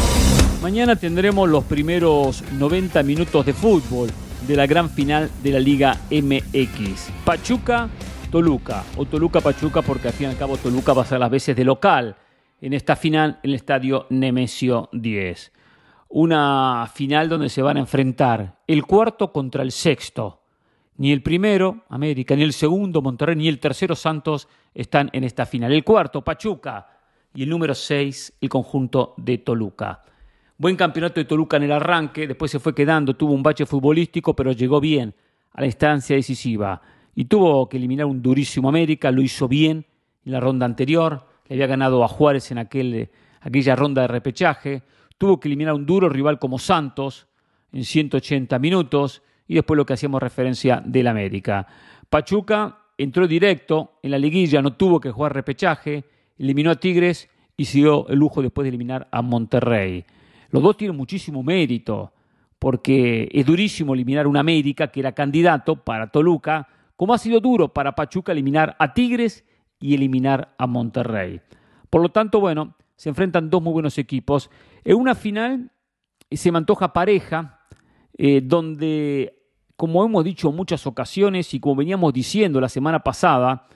Mañana 0.63 0.95
tendremos 0.95 1.49
los 1.49 1.65
primeros 1.65 2.45
90 2.53 3.03
minutos 3.03 3.45
de 3.45 3.53
fútbol 3.53 4.11
de 4.47 4.57
la 4.57 4.67
gran 4.67 4.89
final 4.89 5.29
de 5.43 5.51
la 5.51 5.59
Liga 5.59 6.01
MX. 6.11 7.11
Pachuca 7.25 7.91
Toluca, 8.31 8.85
o 8.97 9.07
Toluca 9.07 9.41
Pachuca, 9.41 9.83
porque 9.83 10.09
al 10.09 10.15
fin 10.15 10.29
y 10.29 10.31
al 10.31 10.37
cabo 10.37 10.57
Toluca 10.57 10.93
va 10.93 11.03
a 11.03 11.07
ser 11.07 11.19
las 11.19 11.31
veces 11.31 11.57
de 11.57 11.65
local 11.65 12.17
en 12.61 12.75
esta 12.75 12.95
final 12.95 13.41
en 13.43 13.51
el 13.51 13.57
estadio 13.57 14.07
Nemesio 14.11 14.89
10. 14.93 15.53
Una 16.11 16.89
final 16.95 17.29
donde 17.29 17.49
se 17.49 17.61
van 17.61 17.77
a 17.77 17.81
enfrentar 17.81 18.61
el 18.69 18.87
cuarto 18.87 19.33
contra 19.33 19.65
el 19.65 19.73
sexto. 19.73 20.43
Ni 20.99 21.13
el 21.13 21.23
primero, 21.23 21.85
América, 21.89 22.37
ni 22.37 22.45
el 22.45 22.53
segundo, 22.53 23.03
Monterrey, 23.03 23.35
ni 23.35 23.49
el 23.49 23.59
tercero, 23.59 23.97
Santos, 23.97 24.49
están 24.75 25.11
en 25.13 25.25
esta 25.25 25.45
final. 25.45 25.73
El 25.73 25.85
cuarto, 25.85 26.23
Pachuca, 26.23 26.96
y 27.37 27.43
el 27.43 27.51
número 27.51 27.75
seis, 27.75 28.33
el 28.41 28.49
conjunto 28.49 29.13
de 29.19 29.39
Toluca. 29.39 30.03
Buen 30.57 30.75
campeonato 30.75 31.21
de 31.21 31.27
Toluca 31.27 31.59
en 31.59 31.65
el 31.65 31.73
arranque, 31.73 32.27
después 32.27 32.51
se 32.51 32.59
fue 32.59 32.75
quedando, 32.75 33.15
tuvo 33.15 33.35
un 33.35 33.43
bache 33.43 33.67
futbolístico, 33.67 34.35
pero 34.35 34.53
llegó 34.53 34.81
bien 34.81 35.15
a 35.53 35.61
la 35.61 35.67
instancia 35.67 36.17
decisiva 36.17 36.81
y 37.15 37.27
tuvo 37.27 37.69
que 37.69 37.77
eliminar 37.77 38.07
un 38.07 38.23
durísimo 38.23 38.71
América, 38.71 39.11
lo 39.11 39.21
hizo 39.21 39.49
bien 39.49 39.85
en 40.25 40.33
la 40.33 40.41
ronda 40.41 40.65
anterior, 40.65 41.27
le 41.47 41.57
había 41.57 41.67
ganado 41.67 42.03
a 42.03 42.09
Juárez 42.09 42.51
en 42.53 42.59
aquel, 42.59 43.11
aquella 43.43 43.77
ronda 43.77 44.03
de 44.03 44.09
repechaje, 44.09 44.83
tuvo 45.19 45.39
que 45.39 45.49
eliminar 45.49 45.75
un 45.75 45.85
duro 45.85 46.09
rival 46.09 46.39
como 46.39 46.59
Santos 46.59 47.29
en 47.71 47.85
180 47.85 48.59
minutos 48.59 49.23
y 49.47 49.57
después 49.57 49.77
lo 49.77 49.85
que 49.85 49.93
hacíamos 49.93 50.23
referencia 50.23 50.83
del 50.83 51.07
América. 51.07 51.67
Pachuca 52.09 52.79
entró 52.97 53.29
directo 53.29 53.99
en 54.03 54.13
la 54.13 54.19
liguilla, 54.19 54.63
no 54.63 54.73
tuvo 54.73 54.99
que 54.99 55.11
jugar 55.11 55.35
repechaje, 55.35 56.16
eliminó 56.39 56.71
a 56.71 56.77
Tigres 56.77 57.29
y 57.57 57.65
siguió 57.67 58.07
el 58.09 58.19
lujo 58.19 58.43
después 58.43 58.65
de 58.65 58.69
eliminar 58.71 59.09
a 59.11 59.23
Monterrey. 59.23 60.05
Los 60.51 60.63
dos 60.63 60.77
tienen 60.77 60.97
muchísimo 60.97 61.43
mérito, 61.43 62.13
porque 62.59 63.29
es 63.33 63.45
durísimo 63.47 63.95
eliminar 63.95 64.27
una 64.27 64.41
América 64.41 64.89
que 64.89 65.01
era 65.01 65.13
candidato 65.13 65.77
para 65.85 66.09
Toluca, 66.09 66.69
como 66.97 67.15
ha 67.15 67.19
sido 67.19 67.41
duro 67.41 67.73
para 67.73 67.95
Pachuca 67.95 68.33
eliminar 68.33 68.77
a 68.79 68.95
Tigres 68.95 69.45
y 69.79 69.95
eliminar 69.95 70.55
a 70.59 70.67
Monterrey. 70.67 71.41
Por 71.91 72.03
lo 72.03 72.09
tanto, 72.11 72.41
bueno, 72.41 72.75
se 72.97 73.11
enfrentan 73.11 73.51
dos 73.51 73.63
muy 73.63 73.73
buenos 73.73 73.99
equipos. 73.99 74.51
En 74.85 74.97
una 74.97 75.15
final 75.15 75.71
se 76.31 76.51
me 76.51 76.59
antoja 76.59 76.93
pareja, 76.93 77.61
eh, 78.17 78.41
donde, 78.43 79.43
como 79.77 80.05
hemos 80.05 80.25
dicho 80.25 80.49
en 80.49 80.57
muchas 80.57 80.87
ocasiones 80.87 81.53
y 81.53 81.61
como 81.61 81.77
veníamos 81.77 82.13
diciendo 82.13 82.61
la 82.61 82.69
semana 82.69 83.01
pasada, 83.01 83.69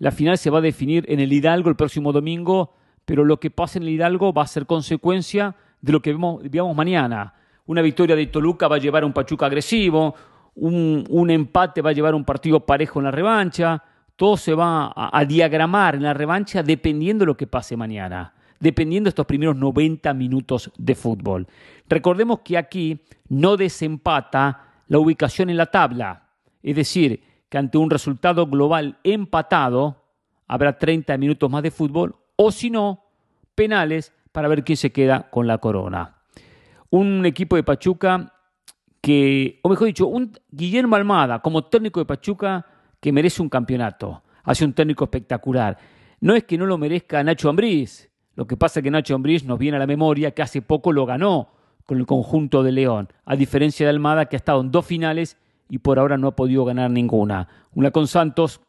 la 0.00 0.10
final 0.10 0.38
se 0.38 0.48
va 0.48 0.58
a 0.58 0.62
definir 0.62 1.04
en 1.08 1.20
el 1.20 1.30
Hidalgo 1.30 1.68
el 1.68 1.76
próximo 1.76 2.10
domingo, 2.10 2.72
pero 3.04 3.22
lo 3.22 3.38
que 3.38 3.50
pasa 3.50 3.78
en 3.78 3.82
el 3.82 3.90
Hidalgo 3.90 4.32
va 4.32 4.42
a 4.42 4.46
ser 4.46 4.64
consecuencia 4.64 5.54
de 5.82 5.92
lo 5.92 6.00
que 6.00 6.12
vemos, 6.14 6.74
mañana. 6.74 7.34
Una 7.66 7.82
victoria 7.82 8.16
de 8.16 8.26
Toluca 8.26 8.66
va 8.66 8.76
a 8.76 8.78
llevar 8.78 9.02
a 9.02 9.06
un 9.06 9.12
Pachuca 9.12 9.44
agresivo, 9.44 10.14
un, 10.54 11.04
un 11.10 11.30
empate 11.30 11.82
va 11.82 11.90
a 11.90 11.92
llevar 11.92 12.14
a 12.14 12.16
un 12.16 12.24
partido 12.24 12.64
parejo 12.64 12.98
en 12.98 13.04
la 13.04 13.10
revancha, 13.10 13.82
todo 14.16 14.38
se 14.38 14.54
va 14.54 14.86
a, 14.86 15.18
a, 15.18 15.24
diagramar 15.26 15.96
en 15.96 16.02
la 16.04 16.14
revancha 16.14 16.62
dependiendo 16.62 17.22
de 17.22 17.26
lo 17.26 17.36
que 17.36 17.46
pase 17.46 17.76
mañana, 17.76 18.32
dependiendo 18.58 19.08
de 19.08 19.10
estos 19.10 19.26
primeros 19.26 19.54
90 19.56 20.14
minutos 20.14 20.72
de 20.78 20.94
fútbol. 20.94 21.46
Recordemos 21.86 22.40
que 22.40 22.56
aquí 22.56 23.00
no 23.28 23.58
desempata 23.58 24.62
la 24.88 24.98
ubicación 24.98 25.50
en 25.50 25.58
la 25.58 25.66
tabla, 25.66 26.22
es 26.62 26.74
decir, 26.74 27.22
que 27.50 27.58
ante 27.58 27.76
un 27.76 27.90
resultado 27.90 28.46
global 28.46 28.98
empatado 29.04 29.96
habrá 30.46 30.78
30 30.78 31.18
minutos 31.18 31.50
más 31.50 31.62
de 31.62 31.70
fútbol 31.70 32.16
o 32.36 32.50
si 32.50 32.70
no, 32.70 33.04
penales 33.54 34.14
para 34.32 34.48
ver 34.48 34.64
quién 34.64 34.78
se 34.78 34.92
queda 34.92 35.28
con 35.30 35.46
la 35.46 35.58
corona. 35.58 36.16
Un 36.88 37.26
equipo 37.26 37.56
de 37.56 37.62
Pachuca 37.62 38.32
que, 39.00 39.60
o 39.62 39.68
mejor 39.68 39.88
dicho, 39.88 40.06
un 40.06 40.32
Guillermo 40.50 40.96
Almada 40.96 41.40
como 41.40 41.64
técnico 41.64 42.00
de 42.00 42.06
Pachuca 42.06 42.66
que 43.00 43.12
merece 43.12 43.42
un 43.42 43.48
campeonato. 43.48 44.22
Hace 44.44 44.64
un 44.64 44.72
técnico 44.72 45.04
espectacular. 45.04 45.76
No 46.20 46.34
es 46.34 46.44
que 46.44 46.56
no 46.56 46.66
lo 46.66 46.78
merezca 46.78 47.22
Nacho 47.22 47.48
Ambriz. 47.48 48.10
Lo 48.36 48.46
que 48.46 48.56
pasa 48.56 48.80
es 48.80 48.84
que 48.84 48.90
Nacho 48.90 49.14
Ambriz 49.14 49.44
nos 49.44 49.58
viene 49.58 49.76
a 49.76 49.80
la 49.80 49.86
memoria 49.86 50.30
que 50.30 50.42
hace 50.42 50.62
poco 50.62 50.92
lo 50.92 51.04
ganó 51.04 51.50
con 51.84 51.98
el 51.98 52.06
conjunto 52.06 52.62
de 52.62 52.72
León, 52.72 53.08
a 53.24 53.34
diferencia 53.34 53.84
de 53.84 53.90
Almada 53.90 54.26
que 54.26 54.36
ha 54.36 54.38
estado 54.38 54.60
en 54.60 54.70
dos 54.70 54.86
finales 54.86 55.36
y 55.70 55.78
por 55.78 55.98
ahora 55.98 56.18
no 56.18 56.28
ha 56.28 56.36
podido 56.36 56.64
ganar 56.64 56.90
ninguna. 56.90 57.48
Una 57.74 57.90
con 57.90 58.06
Santos 58.06 58.60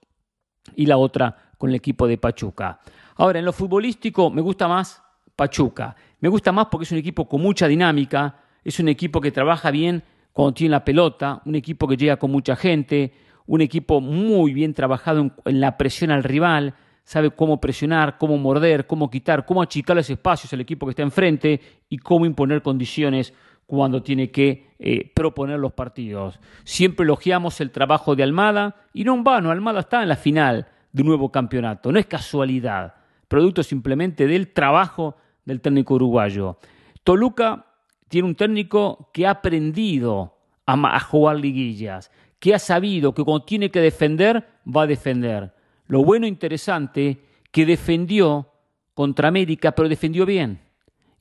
y 0.76 0.86
la 0.86 0.98
otra 0.98 1.52
con 1.58 1.72
el 1.72 1.76
equipo 1.76 2.08
de 2.08 2.18
Pachuca. 2.18 2.80
Ahora, 3.18 3.40
en 3.40 3.46
lo 3.46 3.52
futbolístico 3.52 4.30
me 4.30 4.42
gusta 4.42 4.68
más 4.68 5.04
Pachuca. 5.36 5.96
Me 6.20 6.30
gusta 6.30 6.52
más 6.52 6.68
porque 6.68 6.84
es 6.86 6.92
un 6.92 7.00
equipo 7.00 7.28
con 7.28 7.42
mucha 7.42 7.68
dinámica, 7.68 8.36
es 8.64 8.80
un 8.80 8.88
equipo 8.88 9.20
que 9.20 9.32
trabaja 9.32 9.72
bien 9.72 10.04
cuando 10.32 10.54
tiene 10.54 10.72
la 10.72 10.86
pelota, 10.86 11.42
un 11.46 11.56
equipo 11.56 11.88
que 11.88 11.98
llega 11.98 12.18
con 12.18 12.32
mucha 12.32 12.56
gente, 12.56 13.14
un 13.48 13.62
equipo 13.62 14.00
muy 14.00 14.54
bien 14.54 14.74
trabajado 14.74 15.32
en, 15.46 15.60
la 15.60 15.78
presión 15.78 16.12
al 16.12 16.24
rival, 16.24 16.76
sabe 17.04 17.32
cómo 17.32 17.60
presionar, 17.60 18.18
cómo 18.18 18.38
morder, 18.38 18.86
cómo 18.86 19.10
quitar, 19.10 19.46
cómo 19.46 19.62
achicar 19.62 19.96
los 19.96 20.10
espacios 20.10 20.54
al 20.54 20.62
equipo 20.62 20.86
que 20.86 20.92
está 20.92 21.02
enfrente 21.02 21.60
y 21.90 21.98
cómo 21.98 22.26
imponer 22.26 22.62
condiciones 22.62 23.34
cuando 23.72 24.04
tiene 24.04 24.32
que 24.32 24.68
eh, 24.80 25.10
proponer 25.16 25.58
los 25.58 25.72
partidos. 25.72 26.42
Siempre 26.66 27.06
elogiamos 27.06 27.62
el 27.62 27.72
trabajo 27.72 28.18
de 28.18 28.24
Almada 28.24 28.76
y 28.94 29.06
no 29.06 29.14
en 29.14 29.24
vano, 29.24 29.50
Almada 29.50 29.80
está 29.80 30.02
en 30.02 30.10
la 30.10 30.18
final 30.18 30.68
de 30.92 31.02
un 31.04 31.08
nuevo 31.08 31.32
campeonato, 31.32 31.90
no 31.90 31.98
es 31.98 32.06
casualidad, 32.06 32.96
producto 33.30 33.64
simplemente 33.64 34.28
del 34.28 34.52
trabajo 34.52 35.16
del 35.46 35.62
técnico 35.62 35.94
uruguayo. 35.94 36.58
Toluca 37.06 37.66
tiene 38.10 38.28
un 38.28 38.36
técnico 38.36 39.10
que 39.14 39.26
ha 39.26 39.30
aprendido 39.30 40.38
a, 40.66 41.00
jugar 41.00 41.38
liguillas, 41.38 42.12
que 42.40 42.54
ha 42.54 42.60
sabido 42.60 43.14
que 43.14 43.24
cuando 43.24 43.46
tiene 43.46 43.72
que 43.72 43.80
defender, 43.80 44.50
va 44.68 44.82
a 44.82 44.88
defender. 44.88 45.54
Lo 45.88 46.04
bueno 46.04 46.26
e 46.26 46.30
interesante, 46.30 47.24
que 47.52 47.66
defendió 47.66 48.50
contra 48.94 49.30
América, 49.30 49.72
pero 49.72 49.88
defendió 49.88 50.26
bien. 50.26 50.60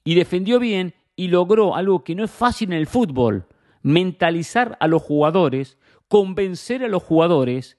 Y 0.02 0.16
defendió 0.16 0.58
bien 0.58 0.94
y 1.20 1.28
logró 1.28 1.76
algo 1.76 2.02
que 2.02 2.14
no 2.14 2.24
es 2.24 2.30
fácil 2.30 2.72
en 2.72 2.78
el 2.78 2.86
fútbol, 2.86 3.44
mentalizar 3.82 4.78
a 4.80 4.86
los 4.86 5.02
jugadores, 5.02 5.76
convencer 6.08 6.82
a 6.82 6.88
los 6.88 7.02
jugadores 7.02 7.76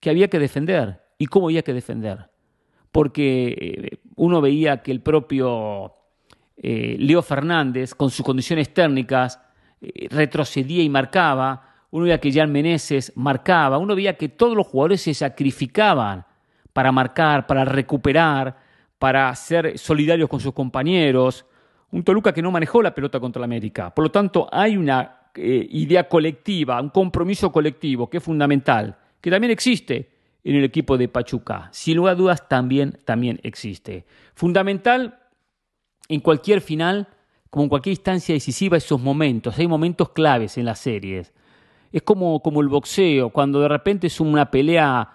que 0.00 0.08
había 0.08 0.28
que 0.28 0.38
defender. 0.38 1.02
Y 1.18 1.26
cómo 1.26 1.48
había 1.48 1.60
que 1.60 1.74
defender. 1.74 2.30
Porque 2.90 3.90
eh, 3.92 3.98
uno 4.16 4.40
veía 4.40 4.82
que 4.82 4.90
el 4.90 5.02
propio 5.02 5.92
eh, 6.56 6.96
Leo 6.98 7.20
Fernández, 7.20 7.94
con 7.94 8.08
sus 8.08 8.24
condiciones 8.24 8.72
técnicas, 8.72 9.38
eh, 9.82 10.08
retrocedía 10.08 10.82
y 10.82 10.88
marcaba, 10.88 11.74
uno 11.90 12.04
veía 12.04 12.20
que 12.20 12.32
Jan 12.32 12.50
Meneses 12.50 13.12
marcaba, 13.16 13.76
uno 13.76 13.94
veía 13.94 14.16
que 14.16 14.30
todos 14.30 14.56
los 14.56 14.66
jugadores 14.66 15.02
se 15.02 15.12
sacrificaban 15.12 16.24
para 16.72 16.90
marcar, 16.90 17.46
para 17.46 17.66
recuperar, 17.66 18.56
para 18.98 19.34
ser 19.34 19.76
solidarios 19.76 20.30
con 20.30 20.40
sus 20.40 20.54
compañeros, 20.54 21.44
un 21.92 22.02
Toluca 22.02 22.32
que 22.32 22.42
no 22.42 22.50
manejó 22.50 22.82
la 22.82 22.94
pelota 22.94 23.20
contra 23.20 23.40
la 23.40 23.44
América. 23.44 23.94
Por 23.94 24.04
lo 24.04 24.10
tanto, 24.10 24.48
hay 24.50 24.76
una 24.76 25.28
eh, 25.34 25.66
idea 25.70 26.08
colectiva, 26.08 26.80
un 26.80 26.88
compromiso 26.88 27.52
colectivo 27.52 28.08
que 28.08 28.16
es 28.16 28.22
fundamental, 28.22 28.96
que 29.20 29.30
también 29.30 29.50
existe 29.50 30.10
en 30.42 30.56
el 30.56 30.64
equipo 30.64 30.98
de 30.98 31.08
Pachuca. 31.08 31.68
Sin 31.70 31.98
lugar 31.98 32.14
a 32.14 32.16
dudas, 32.16 32.48
también, 32.48 32.98
también 33.04 33.38
existe. 33.42 34.06
Fundamental 34.34 35.18
en 36.08 36.20
cualquier 36.20 36.62
final, 36.62 37.08
como 37.50 37.64
en 37.64 37.68
cualquier 37.68 37.92
instancia 37.92 38.34
decisiva, 38.34 38.78
esos 38.78 39.00
momentos. 39.00 39.58
Hay 39.58 39.68
momentos 39.68 40.10
claves 40.10 40.56
en 40.56 40.64
las 40.64 40.78
series. 40.78 41.32
Es 41.92 42.02
como, 42.02 42.40
como 42.40 42.62
el 42.62 42.68
boxeo, 42.68 43.30
cuando 43.30 43.60
de 43.60 43.68
repente 43.68 44.06
es 44.06 44.18
una 44.18 44.50
pelea, 44.50 45.10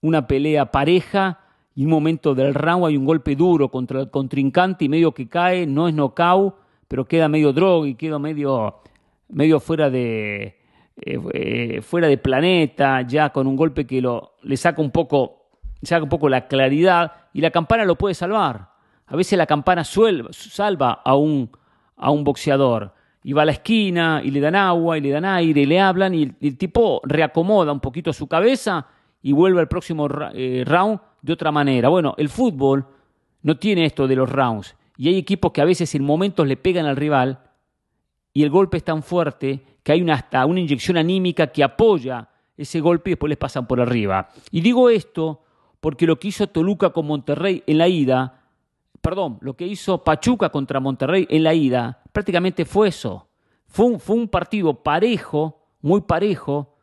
una 0.00 0.28
pelea 0.28 0.70
pareja 0.70 1.40
y 1.80 1.84
un 1.84 1.92
momento 1.92 2.34
del 2.34 2.52
round 2.52 2.84
hay 2.84 2.98
un 2.98 3.06
golpe 3.06 3.34
duro 3.34 3.70
contra 3.70 4.02
el 4.02 4.10
contrincante 4.10 4.84
y 4.84 4.90
medio 4.90 5.14
que 5.14 5.30
cae, 5.30 5.66
no 5.66 5.88
es 5.88 5.94
knockout, 5.94 6.54
pero 6.86 7.06
queda 7.06 7.26
medio 7.26 7.54
droga 7.54 7.88
y 7.88 7.94
queda 7.94 8.18
medio, 8.18 8.82
medio 9.30 9.60
fuera 9.60 9.88
de 9.88 10.58
eh, 11.00 11.18
eh, 11.32 11.80
fuera 11.80 12.06
de 12.06 12.18
planeta, 12.18 13.00
ya 13.00 13.30
con 13.30 13.46
un 13.46 13.56
golpe 13.56 13.86
que 13.86 14.02
lo, 14.02 14.34
le 14.42 14.58
saca 14.58 14.82
un 14.82 14.90
poco, 14.90 15.46
saca 15.80 16.02
un 16.02 16.10
poco 16.10 16.28
la 16.28 16.48
claridad 16.48 17.12
y 17.32 17.40
la 17.40 17.50
campana 17.50 17.86
lo 17.86 17.96
puede 17.96 18.14
salvar. 18.14 18.72
A 19.06 19.16
veces 19.16 19.38
la 19.38 19.46
campana 19.46 19.82
salva 19.82 21.00
a 21.02 21.16
un, 21.16 21.50
a 21.96 22.10
un 22.10 22.24
boxeador 22.24 22.92
y 23.24 23.32
va 23.32 23.40
a 23.40 23.46
la 23.46 23.52
esquina 23.52 24.20
y 24.22 24.30
le 24.32 24.40
dan 24.40 24.54
agua 24.54 24.98
y 24.98 25.00
le 25.00 25.08
dan 25.12 25.24
aire 25.24 25.62
y 25.62 25.64
le 25.64 25.80
hablan 25.80 26.14
y 26.14 26.30
el, 26.42 26.58
tipo 26.58 27.00
reacomoda 27.04 27.72
un 27.72 27.80
poquito 27.80 28.12
su 28.12 28.26
cabeza 28.28 28.86
y 29.22 29.32
vuelve 29.32 29.60
al 29.60 29.68
próximo 29.68 30.08
eh, 30.34 30.62
round 30.66 31.00
de 31.22 31.32
otra 31.32 31.52
manera. 31.52 31.88
Bueno, 31.88 32.14
el 32.18 32.28
fútbol 32.28 32.86
no 33.42 33.56
tiene 33.56 33.84
esto 33.86 34.06
de 34.06 34.16
los 34.16 34.30
rounds 34.30 34.76
y 34.96 35.08
hay 35.08 35.16
equipos 35.16 35.52
que 35.52 35.60
a 35.60 35.64
veces 35.64 35.94
en 35.94 36.04
momentos 36.04 36.46
le 36.46 36.56
pegan 36.56 36.86
al 36.86 36.96
rival 36.96 37.40
y 38.32 38.42
el 38.42 38.50
golpe 38.50 38.76
es 38.76 38.84
tan 38.84 39.02
fuerte 39.02 39.64
que 39.82 39.92
hay 39.92 40.02
una, 40.02 40.14
hasta 40.14 40.44
una 40.46 40.60
inyección 40.60 40.96
anímica 40.96 41.48
que 41.48 41.64
apoya 41.64 42.28
ese 42.56 42.80
golpe 42.80 43.10
y 43.10 43.12
después 43.12 43.28
les 43.28 43.38
pasan 43.38 43.66
por 43.66 43.80
arriba. 43.80 44.28
Y 44.50 44.60
digo 44.60 44.90
esto 44.90 45.42
porque 45.80 46.06
lo 46.06 46.18
que 46.18 46.28
hizo 46.28 46.46
Toluca 46.46 46.90
con 46.90 47.06
Monterrey 47.06 47.62
en 47.66 47.78
la 47.78 47.88
ida, 47.88 48.42
perdón, 49.00 49.38
lo 49.40 49.56
que 49.56 49.66
hizo 49.66 50.04
Pachuca 50.04 50.50
contra 50.50 50.80
Monterrey 50.80 51.26
en 51.30 51.42
la 51.42 51.54
ida, 51.54 52.02
prácticamente 52.12 52.64
fue 52.64 52.88
eso. 52.88 53.28
Fue 53.66 53.86
un, 53.86 54.28
partido 54.28 54.82
parejo, 54.82 55.62
muy 55.80 56.00
parejo, 56.02 56.74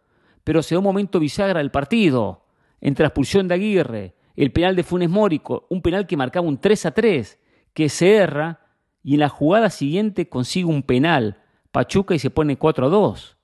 pero 0.44 0.64
se 0.64 0.74
da 0.74 0.80
un 0.80 0.86
momento 0.86 1.20
bisagra 1.20 1.60
del 1.60 1.70
partido, 1.70 2.46
entre 2.80 3.04
la 3.04 3.10
expulsión 3.10 3.48
de 3.48 3.56
Aguirre, 3.56 4.16
el 4.38 4.52
penal 4.52 4.76
de 4.76 4.84
Funes 4.84 5.10
Mórico, 5.10 5.66
un 5.70 5.82
penal 5.82 6.06
que 6.06 6.16
marcaba 6.16 6.48
un 6.48 6.60
3 6.60 6.86
a 6.86 6.92
3, 6.92 7.40
que 7.74 7.90
se 7.90 8.16
erra 8.16 8.62
y 9.04 9.16
en 9.16 9.22
la 9.22 9.30
jugada 9.30 9.72
siguiente 9.72 10.30
consigue 10.30 10.68
un 10.68 10.84
penal, 10.84 11.42
Pachuca 11.72 12.14
y 12.14 12.20
se 12.20 12.30
pone 12.30 12.58
4 12.58 12.86
a 12.86 12.90
2. 12.90 13.38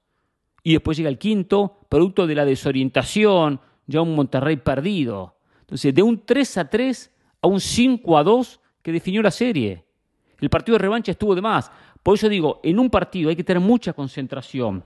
Y 0.63 0.73
después 0.73 0.95
llega 0.95 1.10
el 1.10 1.17
quinto, 1.17 1.79
producto 1.89 2.27
de 2.27 2.36
la 2.36 2.45
desorientación, 2.45 3.60
ya 3.88 4.01
un 4.01 4.15
Monterrey 4.15 4.58
perdido. 4.58 5.36
Entonces, 5.62 5.93
de 5.95 6.03
un 6.03 6.23
3 6.25 6.58
a 6.60 6.69
3 6.69 7.12
a 7.41 7.47
un 7.47 7.60
5 7.60 8.17
a 8.17 8.23
2 8.23 8.60
que 8.84 8.91
definió 8.91 9.23
la 9.23 9.32
serie. 9.32 9.84
El 10.39 10.49
partido 10.49 10.77
de 10.77 10.84
revancha 10.84 11.12
estuvo 11.12 11.34
de 11.34 11.41
más. 11.41 11.71
Por 12.03 12.15
eso 12.15 12.29
digo, 12.29 12.60
en 12.63 12.77
un 12.77 12.89
partido 12.89 13.29
hay 13.29 13.36
que 13.36 13.43
tener 13.43 13.62
mucha 13.62 13.93
concentración, 13.93 14.86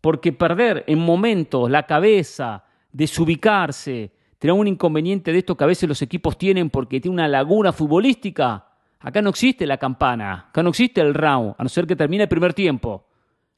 porque 0.00 0.32
perder 0.32 0.84
en 0.86 0.98
momentos 0.98 1.70
la 1.70 1.84
cabeza, 1.84 2.64
desubicarse, 2.92 4.12
tenemos 4.38 4.60
un 4.60 4.68
inconveniente 4.68 5.32
de 5.32 5.38
esto 5.38 5.56
que 5.56 5.64
a 5.64 5.66
veces 5.66 5.88
los 5.88 6.00
equipos 6.00 6.38
tienen 6.38 6.70
porque 6.70 7.00
tiene 7.00 7.14
una 7.14 7.28
laguna 7.28 7.72
futbolística. 7.72 8.66
Acá 9.00 9.20
no 9.22 9.30
existe 9.30 9.66
la 9.66 9.78
campana, 9.78 10.46
acá 10.50 10.62
no 10.62 10.70
existe 10.70 11.00
el 11.00 11.14
round, 11.14 11.54
a 11.58 11.62
no 11.62 11.68
ser 11.68 11.86
que 11.86 11.96
termine 11.96 12.24
el 12.24 12.28
primer 12.28 12.54
tiempo. 12.54 13.04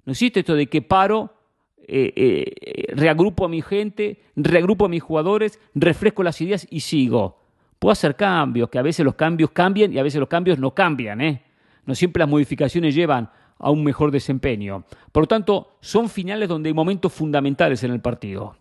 No 0.05 0.13
existe 0.13 0.41
esto 0.41 0.55
de 0.55 0.67
que 0.67 0.83
paro, 0.83 1.35
eh, 1.87 2.13
eh, 2.17 2.95
reagrupo 2.95 3.45
a 3.45 3.49
mi 3.49 3.63
gente, 3.63 4.23
reagrupo 4.37 4.87
a 4.87 4.89
mis 4.89 5.03
jugadores, 5.03 5.59
refresco 5.75 6.23
las 6.23 6.41
ideas 6.41 6.67
y 6.71 6.81
sigo. 6.81 7.41
Puedo 7.79 7.93
hacer 7.93 8.17
cambios, 8.17 8.69
que 8.69 8.79
a 8.79 8.83
veces 8.83 9.05
los 9.05 9.15
cambios 9.15 9.51
cambian 9.51 9.93
y 9.93 9.99
a 9.99 10.03
veces 10.03 10.21
los 10.21 10.29
cambios 10.29 10.59
no 10.59 10.75
cambian. 10.75 11.21
¿eh? 11.21 11.43
No 11.87 11.95
siempre 11.95 12.21
las 12.21 12.29
modificaciones 12.29 12.95
llevan 12.95 13.31
a 13.59 13.71
un 13.71 13.85
mejor 13.85 14.11
desempeño. 14.11 14.85
Por 15.13 15.25
lo 15.25 15.27
tanto, 15.27 15.77
son 15.81 16.09
finales 16.09 16.49
donde 16.49 16.69
hay 16.69 16.75
momentos 16.75 17.13
fundamentales 17.13 17.83
en 17.85 17.93
el 17.93 18.01
partido. 18.01 18.57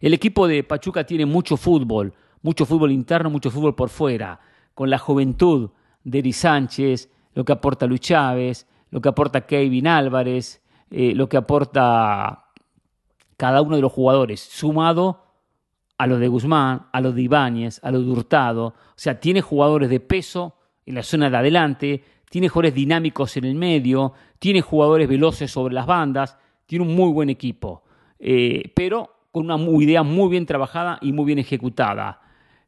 El 0.00 0.14
equipo 0.14 0.46
de 0.46 0.64
Pachuca 0.64 1.04
tiene 1.04 1.26
mucho 1.26 1.56
fútbol, 1.56 2.12
mucho 2.42 2.66
fútbol 2.66 2.92
interno, 2.92 3.30
mucho 3.30 3.50
fútbol 3.50 3.74
por 3.74 3.88
fuera, 3.88 4.40
con 4.74 4.90
la 4.90 4.98
juventud 4.98 5.70
de 6.04 6.18
Eri 6.18 6.32
Sánchez, 6.32 7.10
lo 7.34 7.44
que 7.44 7.52
aporta 7.52 7.86
Luis 7.86 8.00
Chávez, 8.00 8.66
lo 8.90 9.00
que 9.00 9.08
aporta 9.08 9.46
Kevin 9.46 9.86
Álvarez, 9.86 10.62
eh, 10.90 11.14
lo 11.14 11.28
que 11.28 11.36
aporta 11.36 12.46
cada 13.36 13.62
uno 13.62 13.76
de 13.76 13.82
los 13.82 13.92
jugadores, 13.92 14.40
sumado 14.40 15.22
a 15.98 16.06
lo 16.06 16.18
de 16.18 16.28
Guzmán, 16.28 16.86
a 16.92 17.00
lo 17.00 17.12
de 17.12 17.22
Ibáñez, 17.22 17.80
a 17.82 17.90
lo 17.90 18.00
de 18.00 18.10
Hurtado. 18.10 18.66
O 18.66 18.74
sea, 18.96 19.20
tiene 19.20 19.40
jugadores 19.40 19.88
de 19.88 20.00
peso 20.00 20.56
en 20.84 20.96
la 20.96 21.02
zona 21.02 21.30
de 21.30 21.36
adelante, 21.36 22.04
tiene 22.28 22.48
jugadores 22.48 22.74
dinámicos 22.74 23.36
en 23.36 23.44
el 23.44 23.54
medio, 23.54 24.12
tiene 24.38 24.62
jugadores 24.62 25.08
veloces 25.08 25.50
sobre 25.50 25.74
las 25.74 25.86
bandas, 25.86 26.36
tiene 26.66 26.84
un 26.84 26.94
muy 26.94 27.12
buen 27.12 27.30
equipo, 27.30 27.84
eh, 28.18 28.72
pero 28.74 29.21
con 29.32 29.50
una 29.50 29.82
idea 29.82 30.02
muy 30.02 30.28
bien 30.28 30.46
trabajada 30.46 30.98
y 31.00 31.12
muy 31.12 31.24
bien 31.24 31.38
ejecutada. 31.38 32.20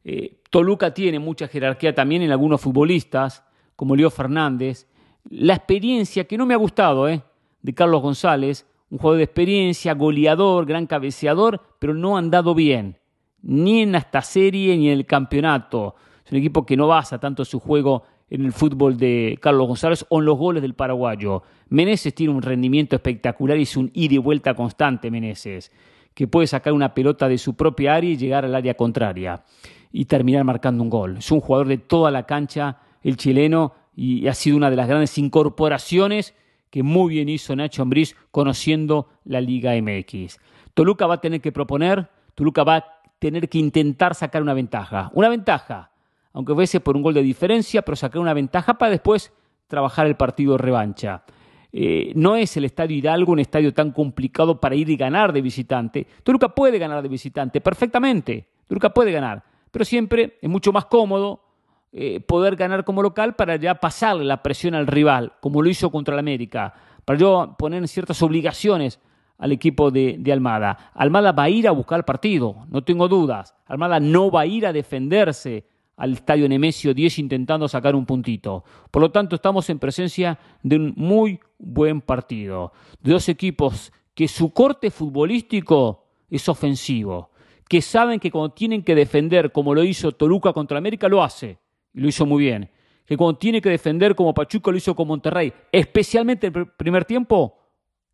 Eh, 0.02 0.40
Toluca 0.50 0.92
tiene 0.92 1.18
mucha 1.18 1.46
jerarquía 1.46 1.94
también 1.94 2.22
en 2.22 2.32
algunos 2.32 2.60
futbolistas, 2.60 3.44
como 3.76 3.94
Leo 3.94 4.10
Fernández. 4.10 4.88
La 5.28 5.54
experiencia, 5.54 6.24
que 6.24 6.38
no 6.38 6.46
me 6.46 6.54
ha 6.54 6.58
gustado, 6.58 7.08
eh, 7.08 7.22
de 7.62 7.74
Carlos 7.74 8.02
González, 8.02 8.66
un 8.90 8.98
jugador 8.98 9.18
de 9.18 9.24
experiencia, 9.24 9.94
goleador, 9.94 10.66
gran 10.66 10.86
cabeceador, 10.86 11.60
pero 11.78 11.94
no 11.94 12.16
ha 12.16 12.18
andado 12.18 12.54
bien, 12.54 12.98
ni 13.42 13.82
en 13.82 13.94
esta 13.94 14.22
serie 14.22 14.76
ni 14.76 14.88
en 14.88 14.98
el 14.98 15.06
campeonato. 15.06 15.94
Es 16.24 16.32
un 16.32 16.38
equipo 16.38 16.64
que 16.64 16.76
no 16.76 16.86
basa 16.86 17.18
tanto 17.18 17.44
su 17.44 17.60
juego 17.60 18.04
en 18.30 18.44
el 18.44 18.52
fútbol 18.52 18.96
de 18.96 19.38
Carlos 19.40 19.66
González 19.66 20.06
o 20.08 20.20
en 20.20 20.26
los 20.26 20.38
goles 20.38 20.62
del 20.62 20.74
paraguayo. 20.74 21.42
Meneses 21.68 22.14
tiene 22.14 22.32
un 22.32 22.42
rendimiento 22.42 22.96
espectacular 22.96 23.58
y 23.58 23.62
es 23.62 23.76
un 23.76 23.90
ida 23.94 24.14
y 24.14 24.18
vuelta 24.18 24.54
constante, 24.54 25.10
Meneses, 25.10 25.70
que 26.14 26.28
puede 26.28 26.46
sacar 26.46 26.72
una 26.72 26.94
pelota 26.94 27.28
de 27.28 27.38
su 27.38 27.54
propia 27.54 27.94
área 27.94 28.10
y 28.10 28.16
llegar 28.16 28.44
al 28.44 28.54
área 28.54 28.74
contraria 28.74 29.44
y 29.92 30.06
terminar 30.06 30.44
marcando 30.44 30.82
un 30.82 30.90
gol. 30.90 31.18
Es 31.18 31.30
un 31.30 31.40
jugador 31.40 31.68
de 31.68 31.78
toda 31.78 32.10
la 32.10 32.24
cancha, 32.24 32.78
el 33.02 33.16
chileno, 33.16 33.74
y 33.96 34.26
ha 34.26 34.34
sido 34.34 34.56
una 34.56 34.70
de 34.70 34.76
las 34.76 34.88
grandes 34.88 35.16
incorporaciones 35.18 36.34
que 36.70 36.82
muy 36.82 37.14
bien 37.14 37.28
hizo 37.28 37.54
Nacho 37.54 37.82
Ambriz 37.82 38.16
conociendo 38.30 39.08
la 39.24 39.40
Liga 39.40 39.72
MX. 39.80 40.38
Toluca 40.74 41.06
va 41.06 41.14
a 41.14 41.20
tener 41.20 41.40
que 41.40 41.52
proponer, 41.52 42.08
Toluca 42.34 42.64
va 42.64 42.76
a 42.76 42.84
tener 43.20 43.48
que 43.48 43.58
intentar 43.58 44.14
sacar 44.14 44.42
una 44.42 44.54
ventaja. 44.54 45.10
Una 45.14 45.28
ventaja 45.28 45.92
aunque 46.34 46.52
fuese 46.52 46.80
por 46.80 46.96
un 46.96 47.02
gol 47.02 47.14
de 47.14 47.22
diferencia, 47.22 47.82
pero 47.82 47.96
sacar 47.96 48.20
una 48.20 48.34
ventaja 48.34 48.74
para 48.74 48.90
después 48.90 49.32
trabajar 49.68 50.06
el 50.06 50.16
partido 50.16 50.58
revancha. 50.58 51.22
Eh, 51.76 52.12
no 52.14 52.36
es 52.36 52.56
el 52.56 52.66
Estadio 52.66 52.96
Hidalgo 52.96 53.32
un 53.32 53.40
estadio 53.40 53.74
tan 53.74 53.90
complicado 53.90 54.60
para 54.60 54.76
ir 54.76 54.88
y 54.90 54.96
ganar 54.96 55.32
de 55.32 55.42
visitante. 55.42 56.06
Toluca 56.22 56.50
puede 56.50 56.78
ganar 56.78 57.02
de 57.02 57.08
visitante, 57.08 57.60
perfectamente. 57.60 58.46
Toluca 58.68 58.94
puede 58.94 59.10
ganar, 59.10 59.42
pero 59.72 59.84
siempre 59.84 60.38
es 60.40 60.48
mucho 60.48 60.72
más 60.72 60.84
cómodo 60.84 61.40
eh, 61.92 62.20
poder 62.20 62.54
ganar 62.54 62.84
como 62.84 63.02
local 63.02 63.34
para 63.34 63.56
ya 63.56 63.74
pasarle 63.74 64.24
la 64.24 64.40
presión 64.40 64.76
al 64.76 64.86
rival, 64.86 65.32
como 65.40 65.62
lo 65.62 65.68
hizo 65.68 65.90
contra 65.90 66.14
el 66.14 66.20
América, 66.20 66.74
para 67.04 67.18
yo 67.18 67.56
poner 67.58 67.88
ciertas 67.88 68.22
obligaciones 68.22 69.00
al 69.36 69.50
equipo 69.50 69.90
de, 69.90 70.14
de, 70.20 70.32
Almada. 70.32 70.92
Almada 70.94 71.32
va 71.32 71.42
a 71.42 71.50
ir 71.50 71.66
a 71.66 71.72
buscar 71.72 71.98
el 71.98 72.04
partido, 72.04 72.66
no 72.68 72.84
tengo 72.84 73.08
dudas. 73.08 73.52
Almada 73.66 73.98
no 73.98 74.30
va 74.30 74.42
a 74.42 74.46
ir 74.46 74.64
a 74.64 74.72
defenderse 74.72 75.66
al 75.96 76.12
estadio 76.12 76.48
Nemesio 76.48 76.94
10 76.94 77.18
intentando 77.20 77.68
sacar 77.68 77.94
un 77.94 78.06
puntito. 78.06 78.64
Por 78.90 79.02
lo 79.02 79.10
tanto, 79.10 79.36
estamos 79.36 79.68
en 79.70 79.78
presencia 79.78 80.38
de 80.62 80.76
un 80.76 80.94
muy 80.96 81.40
buen 81.58 82.00
partido. 82.00 82.72
De 83.00 83.12
dos 83.12 83.28
equipos 83.28 83.92
que 84.14 84.28
su 84.28 84.52
corte 84.52 84.90
futbolístico 84.90 86.06
es 86.30 86.48
ofensivo, 86.48 87.30
que 87.68 87.80
saben 87.80 88.20
que 88.20 88.30
cuando 88.30 88.54
tienen 88.54 88.82
que 88.82 88.94
defender, 88.94 89.52
como 89.52 89.74
lo 89.74 89.84
hizo 89.84 90.12
Toluca 90.12 90.52
contra 90.52 90.78
América, 90.78 91.08
lo 91.08 91.22
hace, 91.22 91.58
y 91.92 92.00
lo 92.00 92.08
hizo 92.08 92.26
muy 92.26 92.44
bien. 92.44 92.70
Que 93.06 93.16
cuando 93.16 93.38
tiene 93.38 93.60
que 93.60 93.70
defender, 93.70 94.14
como 94.14 94.34
Pachuca 94.34 94.70
lo 94.70 94.76
hizo 94.76 94.94
con 94.94 95.08
Monterrey, 95.08 95.52
especialmente 95.70 96.46
el 96.46 96.66
primer 96.68 97.04
tiempo, 97.04 97.58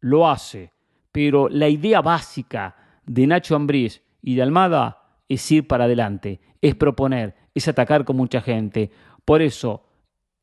lo 0.01 0.29
hace. 0.29 0.73
Pero 1.12 1.49
la 1.49 1.69
idea 1.69 2.01
básica 2.01 2.77
de 3.05 3.27
Nacho 3.27 3.57
Ambriz 3.57 4.03
y 4.23 4.35
de 4.35 4.43
Almada 4.43 5.19
es 5.29 5.51
ir 5.51 5.66
para 5.66 5.85
adelante, 5.85 6.40
es 6.61 6.75
proponer, 6.75 7.35
es 7.54 7.68
atacar 7.68 8.04
con 8.04 8.16
mucha 8.16 8.40
gente. 8.40 8.90
Por 9.24 9.42
eso, 9.42 9.84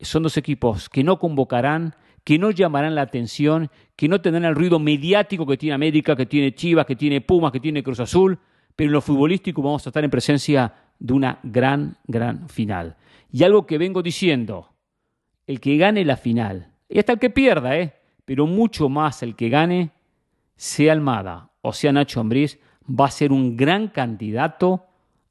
son 0.00 0.22
dos 0.22 0.36
equipos 0.36 0.88
que 0.88 1.04
no 1.04 1.18
convocarán, 1.18 1.94
que 2.24 2.38
no 2.38 2.50
llamarán 2.50 2.94
la 2.94 3.02
atención, 3.02 3.70
que 3.96 4.08
no 4.08 4.20
tendrán 4.20 4.44
el 4.44 4.54
ruido 4.54 4.78
mediático 4.78 5.46
que 5.46 5.56
tiene 5.56 5.74
América, 5.74 6.14
que 6.14 6.26
tiene 6.26 6.54
Chivas, 6.54 6.86
que 6.86 6.96
tiene 6.96 7.20
Pumas, 7.20 7.52
que 7.52 7.60
tiene 7.60 7.82
Cruz 7.82 8.00
Azul, 8.00 8.38
pero 8.76 8.88
en 8.88 8.92
lo 8.92 9.00
futbolístico 9.00 9.62
vamos 9.62 9.86
a 9.86 9.90
estar 9.90 10.04
en 10.04 10.10
presencia 10.10 10.72
de 10.98 11.12
una 11.12 11.40
gran, 11.42 11.96
gran 12.06 12.48
final. 12.48 12.96
Y 13.32 13.42
algo 13.44 13.66
que 13.66 13.78
vengo 13.78 14.02
diciendo, 14.02 14.74
el 15.46 15.60
que 15.60 15.76
gane 15.76 16.04
la 16.04 16.16
final, 16.16 16.72
y 16.88 16.98
hasta 16.98 17.12
el 17.12 17.18
que 17.18 17.30
pierda, 17.30 17.76
¿eh? 17.76 17.94
pero 18.24 18.46
mucho 18.46 18.88
más 18.88 19.22
el 19.22 19.34
que 19.34 19.48
gane, 19.48 19.90
sea 20.56 20.92
Almada 20.92 21.50
o 21.60 21.72
sea 21.72 21.92
Nacho 21.92 22.20
Ambriz, 22.20 22.58
va 22.88 23.06
a 23.06 23.10
ser 23.10 23.32
un 23.32 23.56
gran 23.56 23.88
candidato 23.88 24.87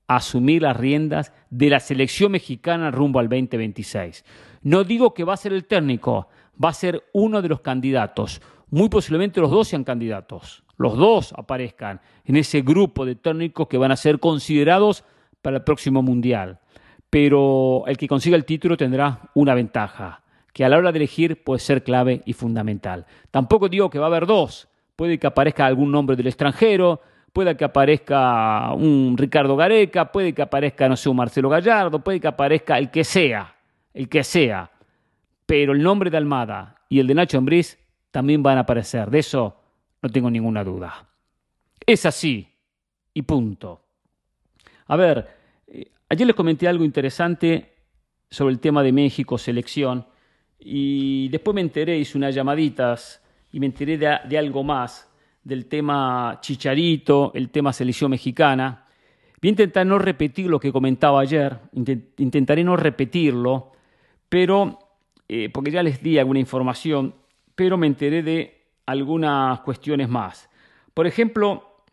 asumir 0.08 0.62
las 0.62 0.78
riendas 0.78 1.34
de 1.50 1.70
la 1.70 1.80
selección 1.80 2.32
mexicana 2.32 2.92
rumbo 2.92 3.20
al 3.20 3.30
2026. 3.30 4.24
No 4.62 4.84
digo 4.84 5.14
que 5.14 5.24
va 5.24 5.34
a 5.34 5.38
ser 5.38 5.54
el 5.54 5.66
técnico, 5.66 6.28
va 6.64 6.70
a 6.70 6.74
ser 6.74 7.04
uno 7.14 7.42
de 7.42 7.50
los 7.50 7.62
candidatos. 7.62 8.42
Muy 8.70 8.90
posiblemente 8.90 9.42
los 9.42 9.52
dos 9.52 9.68
sean 9.68 9.84
candidatos. 9.84 10.64
Los 10.78 10.96
dos 10.98 11.34
aparezcan 11.36 12.02
en 12.26 12.38
ese 12.38 12.62
grupo 12.62 13.06
de 13.06 13.16
técnicos 13.16 13.68
que 13.68 13.78
van 13.78 13.92
a 13.92 13.98
ser 13.98 14.20
considerados 14.20 15.04
para 15.42 15.58
el 15.58 15.64
próximo 15.64 16.02
Mundial. 16.02 16.60
Pero 17.10 17.84
el 17.88 17.98
que 17.98 18.08
consiga 18.08 18.36
el 18.36 18.46
título 18.46 18.78
tendrá 18.78 19.22
una 19.34 19.54
ventaja, 19.54 20.22
que 20.54 20.66
a 20.66 20.70
la 20.70 20.78
hora 20.78 20.92
de 20.92 21.00
elegir 21.00 21.44
puede 21.44 21.60
ser 21.60 21.84
clave 21.84 22.22
y 22.26 22.34
fundamental. 22.34 23.06
Tampoco 23.32 23.70
digo 23.70 23.90
que 23.90 24.00
va 24.00 24.06
a 24.06 24.10
haber 24.10 24.26
dos. 24.26 24.68
Puede 24.96 25.18
que 25.18 25.28
aparezca 25.28 25.66
algún 25.66 25.92
nombre 25.92 26.16
del 26.16 26.28
extranjero, 26.28 27.02
puede 27.38 27.56
que 27.56 27.66
aparezca 27.66 28.74
un 28.74 29.16
Ricardo 29.16 29.56
Gareca, 29.56 30.12
puede 30.12 30.34
que 30.34 30.42
aparezca, 30.42 30.90
no 30.90 30.98
sé, 30.98 31.08
un 31.08 31.18
Marcelo 31.18 31.50
Gallardo, 31.50 32.04
puede 32.04 32.20
que 32.20 32.28
aparezca 32.28 32.80
el 32.80 32.90
que 32.90 33.04
sea, 33.04 33.56
el 33.94 34.10
que 34.10 34.24
sea. 34.24 34.72
Pero 35.46 35.74
el 35.74 35.84
nombre 35.84 36.10
de 36.10 36.18
Almada 36.18 36.82
y 36.90 37.00
el 37.00 37.06
de 37.06 37.14
Nacho 37.14 37.38
Ambriz 37.38 37.78
también 38.10 38.42
van 38.42 38.58
a 38.58 38.62
aparecer. 38.62 39.12
De 39.12 39.20
eso 39.20 39.56
no 40.02 40.10
tengo 40.10 40.32
ninguna 40.32 40.64
duda. 40.64 41.08
Es 41.86 42.08
así. 42.08 42.50
Y 43.14 43.22
punto. 43.22 43.84
A 44.88 44.96
ver, 44.96 45.30
eh, 45.68 45.92
ayer 46.10 46.26
les 46.26 46.36
comenté 46.36 46.68
algo 46.68 46.84
interesante 46.84 47.72
sobre 48.32 48.52
el 48.52 48.60
tema 48.60 48.82
de 48.82 48.92
México, 48.92 49.38
selección, 49.38 50.08
y 50.58 51.30
después 51.30 51.54
me 51.54 51.62
enteré, 51.62 52.00
hice 52.00 52.18
unas 52.18 52.34
llamaditas 52.34 53.24
y 53.52 53.60
me 53.60 53.68
enteré 53.68 54.00
de 54.00 54.38
algo 54.40 54.64
más 54.64 55.07
del 55.48 55.68
tema 55.68 56.40
Chicharito, 56.42 57.32
el 57.34 57.50
tema 57.50 57.72
selección 57.72 58.12
mexicana. 58.12 58.86
Voy 59.42 59.48
a 59.48 59.52
intentar 59.52 59.88
no 59.88 59.98
repetir 59.98 60.48
lo 60.48 60.60
que 60.60 60.74
comentaba 60.74 61.22
ayer, 61.22 61.58
intentaré 62.18 62.66
no 62.66 62.76
repetirlo, 62.76 63.72
pero, 64.28 64.78
eh, 65.30 65.50
porque 65.50 65.72
ya 65.72 65.84
les 65.84 66.04
di 66.04 66.20
alguna 66.20 66.40
información, 66.40 67.16
pero 67.56 67.78
me 67.78 67.88
enteré 67.88 68.24
de 68.24 68.66
algunas 68.88 69.62
cuestiones 69.62 70.10
más. 70.10 70.50
Por 70.94 71.08
ejemplo, 71.08 71.86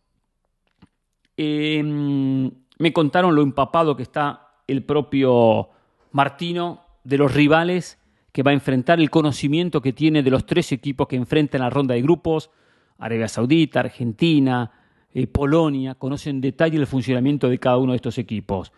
em, 1.36 2.50
me 2.78 2.92
contaron 2.92 3.36
lo 3.36 3.42
empapado 3.42 3.96
que 3.96 4.02
está 4.02 4.48
el 4.66 4.82
propio 4.82 5.68
Martino 6.10 6.80
de 7.04 7.18
los 7.18 7.32
rivales 7.32 8.00
que 8.32 8.42
va 8.42 8.50
a 8.50 8.54
enfrentar, 8.54 8.98
el 8.98 9.10
conocimiento 9.10 9.80
que 9.80 9.92
tiene 9.92 10.24
de 10.24 10.30
los 10.30 10.44
tres 10.44 10.72
equipos 10.72 11.06
que 11.06 11.14
enfrentan 11.14 11.60
la 11.60 11.70
ronda 11.70 11.94
de 11.94 12.02
grupos, 12.02 12.50
Arabia 12.98 13.28
Saudita, 13.28 13.80
Argentina, 13.80 14.70
eh, 15.12 15.26
Polonia, 15.26 15.94
conocen 15.94 16.36
en 16.36 16.40
detalle 16.40 16.76
el 16.78 16.86
funcionamiento 16.86 17.48
de 17.48 17.58
cada 17.58 17.78
uno 17.78 17.92
de 17.92 17.96
estos 17.96 18.18
equipos. 18.18 18.72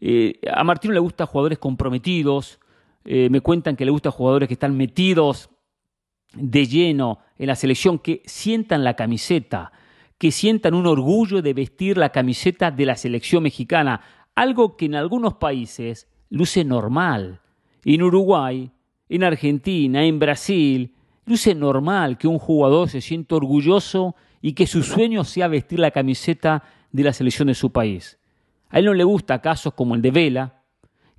Eh, 0.00 0.40
a 0.52 0.64
Martino 0.64 0.94
le 0.94 1.00
gustan 1.00 1.26
jugadores 1.26 1.58
comprometidos, 1.58 2.58
eh, 3.04 3.28
me 3.30 3.40
cuentan 3.40 3.76
que 3.76 3.84
le 3.84 3.90
gustan 3.90 4.12
jugadores 4.12 4.46
que 4.46 4.54
están 4.54 4.76
metidos 4.76 5.50
de 6.34 6.66
lleno 6.66 7.18
en 7.38 7.46
la 7.48 7.56
selección, 7.56 7.98
que 7.98 8.22
sientan 8.24 8.84
la 8.84 8.94
camiseta, 8.94 9.72
que 10.18 10.30
sientan 10.30 10.74
un 10.74 10.86
orgullo 10.86 11.42
de 11.42 11.54
vestir 11.54 11.96
la 11.96 12.10
camiseta 12.10 12.70
de 12.70 12.86
la 12.86 12.96
selección 12.96 13.42
mexicana, 13.42 14.02
algo 14.34 14.76
que 14.76 14.86
en 14.86 14.94
algunos 14.94 15.34
países 15.34 16.08
luce 16.28 16.64
normal. 16.64 17.40
En 17.84 18.02
Uruguay, 18.02 18.70
en 19.08 19.24
Argentina, 19.24 20.04
en 20.04 20.18
Brasil, 20.18 20.94
Luce 21.26 21.54
normal 21.54 22.18
que 22.18 22.28
un 22.28 22.38
jugador 22.38 22.88
se 22.88 23.00
sienta 23.00 23.36
orgulloso 23.36 24.16
y 24.40 24.52
que 24.54 24.66
su 24.66 24.82
sueño 24.82 25.24
sea 25.24 25.48
vestir 25.48 25.78
la 25.78 25.90
camiseta 25.90 26.64
de 26.92 27.04
la 27.04 27.12
selección 27.12 27.48
de 27.48 27.54
su 27.54 27.70
país. 27.70 28.18
A 28.68 28.78
él 28.78 28.86
no 28.86 28.94
le 28.94 29.04
gusta 29.04 29.40
casos 29.40 29.74
como 29.74 29.94
el 29.94 30.02
de 30.02 30.10
Vela, 30.10 30.62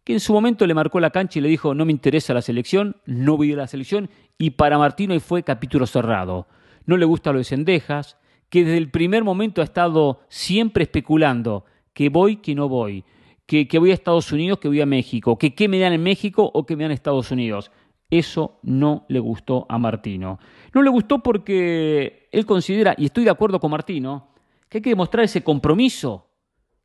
que 0.03 0.13
en 0.13 0.19
su 0.19 0.33
momento 0.33 0.65
le 0.65 0.73
marcó 0.73 0.99
la 0.99 1.11
cancha 1.11 1.39
y 1.39 1.41
le 1.41 1.49
dijo 1.49 1.75
no 1.75 1.85
me 1.85 1.91
interesa 1.91 2.33
la 2.33 2.41
selección, 2.41 2.97
no 3.05 3.37
voy 3.37 3.53
a 3.53 3.57
la 3.57 3.67
selección 3.67 4.09
y 4.37 4.51
para 4.51 4.77
Martino 4.77 5.17
fue 5.19 5.43
capítulo 5.43 5.85
cerrado. 5.85 6.47
No 6.85 6.97
le 6.97 7.05
gusta 7.05 7.31
lo 7.31 7.37
de 7.37 7.43
Cendejas, 7.43 8.17
que 8.49 8.65
desde 8.65 8.77
el 8.77 8.89
primer 8.89 9.23
momento 9.23 9.61
ha 9.61 9.63
estado 9.63 10.21
siempre 10.27 10.83
especulando 10.83 11.65
que 11.93 12.09
voy, 12.09 12.37
que 12.37 12.55
no 12.55 12.67
voy, 12.67 13.05
que, 13.45 13.67
que 13.67 13.79
voy 13.79 13.91
a 13.91 13.93
Estados 13.93 14.31
Unidos, 14.31 14.59
que 14.59 14.67
voy 14.67 14.81
a 14.81 14.85
México, 14.85 15.37
que 15.37 15.53
qué 15.53 15.67
me 15.67 15.79
dan 15.79 15.93
en 15.93 16.03
México 16.03 16.49
o 16.53 16.65
que 16.65 16.75
me 16.75 16.83
dan 16.83 16.91
en 16.91 16.95
Estados 16.95 17.31
Unidos. 17.31 17.71
Eso 18.11 18.59
no 18.63 19.05
le 19.07 19.19
gustó 19.19 19.65
a 19.69 19.77
Martino. 19.77 20.37
No 20.73 20.81
le 20.81 20.89
gustó 20.89 21.19
porque 21.19 22.27
él 22.33 22.45
considera, 22.45 22.93
y 22.97 23.05
estoy 23.05 23.23
de 23.23 23.29
acuerdo 23.29 23.57
con 23.61 23.71
Martino, 23.71 24.33
que 24.67 24.79
hay 24.79 24.81
que 24.81 24.89
demostrar 24.89 25.23
ese 25.23 25.41
compromiso, 25.41 26.27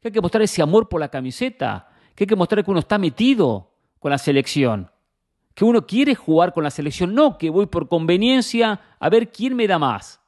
que 0.00 0.08
hay 0.08 0.12
que 0.12 0.20
mostrar 0.20 0.42
ese 0.42 0.62
amor 0.62 0.88
por 0.88 1.00
la 1.00 1.08
camiseta, 1.08 1.88
que 2.14 2.22
hay 2.22 2.28
que 2.28 2.36
mostrar 2.36 2.64
que 2.64 2.70
uno 2.70 2.78
está 2.78 2.96
metido 2.96 3.72
con 3.98 4.12
la 4.12 4.18
selección, 4.18 4.88
que 5.52 5.64
uno 5.64 5.84
quiere 5.84 6.14
jugar 6.14 6.52
con 6.52 6.62
la 6.62 6.70
selección, 6.70 7.12
no 7.12 7.38
que 7.38 7.50
voy 7.50 7.66
por 7.66 7.88
conveniencia 7.88 8.80
a 9.00 9.08
ver 9.08 9.32
quién 9.32 9.56
me 9.56 9.66
da 9.66 9.80
más. 9.80 10.20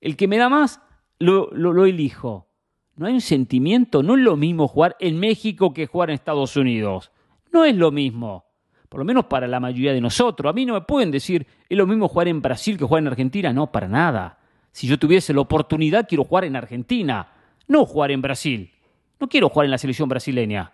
El 0.00 0.16
que 0.16 0.26
me 0.26 0.38
da 0.38 0.48
más, 0.48 0.80
lo, 1.18 1.50
lo, 1.52 1.84
elijo. 1.84 2.48
No 2.96 3.06
hay 3.06 3.12
un 3.12 3.20
sentimiento, 3.20 4.02
no 4.02 4.14
es 4.14 4.20
lo 4.20 4.36
mismo 4.36 4.68
jugar 4.68 4.96
en 5.00 5.20
México 5.20 5.74
que 5.74 5.86
jugar 5.86 6.08
en 6.08 6.14
Estados 6.14 6.56
Unidos. 6.56 7.12
No 7.52 7.66
es 7.66 7.76
lo 7.76 7.90
mismo 7.90 8.45
por 8.88 8.98
lo 8.98 9.04
menos 9.04 9.26
para 9.26 9.46
la 9.46 9.60
mayoría 9.60 9.92
de 9.92 10.00
nosotros. 10.00 10.50
A 10.50 10.52
mí 10.52 10.64
no 10.64 10.74
me 10.74 10.80
pueden 10.82 11.10
decir, 11.10 11.46
es 11.68 11.76
lo 11.76 11.86
mismo 11.86 12.08
jugar 12.08 12.28
en 12.28 12.42
Brasil 12.42 12.78
que 12.78 12.84
jugar 12.84 13.02
en 13.02 13.08
Argentina. 13.08 13.52
No, 13.52 13.70
para 13.72 13.88
nada. 13.88 14.38
Si 14.72 14.86
yo 14.86 14.98
tuviese 14.98 15.32
la 15.32 15.40
oportunidad, 15.40 16.06
quiero 16.08 16.24
jugar 16.24 16.44
en 16.44 16.56
Argentina, 16.56 17.28
no 17.66 17.86
jugar 17.86 18.10
en 18.10 18.22
Brasil. 18.22 18.70
No 19.18 19.28
quiero 19.28 19.48
jugar 19.48 19.64
en 19.64 19.70
la 19.70 19.78
selección 19.78 20.08
brasileña. 20.08 20.72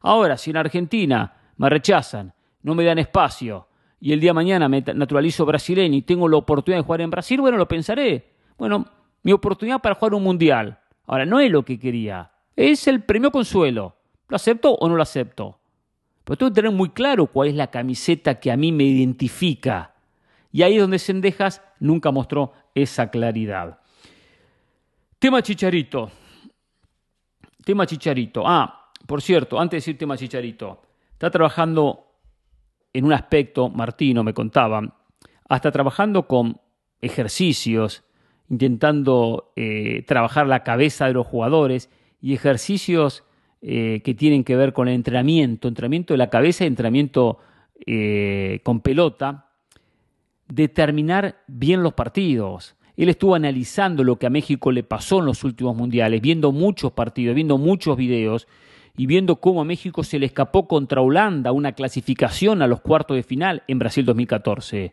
Ahora, 0.00 0.36
si 0.36 0.50
en 0.50 0.56
Argentina 0.56 1.34
me 1.56 1.68
rechazan, 1.68 2.32
no 2.62 2.74
me 2.74 2.84
dan 2.84 2.98
espacio, 2.98 3.66
y 4.00 4.12
el 4.12 4.20
día 4.20 4.30
de 4.30 4.34
mañana 4.34 4.68
me 4.68 4.80
naturalizo 4.80 5.44
brasileño 5.44 5.96
y 5.96 6.02
tengo 6.02 6.26
la 6.26 6.38
oportunidad 6.38 6.78
de 6.78 6.86
jugar 6.86 7.02
en 7.02 7.10
Brasil, 7.10 7.40
bueno, 7.40 7.58
lo 7.58 7.68
pensaré. 7.68 8.32
Bueno, 8.56 8.86
mi 9.22 9.32
oportunidad 9.32 9.80
para 9.80 9.94
jugar 9.94 10.14
un 10.14 10.22
mundial. 10.22 10.78
Ahora, 11.06 11.26
no 11.26 11.38
es 11.38 11.50
lo 11.50 11.64
que 11.64 11.78
quería. 11.78 12.30
Es 12.56 12.88
el 12.88 13.02
premio 13.02 13.30
consuelo. 13.30 13.96
¿Lo 14.28 14.36
acepto 14.36 14.74
o 14.74 14.88
no 14.88 14.96
lo 14.96 15.02
acepto? 15.02 15.59
Pero 16.24 16.36
tengo 16.36 16.50
que 16.50 16.54
tener 16.56 16.72
muy 16.72 16.90
claro 16.90 17.26
cuál 17.26 17.48
es 17.48 17.54
la 17.54 17.70
camiseta 17.70 18.40
que 18.40 18.50
a 18.50 18.56
mí 18.56 18.72
me 18.72 18.84
identifica. 18.84 19.94
Y 20.52 20.62
ahí 20.62 20.74
es 20.74 20.80
donde 20.80 20.98
Sendejas 20.98 21.62
nunca 21.78 22.10
mostró 22.10 22.52
esa 22.74 23.10
claridad. 23.10 23.78
Tema 25.18 25.42
Chicharito. 25.42 26.10
Tema 27.64 27.86
Chicharito. 27.86 28.42
Ah, 28.46 28.90
por 29.06 29.22
cierto, 29.22 29.58
antes 29.58 29.72
de 29.72 29.76
decir 29.78 29.98
tema 29.98 30.16
Chicharito, 30.16 30.82
está 31.12 31.30
trabajando 31.30 32.06
en 32.92 33.04
un 33.04 33.12
aspecto, 33.12 33.68
Martino 33.68 34.24
me 34.24 34.34
contaba, 34.34 34.96
hasta 35.48 35.70
trabajando 35.70 36.26
con 36.26 36.60
ejercicios, 37.00 38.04
intentando 38.48 39.52
eh, 39.56 40.04
trabajar 40.06 40.46
la 40.46 40.62
cabeza 40.62 41.06
de 41.06 41.12
los 41.12 41.26
jugadores 41.26 41.90
y 42.20 42.34
ejercicios 42.34 43.24
eh, 43.62 44.00
que 44.02 44.14
tienen 44.14 44.42
que 44.42 44.56
ver 44.56 44.72
con 44.72 44.88
el 44.88 44.94
entrenamiento, 44.94 45.68
entrenamiento 45.68 46.14
de 46.14 46.18
la 46.18 46.30
cabeza 46.30 46.64
entrenamiento 46.64 47.38
eh, 47.86 48.60
con 48.62 48.80
pelota, 48.80 49.50
determinar 50.48 51.42
bien 51.46 51.82
los 51.82 51.92
partidos. 51.92 52.76
Él 52.96 53.08
estuvo 53.08 53.34
analizando 53.34 54.02
lo 54.02 54.18
que 54.18 54.26
a 54.26 54.30
México 54.30 54.72
le 54.72 54.82
pasó 54.82 55.18
en 55.18 55.26
los 55.26 55.44
últimos 55.44 55.76
mundiales, 55.76 56.20
viendo 56.20 56.52
muchos 56.52 56.92
partidos, 56.92 57.34
viendo 57.34 57.58
muchos 57.58 57.96
videos 57.96 58.48
y 58.96 59.06
viendo 59.06 59.36
cómo 59.36 59.60
a 59.60 59.64
México 59.64 60.04
se 60.04 60.18
le 60.18 60.26
escapó 60.26 60.66
contra 60.66 61.00
Holanda 61.00 61.52
una 61.52 61.72
clasificación 61.72 62.62
a 62.62 62.66
los 62.66 62.80
cuartos 62.80 63.16
de 63.16 63.22
final 63.22 63.62
en 63.68 63.78
Brasil 63.78 64.04
2014, 64.04 64.92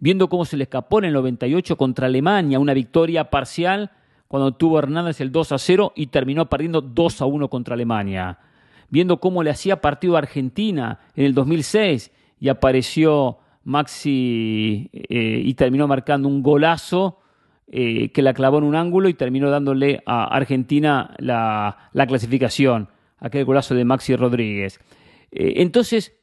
viendo 0.00 0.28
cómo 0.28 0.44
se 0.44 0.56
le 0.56 0.64
escapó 0.64 0.98
en 0.98 1.06
el 1.06 1.12
98 1.12 1.76
contra 1.76 2.06
Alemania 2.06 2.58
una 2.58 2.74
victoria 2.74 3.30
parcial 3.30 3.92
cuando 4.28 4.52
tuvo 4.52 4.78
Hernández 4.78 5.20
el 5.22 5.32
2 5.32 5.52
a 5.52 5.58
0 5.58 5.92
y 5.96 6.08
terminó 6.08 6.48
perdiendo 6.48 6.82
2 6.82 7.22
a 7.22 7.24
1 7.24 7.48
contra 7.48 7.74
Alemania. 7.74 8.38
Viendo 8.90 9.18
cómo 9.18 9.42
le 9.42 9.50
hacía 9.50 9.80
partido 9.80 10.16
a 10.16 10.18
Argentina 10.18 11.00
en 11.16 11.24
el 11.24 11.34
2006 11.34 12.12
y 12.38 12.48
apareció 12.48 13.38
Maxi 13.64 14.90
eh, 14.92 15.42
y 15.44 15.54
terminó 15.54 15.88
marcando 15.88 16.28
un 16.28 16.42
golazo 16.42 17.20
eh, 17.66 18.12
que 18.12 18.22
la 18.22 18.34
clavó 18.34 18.58
en 18.58 18.64
un 18.64 18.76
ángulo 18.76 19.08
y 19.08 19.14
terminó 19.14 19.50
dándole 19.50 20.02
a 20.06 20.24
Argentina 20.24 21.14
la, 21.18 21.90
clasificación, 22.06 22.88
aquel 23.18 23.44
golazo 23.44 23.74
de 23.74 23.84
Maxi 23.84 24.14
Rodríguez. 24.14 24.78
Eh, 25.30 25.54
entonces, 25.56 26.14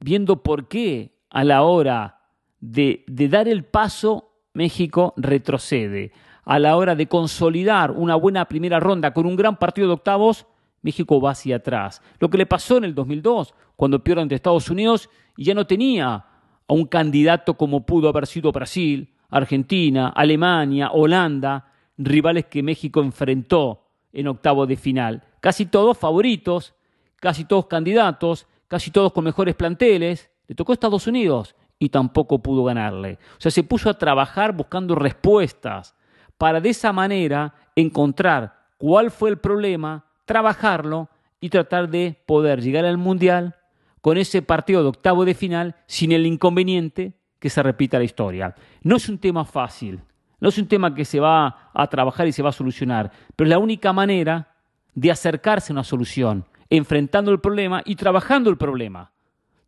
viendo 0.00 0.42
por 0.42 0.68
qué 0.68 1.18
a 1.30 1.44
la 1.44 1.62
hora 1.62 2.20
de, 2.60 3.04
de 3.06 3.28
dar 3.28 3.48
el 3.48 3.64
paso, 3.64 4.32
México 4.54 5.14
retrocede 5.16 6.12
a 6.44 6.58
la 6.58 6.76
hora 6.76 6.94
de 6.94 7.06
consolidar 7.06 7.92
una 7.92 8.16
buena 8.16 8.44
primera 8.46 8.80
ronda 8.80 9.12
con 9.12 9.26
un 9.26 9.36
gran 9.36 9.56
partido 9.56 9.88
de 9.88 9.94
octavos, 9.94 10.46
México 10.82 11.20
va 11.20 11.30
hacia 11.30 11.56
atrás. 11.56 12.02
Lo 12.18 12.28
que 12.28 12.38
le 12.38 12.46
pasó 12.46 12.76
en 12.76 12.84
el 12.84 12.94
2002, 12.94 13.54
cuando 13.76 14.02
pierde 14.02 14.22
ante 14.22 14.34
Estados 14.34 14.68
Unidos 14.68 15.08
y 15.36 15.44
ya 15.44 15.54
no 15.54 15.66
tenía 15.66 16.26
a 16.68 16.74
un 16.74 16.86
candidato 16.86 17.54
como 17.54 17.86
pudo 17.86 18.08
haber 18.08 18.26
sido 18.26 18.52
Brasil, 18.52 19.14
Argentina, 19.30 20.08
Alemania, 20.08 20.90
Holanda, 20.92 21.72
rivales 21.96 22.46
que 22.46 22.62
México 22.62 23.00
enfrentó 23.00 23.88
en 24.12 24.28
octavos 24.28 24.68
de 24.68 24.76
final. 24.76 25.22
Casi 25.40 25.66
todos 25.66 25.96
favoritos, 25.96 26.74
casi 27.16 27.44
todos 27.44 27.66
candidatos, 27.66 28.46
casi 28.68 28.90
todos 28.90 29.12
con 29.12 29.24
mejores 29.24 29.54
planteles. 29.54 30.30
Le 30.48 30.54
tocó 30.54 30.72
a 30.72 30.74
Estados 30.74 31.06
Unidos 31.06 31.54
y 31.78 31.88
tampoco 31.88 32.40
pudo 32.40 32.64
ganarle. 32.64 33.18
O 33.38 33.40
sea, 33.40 33.50
se 33.50 33.62
puso 33.62 33.88
a 33.88 33.98
trabajar 33.98 34.52
buscando 34.52 34.94
respuestas 34.94 35.94
para 36.42 36.60
de 36.60 36.70
esa 36.70 36.92
manera 36.92 37.54
encontrar 37.76 38.64
cuál 38.76 39.12
fue 39.12 39.30
el 39.30 39.38
problema, 39.38 40.06
trabajarlo 40.24 41.08
y 41.40 41.50
tratar 41.50 41.88
de 41.88 42.20
poder 42.26 42.60
llegar 42.60 42.84
al 42.84 42.98
Mundial 42.98 43.54
con 44.00 44.18
ese 44.18 44.42
partido 44.42 44.82
de 44.82 44.88
octavo 44.88 45.24
de 45.24 45.34
final 45.34 45.76
sin 45.86 46.10
el 46.10 46.26
inconveniente 46.26 47.12
que 47.38 47.48
se 47.48 47.62
repita 47.62 47.96
la 47.98 48.02
historia. 48.02 48.56
No 48.82 48.96
es 48.96 49.08
un 49.08 49.18
tema 49.18 49.44
fácil, 49.44 50.00
no 50.40 50.48
es 50.48 50.58
un 50.58 50.66
tema 50.66 50.92
que 50.92 51.04
se 51.04 51.20
va 51.20 51.70
a 51.72 51.86
trabajar 51.86 52.26
y 52.26 52.32
se 52.32 52.42
va 52.42 52.48
a 52.48 52.52
solucionar, 52.52 53.12
pero 53.36 53.46
es 53.46 53.50
la 53.52 53.60
única 53.60 53.92
manera 53.92 54.48
de 54.96 55.12
acercarse 55.12 55.72
a 55.72 55.74
una 55.74 55.84
solución, 55.84 56.44
enfrentando 56.68 57.30
el 57.30 57.38
problema 57.38 57.82
y 57.84 57.94
trabajando 57.94 58.50
el 58.50 58.56
problema, 58.56 59.12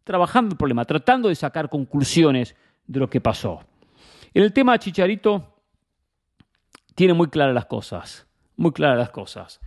trabajando 0.03 0.55
el 0.55 0.59
problema, 0.59 0.85
tratando 0.85 1.29
de 1.29 1.37
sacar 1.37 1.69
conclusiones 1.69 2.57
de 2.85 2.99
lo 2.99 3.09
que 3.09 3.21
pasó. 3.21 3.61
En 4.35 4.43
el 4.43 4.53
tema 4.53 4.77
Chicharito, 4.77 5.54
tiene 6.95 7.15
muy 7.15 7.29
claras 7.29 7.55
las 7.55 7.67
cosas, 7.67 8.27
muy 8.57 8.73
claras 8.73 8.99
las 8.99 9.11
cosas. 9.11 9.61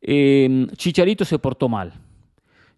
Eh, 0.00 0.66
Chicharito 0.76 1.24
se 1.24 1.38
portó 1.38 1.68
mal. 1.68 1.92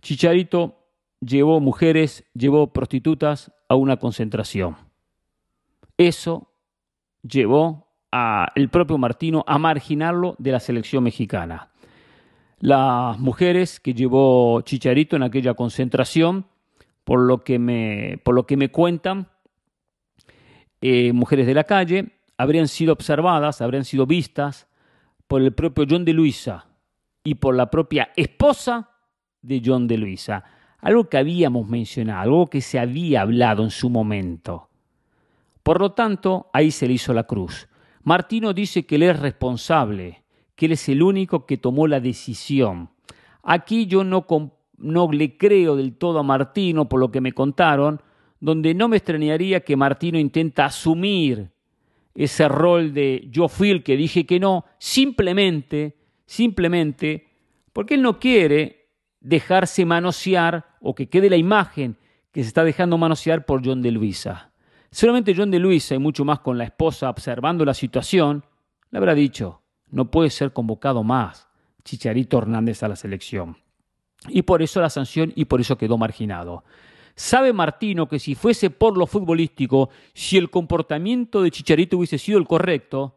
Chicharito 0.01 0.79
llevó 1.21 1.61
mujeres, 1.61 2.25
llevó 2.35 2.73
prostitutas 2.73 3.53
a 3.69 3.75
una 3.75 3.97
concentración. 3.97 4.77
Eso 5.97 6.53
llevó 7.23 7.89
al 8.11 8.69
propio 8.71 8.99
Martino 8.99 9.45
a 9.47 9.59
marginarlo 9.59 10.35
de 10.39 10.53
la 10.53 10.61
selección 10.61 11.05
mexicana. 11.05 11.71
Las 12.61 13.19
mujeres 13.19 13.79
que 13.81 13.95
llevó 13.95 14.61
Chicharito 14.63 15.17
en 15.17 15.23
aquella 15.23 15.55
concentración, 15.55 16.47
por 17.05 17.21
lo 17.21 17.45
que 17.45 17.59
me, 17.59 18.21
por 18.25 18.35
lo 18.35 18.47
que 18.47 18.57
me 18.57 18.71
cuentan, 18.71 19.29
eh, 20.81 21.13
mujeres 21.13 21.47
de 21.47 21.55
la 21.55 21.65
calle, 21.65 22.18
habrían 22.39 22.69
sido 22.69 22.93
observadas, 22.93 23.61
habrían 23.61 23.85
sido 23.85 24.07
vistas 24.07 24.69
por 25.27 25.43
el 25.43 25.53
propio 25.53 25.85
John 25.89 26.05
de 26.05 26.15
Luisa 26.15 26.67
y 27.25 27.35
por 27.35 27.55
la 27.55 27.69
propia 27.69 28.13
esposa 28.17 28.91
de 29.43 29.61
John 29.63 29.87
de 29.89 29.99
Luisa. 29.99 30.45
Algo 30.81 31.09
que 31.09 31.19
habíamos 31.19 31.69
mencionado, 31.69 32.23
algo 32.23 32.47
que 32.47 32.61
se 32.61 32.79
había 32.79 33.23
hablado 33.23 33.65
en 33.65 33.71
su 33.71 33.91
momento. 33.91 34.71
Por 35.65 35.81
lo 35.81 35.93
tanto, 35.93 36.49
ahí 36.53 36.71
se 36.71 36.87
le 36.87 36.95
hizo 36.95 37.13
la 37.13 37.25
cruz. 37.25 37.69
Martino 38.05 38.55
dice 38.55 38.87
que 38.87 38.95
él 38.95 39.03
es 39.03 39.19
responsable, 39.19 40.23
que 40.55 40.67
él 40.67 40.73
es 40.73 40.89
el 40.89 41.03
único 41.03 41.45
que 41.45 41.59
tomó 41.59 41.89
la 41.89 42.01
decisión. 42.01 42.91
Aquí 43.43 43.87
yo 43.87 44.05
no, 44.05 44.25
no 44.79 45.13
le 45.13 45.37
creo 45.37 45.77
del 45.77 45.97
todo 45.97 46.21
a 46.21 46.23
Martino 46.23 46.89
por 46.89 47.01
lo 47.01 47.11
que 47.11 47.21
me 47.21 47.33
contaron, 47.33 48.01
donde 48.41 48.73
no 48.73 48.89
me 48.89 48.97
extrañaría 48.97 49.61
que 49.61 49.77
Martino 49.77 50.19
intenta 50.19 50.67
asumir 50.67 51.51
ese 52.25 52.49
rol 52.49 52.93
de 52.93 53.29
yo 53.31 53.49
fui 53.49 53.81
que 53.83 53.97
dije 53.97 54.27
que 54.27 54.41
no, 54.41 54.65
simplemente, 54.79 55.97
simplemente, 56.27 57.29
porque 57.73 57.95
él 57.95 58.03
no 58.03 58.19
quiere 58.19 58.89
dejarse 59.21 59.85
manosear 59.85 60.67
o 60.81 60.97
que 60.97 61.09
quede 61.09 61.31
la 61.31 61.37
imagen 61.37 61.97
que 62.33 62.43
se 62.43 62.49
está 62.49 62.65
dejando 62.65 62.99
manosear 62.99 63.47
por 63.47 63.65
John 63.65 63.83
de 63.83 63.93
Luisa. 63.93 64.51
Solamente 64.91 65.33
John 65.37 65.53
de 65.53 65.61
Luisa 65.61 65.95
y 65.95 65.99
mucho 66.01 66.25
más 66.25 66.41
con 66.41 66.59
la 66.59 66.65
esposa 66.65 67.09
observando 67.09 67.65
la 67.65 67.75
situación, 67.75 68.45
le 68.91 68.99
habrá 68.99 69.15
dicho, 69.15 69.63
no 69.91 70.11
puede 70.11 70.31
ser 70.31 70.53
convocado 70.53 71.05
más 71.05 71.47
Chicharito 71.85 72.39
Hernández 72.39 72.83
a 72.83 72.89
la 72.89 72.97
selección. 72.97 73.59
Y 74.29 74.43
por 74.43 74.61
eso 74.61 74.81
la 74.81 74.91
sanción 74.91 75.33
y 75.37 75.45
por 75.45 75.61
eso 75.61 75.79
quedó 75.79 75.97
marginado. 75.99 76.65
¿Sabe 77.19 77.53
Martino 77.53 78.09
que 78.09 78.21
si 78.21 78.37
fuese 78.37 78.71
por 78.71 78.97
lo 78.97 79.05
futbolístico, 79.05 79.91
si 80.15 80.37
el 80.37 80.51
comportamiento 80.51 81.43
de 81.43 81.51
Chicharito 81.51 81.97
hubiese 81.97 82.17
sido 82.17 82.39
el 82.39 82.47
correcto, 82.47 83.17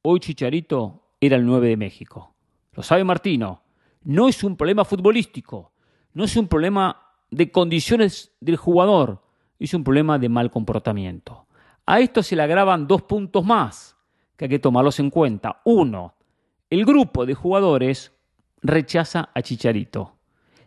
hoy 0.00 0.18
Chicharito 0.18 1.10
era 1.20 1.36
el 1.36 1.44
9 1.44 1.68
de 1.68 1.76
México? 1.76 2.34
Lo 2.72 2.82
sabe 2.82 3.04
Martino. 3.04 3.60
No 4.02 4.28
es 4.28 4.42
un 4.42 4.56
problema 4.56 4.86
futbolístico, 4.86 5.72
no 6.14 6.24
es 6.24 6.38
un 6.38 6.48
problema 6.48 7.02
de 7.30 7.52
condiciones 7.52 8.32
del 8.40 8.56
jugador, 8.56 9.22
es 9.58 9.74
un 9.74 9.84
problema 9.84 10.18
de 10.18 10.30
mal 10.30 10.50
comportamiento. 10.50 11.48
A 11.84 12.00
esto 12.00 12.22
se 12.22 12.34
le 12.34 12.44
agravan 12.44 12.86
dos 12.86 13.02
puntos 13.02 13.44
más 13.44 13.94
que 14.38 14.46
hay 14.46 14.48
que 14.48 14.58
tomarlos 14.58 15.00
en 15.00 15.10
cuenta. 15.10 15.60
Uno, 15.66 16.14
el 16.70 16.86
grupo 16.86 17.26
de 17.26 17.34
jugadores 17.34 18.10
rechaza 18.62 19.28
a 19.34 19.42
Chicharito. 19.42 20.17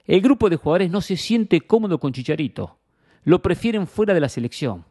El 0.05 0.21
grupo 0.21 0.49
de 0.49 0.55
jugadores 0.55 0.91
no 0.91 1.01
se 1.01 1.17
siente 1.17 1.61
cómodo 1.61 1.99
con 1.99 2.13
Chicharito. 2.13 2.77
Lo 3.23 3.41
prefieren 3.41 3.87
fuera 3.87 4.13
de 4.13 4.19
la 4.19 4.29
selección. 4.29 4.85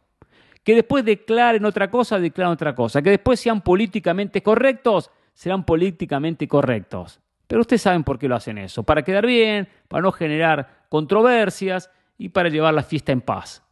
Que 0.63 0.75
después 0.75 1.03
declaren 1.03 1.65
otra 1.65 1.89
cosa, 1.89 2.19
declaren 2.19 2.53
otra 2.53 2.75
cosa. 2.75 3.01
Que 3.01 3.09
después 3.11 3.39
sean 3.39 3.61
políticamente 3.61 4.41
correctos, 4.41 5.11
serán 5.33 5.65
políticamente 5.65 6.47
correctos. 6.47 7.19
Pero 7.47 7.61
ustedes 7.61 7.81
saben 7.81 8.03
por 8.03 8.17
qué 8.17 8.27
lo 8.27 8.35
hacen 8.35 8.57
eso. 8.57 8.83
Para 8.83 9.03
quedar 9.03 9.25
bien, 9.25 9.67
para 9.87 10.03
no 10.03 10.11
generar 10.11 10.85
controversias 10.89 11.89
y 12.17 12.29
para 12.29 12.49
llevar 12.49 12.73
la 12.73 12.83
fiesta 12.83 13.11
en 13.11 13.21
paz. 13.21 13.63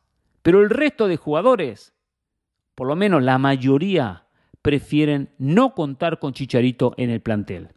Pero 0.42 0.62
el 0.62 0.70
resto 0.70 1.08
de 1.08 1.18
jugadores, 1.18 1.94
por 2.76 2.88
lo 2.88 2.96
menos 2.96 3.24
la 3.24 3.38
mayoría, 3.38 4.26
prefieren 4.62 5.30
no 5.38 5.74
contar 5.74 6.20
con 6.20 6.34
Chicharito 6.34 6.94
en 6.98 7.10
el 7.10 7.22
plantel 7.22 7.70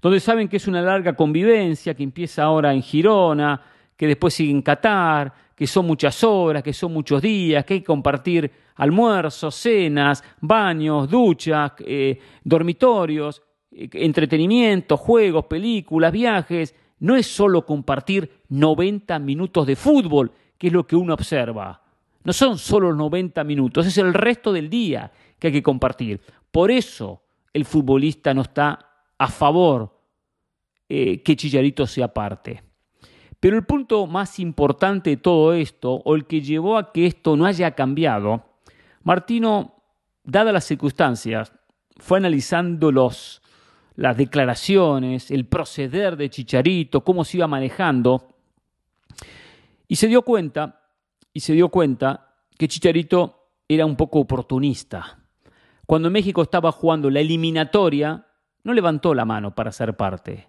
donde 0.00 0.20
saben 0.20 0.48
que 0.48 0.56
es 0.56 0.66
una 0.66 0.82
larga 0.82 1.14
convivencia, 1.14 1.94
que 1.94 2.02
empieza 2.02 2.44
ahora 2.44 2.72
en 2.72 2.82
Girona, 2.82 3.60
que 3.96 4.06
después 4.06 4.34
sigue 4.34 4.50
en 4.50 4.62
Qatar, 4.62 5.32
que 5.54 5.66
son 5.66 5.86
muchas 5.86 6.24
horas, 6.24 6.62
que 6.62 6.72
son 6.72 6.92
muchos 6.92 7.20
días, 7.20 7.64
que 7.64 7.74
hay 7.74 7.80
que 7.80 7.86
compartir 7.86 8.50
almuerzos, 8.76 9.54
cenas, 9.54 10.24
baños, 10.40 11.08
duchas, 11.10 11.72
eh, 11.80 12.18
dormitorios, 12.42 13.42
eh, 13.70 13.90
entretenimiento, 13.92 14.96
juegos, 14.96 15.44
películas, 15.44 16.12
viajes. 16.12 16.74
No 17.00 17.14
es 17.14 17.26
solo 17.26 17.66
compartir 17.66 18.40
90 18.48 19.18
minutos 19.18 19.66
de 19.66 19.76
fútbol, 19.76 20.32
que 20.56 20.68
es 20.68 20.72
lo 20.72 20.86
que 20.86 20.96
uno 20.96 21.12
observa. 21.12 21.82
No 22.24 22.32
son 22.32 22.56
solo 22.56 22.94
90 22.94 23.44
minutos, 23.44 23.86
es 23.86 23.98
el 23.98 24.14
resto 24.14 24.52
del 24.52 24.70
día 24.70 25.10
que 25.38 25.48
hay 25.48 25.52
que 25.52 25.62
compartir. 25.62 26.20
Por 26.50 26.70
eso 26.70 27.22
el 27.52 27.64
futbolista 27.64 28.32
no 28.32 28.42
está 28.42 28.89
a 29.20 29.28
favor 29.28 29.94
eh, 30.88 31.22
que 31.22 31.36
Chillarito 31.36 31.86
sea 31.86 32.08
parte. 32.08 32.62
Pero 33.38 33.56
el 33.56 33.66
punto 33.66 34.06
más 34.06 34.38
importante 34.38 35.10
de 35.10 35.16
todo 35.18 35.52
esto, 35.52 35.92
o 35.92 36.14
el 36.16 36.26
que 36.26 36.40
llevó 36.40 36.78
a 36.78 36.90
que 36.90 37.04
esto 37.04 37.36
no 37.36 37.44
haya 37.44 37.72
cambiado, 37.72 38.44
Martino, 39.02 39.74
dadas 40.24 40.54
las 40.54 40.64
circunstancias, 40.64 41.52
fue 41.98 42.16
analizando 42.16 42.90
las 42.90 44.16
declaraciones, 44.16 45.30
el 45.30 45.44
proceder 45.44 46.16
de 46.16 46.30
Chicharito, 46.30 47.04
cómo 47.04 47.22
se 47.22 47.36
iba 47.36 47.46
manejando, 47.46 48.36
y 49.86 49.96
se 49.96 50.06
dio 50.06 50.22
cuenta, 50.22 50.80
y 51.34 51.40
se 51.40 51.52
dio 51.52 51.68
cuenta 51.68 52.36
que 52.56 52.68
Chicharito 52.68 53.48
era 53.68 53.84
un 53.84 53.96
poco 53.96 54.20
oportunista. 54.20 55.18
Cuando 55.84 56.08
México 56.08 56.40
estaba 56.40 56.72
jugando 56.72 57.10
la 57.10 57.20
eliminatoria, 57.20 58.26
no 58.64 58.72
levantó 58.72 59.14
la 59.14 59.24
mano 59.24 59.54
para 59.54 59.72
ser 59.72 59.96
parte 59.96 60.48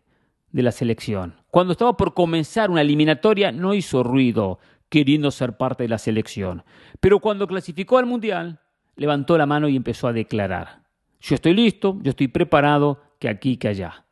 de 0.52 0.64
la 0.64 0.72
selección. 0.72 1.36
Cuando 1.50 1.74
estaba 1.74 1.96
por 1.98 2.14
comenzar 2.14 2.70
una 2.70 2.82
eliminatoria 2.82 3.52
no 3.52 3.74
hizo 3.74 4.04
ruido 4.04 4.60
queriendo 4.90 5.32
ser 5.32 5.56
parte 5.58 5.84
de 5.84 5.90
la 5.90 5.98
selección. 5.98 6.64
Pero 7.00 7.20
cuando 7.20 7.48
clasificó 7.48 7.98
al 7.98 8.06
Mundial, 8.06 8.60
levantó 8.96 9.38
la 9.38 9.46
mano 9.46 9.70
y 9.70 9.78
empezó 9.78 10.08
a 10.08 10.14
declarar. 10.14 10.84
Yo 11.22 11.36
estoy 11.36 11.54
listo, 11.54 11.98
yo 12.02 12.10
estoy 12.10 12.28
preparado, 12.28 13.02
que 13.18 13.30
aquí, 13.30 13.56
que 13.56 13.70
allá. 13.70 14.06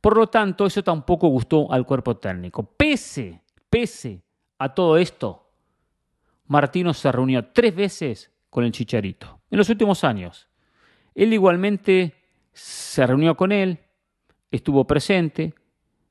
Por 0.00 0.16
lo 0.16 0.26
tanto, 0.26 0.66
eso 0.66 0.82
tampoco 0.82 1.28
gustó 1.28 1.70
al 1.72 1.86
cuerpo 1.86 2.16
técnico. 2.16 2.64
Pese, 2.64 3.42
pese 3.70 4.24
a 4.58 4.74
todo 4.74 4.96
esto, 4.96 5.50
Martino 6.46 6.92
se 6.92 7.12
reunió 7.12 7.46
tres 7.52 7.74
veces 7.74 8.32
con 8.50 8.64
el 8.64 8.72
Chicharito 8.72 9.40
en 9.50 9.58
los 9.58 9.68
últimos 9.68 10.04
años. 10.04 10.48
Él 11.14 11.32
igualmente 11.32 12.14
se 12.54 13.06
reunió 13.06 13.36
con 13.36 13.52
él, 13.52 13.80
estuvo 14.50 14.86
presente, 14.86 15.54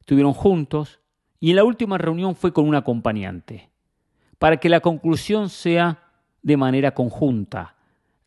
estuvieron 0.01 0.33
juntos 0.33 0.99
y 1.39 1.51
en 1.51 1.55
la 1.55 1.63
última 1.63 1.97
reunión 1.97 2.35
fue 2.35 2.53
con 2.53 2.67
un 2.67 2.75
acompañante, 2.75 3.69
para 4.37 4.57
que 4.57 4.69
la 4.69 4.81
conclusión 4.81 5.49
sea 5.49 6.11
de 6.41 6.57
manera 6.57 6.93
conjunta 6.93 7.75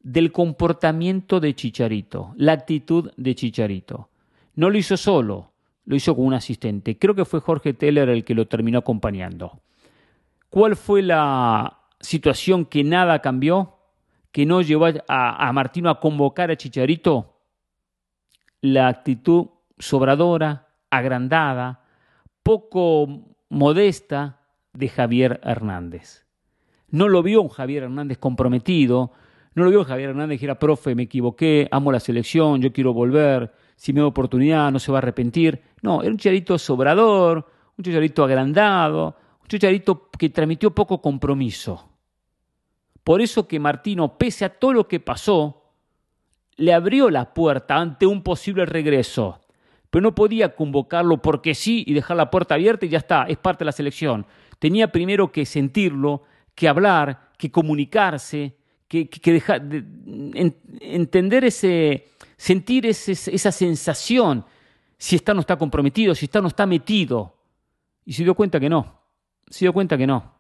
del 0.01 0.33
comportamiento 0.33 1.41
de 1.41 1.55
Chicharito, 1.55 2.33
la 2.37 2.53
actitud 2.53 3.13
de 3.17 3.35
Chicharito. 3.35 4.09
No 4.55 4.71
lo 4.71 4.79
hizo 4.79 4.97
solo, 4.97 5.53
lo 5.85 5.97
hizo 5.97 6.17
con 6.17 6.27
un 6.27 6.35
asistente. 6.35 6.99
Creo 6.99 7.15
que 7.15 7.25
fue 7.25 7.41
Jorge 7.41 7.75
Teller 7.75 8.09
el 8.09 8.25
que 8.25 8.35
lo 8.35 8.47
terminó 8.47 8.79
acompañando. 8.79 9.61
¿Cuál 10.49 10.77
fue 10.77 11.03
la 11.03 11.81
situación 12.01 12.65
que 12.65 12.85
nada 12.85 13.21
cambió? 13.21 13.75
Que 14.33 14.47
no 14.47 14.63
llevó 14.63 14.87
a, 14.87 15.49
a 15.49 15.53
Martino 15.53 15.91
a 15.91 16.01
convocar 16.01 16.51
a 16.51 16.57
Chicharito 16.57 17.36
la 18.61 18.89
actitud 18.89 19.49
sobradora, 19.79 20.69
agrandada, 20.91 21.85
poco 22.43 23.07
modesta 23.49 24.41
de 24.73 24.89
Javier 24.89 25.41
Hernández. 25.43 26.27
No 26.89 27.09
lo 27.09 27.23
vio 27.23 27.43
un 27.43 27.49
Javier 27.49 27.85
Hernández 27.85 28.19
comprometido, 28.19 29.13
no 29.55 29.65
lo 29.65 29.71
vio 29.71 29.81
un 29.81 29.87
Javier 29.87 30.11
Hernández 30.11 30.39
que 30.39 30.47
era 30.47 30.59
profe, 30.59 30.95
me 30.95 31.05
equivoqué, 31.05 31.69
amo 31.71 31.91
la 31.91 32.01
selección, 32.01 32.61
yo 32.61 32.73
quiero 32.73 32.93
volver, 32.93 33.53
si 33.77 33.93
me 33.93 34.01
da 34.01 34.07
oportunidad 34.07 34.71
no 34.71 34.79
se 34.79 34.93
va 34.93 34.99
a 34.99 35.01
arrepentir. 35.01 35.63
No, 35.83 36.03
era 36.03 36.11
un 36.11 36.19
chicharito 36.19 36.59
sobrador, 36.59 37.47
un 37.77 37.85
chicharito 37.85 38.25
agrandado, 38.25 39.17
un 39.41 39.49
chicharito 39.49 40.11
que 40.11 40.31
transmitió 40.31 40.75
poco 40.75 41.01
compromiso. 41.01 41.89
Por 43.03 43.21
eso 43.21 43.47
que 43.47 43.61
Martino, 43.61 44.19
pese 44.19 44.45
a 44.45 44.51
todo 44.51 44.73
lo 44.73 44.89
que 44.89 45.01
pasó, 45.01 45.66
le 46.57 46.73
abrió 46.73 47.11
la 47.11 47.35
puerta 47.35 47.77
ante 47.77 48.07
un 48.07 48.23
posible 48.23 48.67
regreso, 48.67 49.41
pero 49.91 50.03
no 50.03 50.15
podía 50.15 50.55
convocarlo 50.55 51.21
porque 51.21 51.55
sí 51.55 51.85
y 51.87 51.95
dejar 51.95 52.17
la 52.17 52.31
puerta 52.31 52.55
abierta 52.55 52.87
y 52.87 52.89
ya 52.89 52.99
está, 52.99 53.25
es 53.25 53.37
parte 53.37 53.61
de 53.61 53.67
la 53.67 53.73
selección. 53.73 54.27
Tenía 54.59 54.91
primero 54.91 55.31
que 55.31 55.45
sentirlo, 55.45 56.23
que 56.55 56.69
hablar, 56.69 57.31
que 57.39 57.51
comunicarse, 57.51 58.57
que, 58.89 59.09
dejar, 59.25 59.63
entender 60.81 61.45
ese, 61.45 62.09
sentir 62.37 62.87
esa 62.87 63.53
sensación, 63.53 64.45
si 64.99 65.17
está 65.17 65.35
no 65.35 65.41
está 65.41 65.57
comprometido, 65.57 66.15
si 66.15 66.25
está 66.25 66.41
no 66.41 66.49
está 66.49 66.65
metido. 66.67 67.35
Y 68.05 68.15
se 68.15 68.25
dio 68.25 68.35
cuenta 68.35 68.59
que 68.59 68.71
no, 68.71 69.03
se 69.49 69.67
dio 69.67 69.73
cuenta 69.73 69.99
que 69.99 70.07
no. 70.07 70.33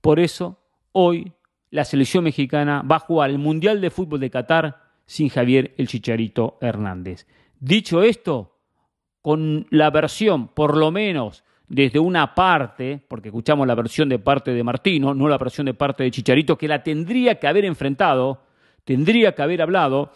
Por 0.00 0.18
eso, 0.18 0.58
hoy, 0.92 1.32
la 1.70 1.84
selección 1.84 2.24
mexicana 2.24 2.82
va 2.82 2.96
a 2.96 3.00
jugar 3.00 3.30
el 3.30 3.38
Mundial 3.38 3.80
de 3.80 3.90
Fútbol 3.90 4.20
de 4.20 4.30
Qatar 4.30 4.83
sin 5.06 5.28
Javier 5.28 5.74
el 5.76 5.88
Chicharito 5.88 6.58
Hernández. 6.60 7.26
Dicho 7.60 8.02
esto, 8.02 8.58
con 9.22 9.66
la 9.70 9.90
versión, 9.90 10.48
por 10.48 10.76
lo 10.76 10.90
menos 10.90 11.44
desde 11.68 11.98
una 11.98 12.34
parte, 12.34 13.02
porque 13.08 13.28
escuchamos 13.28 13.66
la 13.66 13.74
versión 13.74 14.08
de 14.08 14.18
parte 14.18 14.52
de 14.52 14.62
Martino, 14.62 15.14
no 15.14 15.28
la 15.28 15.38
versión 15.38 15.66
de 15.66 15.74
parte 15.74 16.04
de 16.04 16.10
Chicharito, 16.10 16.58
que 16.58 16.68
la 16.68 16.82
tendría 16.82 17.38
que 17.38 17.46
haber 17.46 17.64
enfrentado, 17.64 18.42
tendría 18.84 19.34
que 19.34 19.42
haber 19.42 19.62
hablado, 19.62 20.12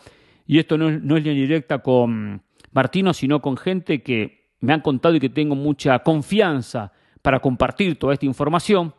y 0.47 0.59
esto 0.59 0.77
no 0.77 0.91
es, 0.91 1.03
no 1.03 1.17
es 1.17 1.25
línea 1.25 1.41
directa 1.41 1.79
con 1.79 2.43
Martino, 2.73 3.15
sino 3.15 3.41
con 3.41 3.57
gente 3.57 4.03
que 4.03 4.53
me 4.61 4.73
han 4.73 4.81
contado 4.81 5.15
y 5.15 5.21
que 5.21 5.31
tengo 5.31 5.55
mucha 5.55 5.99
confianza 6.01 6.93
para 7.23 7.41
compartir 7.41 7.99
toda 7.99 8.15
esta 8.15 8.27
información, 8.27 8.95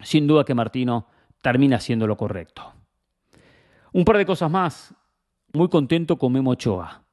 sin 0.00 0.26
duda 0.26 0.44
que 0.44 0.54
Martino 0.54 1.08
termina 1.42 1.76
haciendo 1.76 2.06
lo 2.06 2.16
correcto. 2.16 2.72
Un 3.92 4.04
par 4.04 4.16
de 4.16 4.26
cosas 4.26 4.50
más 4.50 4.94
muy 5.54 5.68
contento 5.68 6.16
con 6.16 6.32
Memo 6.32 6.50
Ochoa. 6.50 7.04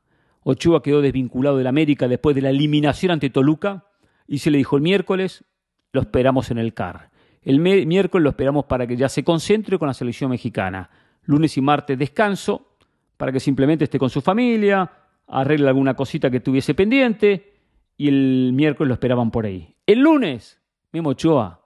Ochoa 0.44 0.82
quedó 0.82 1.02
desvinculado 1.02 1.58
del 1.58 1.68
América 1.68 2.08
después 2.08 2.36
de 2.36 2.42
la 2.42 2.50
eliminación 2.50 3.12
ante 3.12 3.30
Toluca 3.30 3.86
y 4.28 4.40
se 4.40 4.50
le 4.50 4.58
dijo 4.58 4.76
el 4.76 4.82
miércoles 4.82 5.46
lo 5.94 6.02
esperamos 6.02 6.52
en 6.52 6.58
el 6.58 6.74
CAR. 6.74 7.12
El 7.44 7.60
miércoles 7.60 8.24
lo 8.24 8.30
esperamos 8.30 8.66
para 8.66 8.88
que 8.88 8.96
ya 8.96 9.10
se 9.10 9.24
concentre 9.24 9.78
con 9.78 9.88
la 9.88 9.94
selección 9.94 10.32
mexicana. 10.32 10.90
Lunes 11.24 11.58
y 11.58 11.62
martes 11.62 11.98
descanso 11.98 12.76
para 13.18 13.32
que 13.32 13.40
simplemente 13.40 13.84
esté 13.84 14.00
con 14.00 14.10
su 14.10 14.22
familia, 14.22 14.90
arregle 15.28 15.68
alguna 15.68 15.94
cosita 15.94 16.32
que 16.32 16.40
tuviese 16.40 16.74
pendiente 16.74 17.54
y 17.98 18.08
el 18.08 18.52
miércoles 18.54 18.88
lo 18.88 18.94
esperaban 18.94 19.32
por 19.32 19.46
ahí. 19.46 19.76
El 19.86 20.00
lunes, 20.00 20.60
Memo 20.92 21.10
Ochoa 21.10 21.62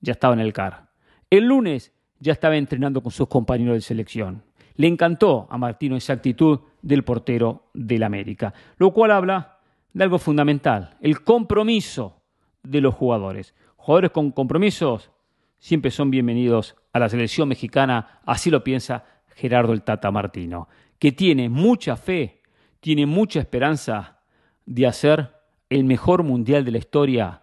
ya 0.00 0.12
estaba 0.12 0.34
en 0.34 0.40
el 0.40 0.52
CAR. 0.52 0.90
El 1.30 1.44
lunes 1.44 1.92
ya 2.18 2.32
estaba 2.32 2.56
entrenando 2.56 3.02
con 3.02 3.10
sus 3.10 3.28
compañeros 3.28 3.74
de 3.74 3.80
selección. 3.80 4.42
Le 4.80 4.86
encantó 4.86 5.46
a 5.50 5.58
Martino 5.58 5.94
esa 5.94 6.14
actitud 6.14 6.60
del 6.80 7.04
portero 7.04 7.64
del 7.74 8.02
América, 8.02 8.54
lo 8.78 8.94
cual 8.94 9.10
habla 9.10 9.58
de 9.92 10.04
algo 10.04 10.18
fundamental, 10.18 10.96
el 11.02 11.22
compromiso 11.22 12.22
de 12.62 12.80
los 12.80 12.94
jugadores. 12.94 13.54
Jugadores 13.76 14.10
con 14.10 14.30
compromisos 14.30 15.10
siempre 15.58 15.90
son 15.90 16.10
bienvenidos 16.10 16.76
a 16.94 16.98
la 16.98 17.10
selección 17.10 17.46
mexicana, 17.50 18.20
así 18.24 18.50
lo 18.50 18.64
piensa 18.64 19.04
Gerardo 19.36 19.74
el 19.74 19.82
Tata 19.82 20.10
Martino, 20.10 20.66
que 20.98 21.12
tiene 21.12 21.50
mucha 21.50 21.96
fe, 21.96 22.40
tiene 22.80 23.04
mucha 23.04 23.38
esperanza 23.38 24.20
de 24.64 24.86
hacer 24.86 25.34
el 25.68 25.84
mejor 25.84 26.22
mundial 26.22 26.64
de 26.64 26.70
la 26.70 26.78
historia 26.78 27.42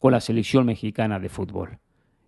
con 0.00 0.10
la 0.10 0.20
selección 0.20 0.66
mexicana 0.66 1.20
de 1.20 1.28
fútbol. 1.28 1.78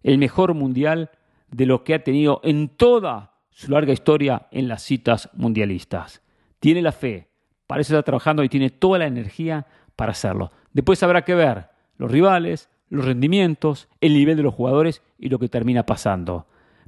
El 0.05 0.19
mejor 0.19 0.55
mundial 0.55 1.11
de 1.51 1.67
lo 1.67 1.83
que 1.83 1.95
ha 1.95 2.05
tenido 2.05 2.41
en 2.45 2.69
toda 2.69 3.33
su 3.57 3.71
larga 3.71 3.95
historia 3.95 4.49
en 4.51 4.69
las 4.69 4.83
citas 4.83 5.31
mundialistas. 5.33 6.21
Tiene 6.61 6.83
la 6.83 6.93
fe, 6.93 7.29
parece 7.67 7.95
estar 7.95 8.05
trabajando 8.05 8.45
y 8.45 8.51
tiene 8.51 8.69
toda 8.69 8.99
la 8.99 9.07
energía 9.07 9.67
para 9.97 10.13
hacerlo. 10.13 10.53
Después 10.75 11.03
habrá 11.03 11.23
que 11.23 11.35
ver 11.35 11.71
los 11.97 12.11
rivales, 12.11 12.69
los 12.91 13.07
rendimientos, 13.07 13.89
el 14.03 14.13
nivel 14.13 14.37
de 14.37 14.43
los 14.43 14.53
jugadores 14.53 15.03
y 15.19 15.31
lo 15.31 15.39
que 15.39 15.49
termina 15.49 15.87
pasando. 15.87 16.47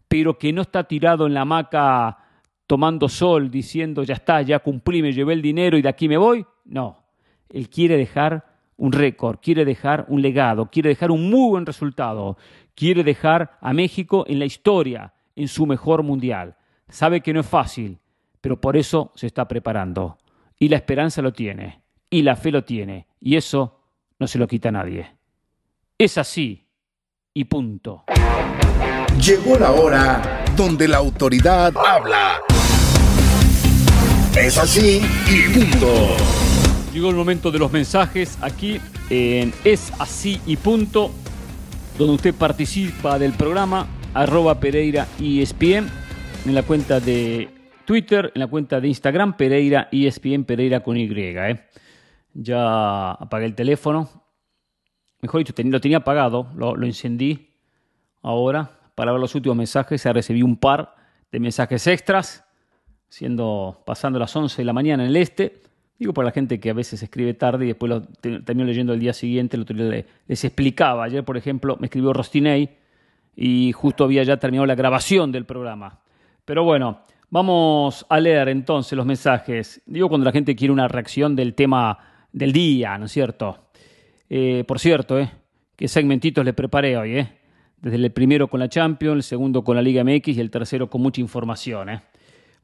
Pero 0.08 0.38
que 0.38 0.52
no 0.52 0.60
está 0.60 0.84
tirado 0.84 1.26
en 1.26 1.32
la 1.32 1.40
hamaca 1.40 2.18
tomando 2.66 3.08
sol 3.08 3.50
diciendo 3.50 4.02
ya 4.02 4.16
está, 4.16 4.42
ya 4.42 4.58
cumplí, 4.58 5.00
me 5.00 5.14
llevé 5.14 5.32
el 5.32 5.40
dinero 5.40 5.78
y 5.78 5.82
de 5.82 5.88
aquí 5.88 6.06
me 6.06 6.18
voy. 6.18 6.44
No, 6.66 7.02
él 7.48 7.70
quiere 7.70 7.96
dejar 7.96 8.44
un 8.76 8.92
récord, 8.92 9.38
quiere 9.40 9.64
dejar 9.64 10.04
un 10.08 10.20
legado, 10.20 10.68
quiere 10.70 10.90
dejar 10.90 11.12
un 11.12 11.30
muy 11.30 11.48
buen 11.48 11.64
resultado, 11.64 12.36
quiere 12.74 13.04
dejar 13.04 13.56
a 13.62 13.72
México 13.72 14.26
en 14.28 14.38
la 14.38 14.44
historia, 14.44 15.14
en 15.34 15.48
su 15.48 15.64
mejor 15.64 16.02
mundial. 16.02 16.56
Sabe 16.90 17.20
que 17.20 17.34
no 17.34 17.40
es 17.40 17.46
fácil, 17.46 17.98
pero 18.40 18.60
por 18.60 18.76
eso 18.76 19.12
se 19.14 19.26
está 19.26 19.46
preparando. 19.46 20.18
Y 20.58 20.68
la 20.68 20.76
esperanza 20.76 21.20
lo 21.20 21.32
tiene, 21.32 21.82
y 22.08 22.22
la 22.22 22.34
fe 22.34 22.50
lo 22.50 22.64
tiene, 22.64 23.06
y 23.20 23.36
eso 23.36 23.80
no 24.18 24.26
se 24.26 24.38
lo 24.38 24.48
quita 24.48 24.70
a 24.70 24.72
nadie. 24.72 25.14
Es 25.98 26.16
así 26.16 26.66
y 27.34 27.44
punto. 27.44 28.04
Llegó 29.22 29.58
la 29.58 29.72
hora 29.72 30.44
donde 30.56 30.88
la 30.88 30.96
autoridad 30.96 31.74
habla. 31.76 32.40
Es 34.34 34.56
así 34.56 35.02
y 35.28 35.52
punto. 35.52 36.16
Llegó 36.92 37.10
el 37.10 37.16
momento 37.16 37.50
de 37.50 37.58
los 37.58 37.70
mensajes 37.70 38.38
aquí 38.40 38.80
en 39.10 39.52
Es 39.62 39.92
así 39.98 40.40
y 40.46 40.56
punto, 40.56 41.10
donde 41.98 42.14
usted 42.14 42.34
participa 42.34 43.18
del 43.18 43.34
programa 43.34 43.86
arroba 44.14 44.58
Pereira 44.58 45.06
ESPN 45.20 46.07
en 46.48 46.54
la 46.54 46.62
cuenta 46.62 46.98
de 46.98 47.50
Twitter, 47.84 48.32
en 48.34 48.40
la 48.40 48.46
cuenta 48.46 48.80
de 48.80 48.88
Instagram 48.88 49.36
Pereira 49.36 49.88
ESPN 49.92 50.44
Pereira 50.44 50.80
con 50.80 50.96
Y. 50.96 51.06
¿eh? 51.12 51.60
Ya 52.32 53.10
apagué 53.10 53.44
el 53.44 53.54
teléfono, 53.54 54.08
mejor 55.20 55.44
dicho, 55.44 55.52
lo 55.62 55.80
tenía 55.80 55.98
apagado, 55.98 56.48
lo, 56.56 56.82
encendí 56.84 57.50
ahora 58.22 58.78
para 58.94 59.12
ver 59.12 59.20
los 59.20 59.34
últimos 59.34 59.58
mensajes. 59.58 60.00
Se 60.00 60.10
recibí 60.10 60.42
un 60.42 60.56
par 60.56 60.94
de 61.30 61.38
mensajes 61.38 61.86
extras, 61.86 62.46
siendo 63.10 63.82
pasando 63.84 64.18
las 64.18 64.34
11 64.34 64.56
de 64.56 64.64
la 64.64 64.72
mañana 64.72 65.02
en 65.02 65.10
el 65.10 65.16
este. 65.16 65.60
Digo 65.98 66.14
para 66.14 66.26
la 66.26 66.32
gente 66.32 66.58
que 66.58 66.70
a 66.70 66.74
veces 66.74 67.02
escribe 67.02 67.34
tarde 67.34 67.66
y 67.66 67.68
después 67.68 67.90
lo 67.90 68.02
termino 68.02 68.64
leyendo 68.64 68.94
el 68.94 69.00
día 69.00 69.12
siguiente. 69.12 69.56
El 69.56 69.62
otro 69.62 69.76
día 69.76 70.06
les 70.26 70.44
explicaba. 70.44 71.04
Ayer, 71.04 71.24
por 71.24 71.36
ejemplo, 71.36 71.76
me 71.78 71.88
escribió 71.88 72.14
Rostinei 72.14 72.70
y 73.36 73.72
justo 73.72 74.04
había 74.04 74.22
ya 74.22 74.38
terminado 74.38 74.64
la 74.64 74.76
grabación 74.76 75.30
del 75.30 75.44
programa. 75.44 76.00
Pero 76.48 76.64
bueno, 76.64 77.00
vamos 77.28 78.06
a 78.08 78.18
leer 78.18 78.48
entonces 78.48 78.96
los 78.96 79.04
mensajes. 79.04 79.82
Digo 79.84 80.08
cuando 80.08 80.24
la 80.24 80.32
gente 80.32 80.56
quiere 80.56 80.72
una 80.72 80.88
reacción 80.88 81.36
del 81.36 81.52
tema 81.52 81.98
del 82.32 82.52
día, 82.52 82.96
¿no 82.96 83.04
es 83.04 83.12
cierto? 83.12 83.68
Eh, 84.30 84.64
por 84.66 84.78
cierto, 84.78 85.18
eh, 85.18 85.30
qué 85.76 85.86
segmentitos 85.88 86.42
le 86.46 86.54
preparé 86.54 86.96
hoy. 86.96 87.18
Eh. 87.18 87.28
Desde 87.76 87.96
el 87.98 88.10
primero 88.12 88.48
con 88.48 88.60
la 88.60 88.68
Champions, 88.70 89.16
el 89.16 89.22
segundo 89.24 89.62
con 89.62 89.76
la 89.76 89.82
Liga 89.82 90.02
MX 90.02 90.28
y 90.28 90.40
el 90.40 90.50
tercero 90.50 90.88
con 90.88 91.02
mucha 91.02 91.20
información. 91.20 91.90
Eh. 91.90 92.00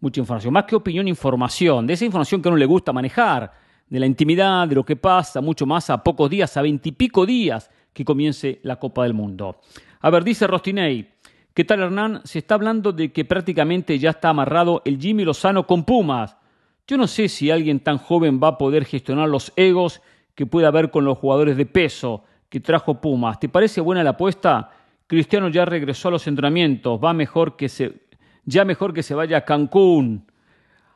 Mucha 0.00 0.20
información. 0.20 0.54
Más 0.54 0.64
que 0.64 0.76
opinión, 0.76 1.06
información. 1.06 1.86
De 1.86 1.92
esa 1.92 2.06
información 2.06 2.40
que 2.40 2.48
a 2.48 2.52
uno 2.52 2.58
le 2.58 2.64
gusta 2.64 2.90
manejar. 2.90 3.52
De 3.86 4.00
la 4.00 4.06
intimidad, 4.06 4.66
de 4.66 4.76
lo 4.76 4.84
que 4.86 4.96
pasa, 4.96 5.42
mucho 5.42 5.66
más 5.66 5.90
a 5.90 6.02
pocos 6.02 6.30
días, 6.30 6.56
a 6.56 6.62
veintipico 6.62 7.26
días 7.26 7.70
que 7.92 8.02
comience 8.02 8.60
la 8.62 8.76
Copa 8.76 9.02
del 9.02 9.12
Mundo. 9.12 9.60
A 10.00 10.08
ver, 10.08 10.24
dice 10.24 10.46
Rostinei. 10.46 11.13
¿Qué 11.54 11.62
tal, 11.62 11.82
Hernán? 11.82 12.20
Se 12.24 12.40
está 12.40 12.56
hablando 12.56 12.90
de 12.90 13.12
que 13.12 13.24
prácticamente 13.24 13.96
ya 14.00 14.10
está 14.10 14.30
amarrado 14.30 14.82
el 14.84 14.98
Jimmy 14.98 15.24
Lozano 15.24 15.68
con 15.68 15.84
Pumas. 15.84 16.36
Yo 16.84 16.96
no 16.96 17.06
sé 17.06 17.28
si 17.28 17.48
alguien 17.48 17.78
tan 17.78 17.96
joven 17.96 18.40
va 18.42 18.48
a 18.48 18.58
poder 18.58 18.84
gestionar 18.84 19.28
los 19.28 19.52
egos 19.54 20.02
que 20.34 20.46
puede 20.46 20.66
haber 20.66 20.90
con 20.90 21.04
los 21.04 21.16
jugadores 21.16 21.56
de 21.56 21.64
peso 21.64 22.24
que 22.48 22.58
trajo 22.58 23.00
Pumas. 23.00 23.38
¿Te 23.38 23.48
parece 23.48 23.80
buena 23.80 24.02
la 24.02 24.10
apuesta? 24.10 24.68
Cristiano 25.06 25.48
ya 25.48 25.64
regresó 25.64 26.08
a 26.08 26.10
los 26.10 26.26
entrenamientos, 26.26 26.98
va 27.02 27.12
mejor 27.12 27.54
que 27.54 27.68
se, 27.68 28.02
ya 28.44 28.64
mejor 28.64 28.92
que 28.92 29.04
se 29.04 29.14
vaya 29.14 29.36
a 29.36 29.44
Cancún. 29.44 30.26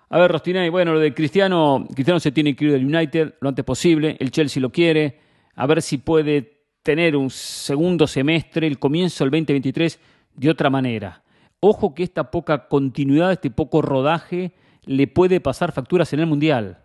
A 0.08 0.18
ver, 0.18 0.32
Rostinay, 0.32 0.70
bueno, 0.70 0.92
lo 0.92 0.98
de 0.98 1.14
Cristiano, 1.14 1.86
Cristiano 1.94 2.18
se 2.18 2.32
tiene 2.32 2.56
que 2.56 2.64
ir 2.64 2.72
del 2.72 2.84
United 2.84 3.34
lo 3.40 3.50
antes 3.50 3.64
posible, 3.64 4.16
el 4.18 4.32
Chelsea 4.32 4.60
lo 4.60 4.72
quiere, 4.72 5.20
a 5.54 5.66
ver 5.68 5.82
si 5.82 5.98
puede 5.98 6.64
tener 6.82 7.14
un 7.14 7.30
segundo 7.30 8.08
semestre, 8.08 8.66
el 8.66 8.80
comienzo 8.80 9.22
del 9.22 9.30
2023, 9.30 10.00
de 10.38 10.50
otra 10.50 10.70
manera. 10.70 11.22
Ojo 11.60 11.94
que 11.94 12.02
esta 12.02 12.30
poca 12.30 12.68
continuidad, 12.68 13.32
este 13.32 13.50
poco 13.50 13.82
rodaje, 13.82 14.52
le 14.84 15.06
puede 15.06 15.40
pasar 15.40 15.72
facturas 15.72 16.12
en 16.12 16.20
el 16.20 16.26
Mundial 16.26 16.78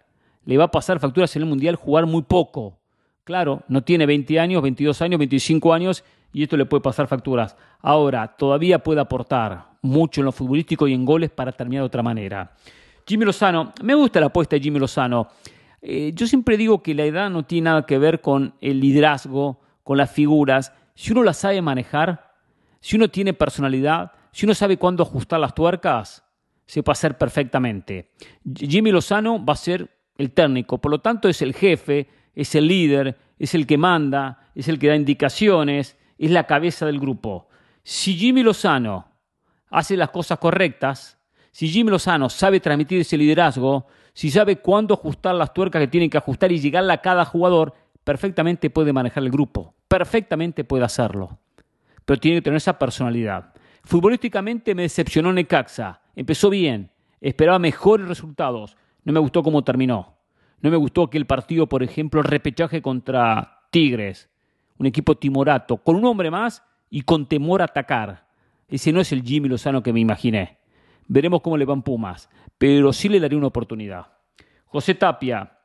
le 0.45 0.57
va 0.57 0.65
a 0.65 0.71
pasar 0.71 0.99
facturas 0.99 1.35
en 1.35 1.43
el 1.43 1.47
Mundial 1.47 1.75
jugar 1.75 2.05
muy 2.05 2.23
poco. 2.23 2.79
Claro, 3.23 3.63
no 3.67 3.83
tiene 3.83 4.05
20 4.05 4.39
años, 4.39 4.61
22 4.61 5.01
años, 5.01 5.17
25 5.19 5.73
años 5.73 6.03
y 6.33 6.43
esto 6.43 6.57
le 6.57 6.65
puede 6.65 6.81
pasar 6.81 7.07
facturas. 7.07 7.55
Ahora, 7.81 8.35
todavía 8.35 8.79
puede 8.79 8.99
aportar 8.99 9.65
mucho 9.81 10.21
en 10.21 10.25
lo 10.25 10.31
futbolístico 10.31 10.87
y 10.87 10.93
en 10.93 11.05
goles 11.05 11.29
para 11.29 11.51
terminar 11.51 11.83
de 11.83 11.87
otra 11.87 12.03
manera. 12.03 12.51
Jimmy 13.05 13.25
Lozano, 13.25 13.73
me 13.81 13.95
gusta 13.95 14.19
la 14.19 14.27
apuesta 14.27 14.55
de 14.55 14.61
Jimmy 14.61 14.79
Lozano. 14.79 15.27
Eh, 15.81 16.11
yo 16.13 16.27
siempre 16.27 16.57
digo 16.57 16.81
que 16.81 16.93
la 16.93 17.03
edad 17.03 17.29
no 17.29 17.43
tiene 17.43 17.65
nada 17.65 17.85
que 17.85 17.97
ver 17.97 18.21
con 18.21 18.55
el 18.61 18.79
liderazgo, 18.79 19.59
con 19.83 19.97
las 19.97 20.11
figuras. 20.11 20.73
Si 20.95 21.11
uno 21.11 21.23
la 21.23 21.33
sabe 21.33 21.61
manejar, 21.61 22.32
si 22.83 22.97
uno 22.97 23.07
tiene 23.07 23.33
personalidad, 23.33 24.11
si 24.33 24.45
uno 24.45 24.53
sabe 24.53 24.75
cuándo 24.75 25.03
ajustar 25.03 25.39
las 25.39 25.55
tuercas, 25.55 26.21
se 26.65 26.83
puede 26.83 26.91
hacer 26.91 27.17
perfectamente. 27.17 28.11
Jimmy 28.53 28.91
Lozano 28.91 29.43
va 29.43 29.53
a 29.53 29.55
ser 29.55 29.89
el 30.17 30.31
técnico, 30.31 30.79
por 30.79 30.91
lo 30.91 30.99
tanto 30.99 31.29
es 31.29 31.41
el 31.41 31.53
jefe, 31.53 32.09
es 32.35 32.53
el 32.55 32.67
líder, 32.67 33.17
es 33.39 33.55
el 33.55 33.65
que 33.65 33.77
manda, 33.77 34.51
es 34.53 34.67
el 34.67 34.79
que 34.79 34.89
da 34.89 34.97
indicaciones, 34.97 35.97
es 36.17 36.29
la 36.29 36.45
cabeza 36.45 36.85
del 36.85 36.99
grupo. 36.99 37.47
Si 37.83 38.17
Jimmy 38.17 38.43
Lozano 38.43 39.07
hace 39.69 39.95
las 39.95 40.09
cosas 40.09 40.37
correctas, 40.37 41.17
si 41.51 41.69
Jimmy 41.69 41.89
Lozano 41.89 42.29
sabe 42.29 42.59
transmitir 42.59 42.99
ese 42.99 43.17
liderazgo, 43.17 43.87
si 44.13 44.29
sabe 44.29 44.57
cuándo 44.57 44.95
ajustar 44.95 45.35
las 45.35 45.53
tuercas 45.53 45.79
que 45.79 45.87
tienen 45.87 46.09
que 46.09 46.17
ajustar 46.17 46.51
y 46.51 46.59
llegarle 46.59 46.91
a 46.91 47.01
cada 47.01 47.23
jugador, 47.23 47.73
perfectamente 48.03 48.69
puede 48.69 48.91
manejar 48.91 49.23
el 49.23 49.31
grupo, 49.31 49.73
perfectamente 49.87 50.65
puede 50.65 50.83
hacerlo. 50.83 51.39
Pero 52.05 52.19
tiene 52.19 52.37
que 52.37 52.43
tener 52.43 52.57
esa 52.57 52.77
personalidad. 52.77 53.53
Futbolísticamente 53.83 54.75
me 54.75 54.83
decepcionó 54.83 55.33
Necaxa, 55.33 56.01
empezó 56.15 56.49
bien, 56.49 56.91
esperaba 57.19 57.59
mejores 57.59 58.07
resultados, 58.07 58.77
no 59.03 59.13
me 59.13 59.19
gustó 59.19 59.43
cómo 59.43 59.63
terminó. 59.63 60.17
No 60.61 60.71
me 60.71 60.77
gustó 60.77 61.09
que 61.09 61.17
el 61.17 61.25
partido, 61.25 61.67
por 61.67 61.83
ejemplo, 61.83 62.21
el 62.21 62.27
repechaje 62.27 62.81
contra 62.81 63.63
Tigres, 63.69 64.29
un 64.77 64.85
equipo 64.85 65.15
timorato, 65.15 65.77
con 65.77 65.97
un 65.97 66.05
hombre 66.05 66.31
más 66.31 66.63
y 66.89 67.01
con 67.01 67.25
temor 67.27 67.61
a 67.61 67.65
atacar. 67.65 68.27
Ese 68.69 68.93
no 68.93 69.01
es 69.01 69.11
el 69.11 69.23
Jimmy 69.23 69.49
Lozano 69.49 69.83
que 69.83 69.91
me 69.91 69.99
imaginé. 69.99 70.59
Veremos 71.07 71.41
cómo 71.41 71.57
le 71.57 71.65
van 71.65 71.81
Pumas, 71.81 72.29
pero 72.57 72.93
sí 72.93 73.09
le 73.09 73.19
daré 73.19 73.35
una 73.35 73.47
oportunidad. 73.47 74.07
José 74.67 74.95
Tapia, 74.95 75.59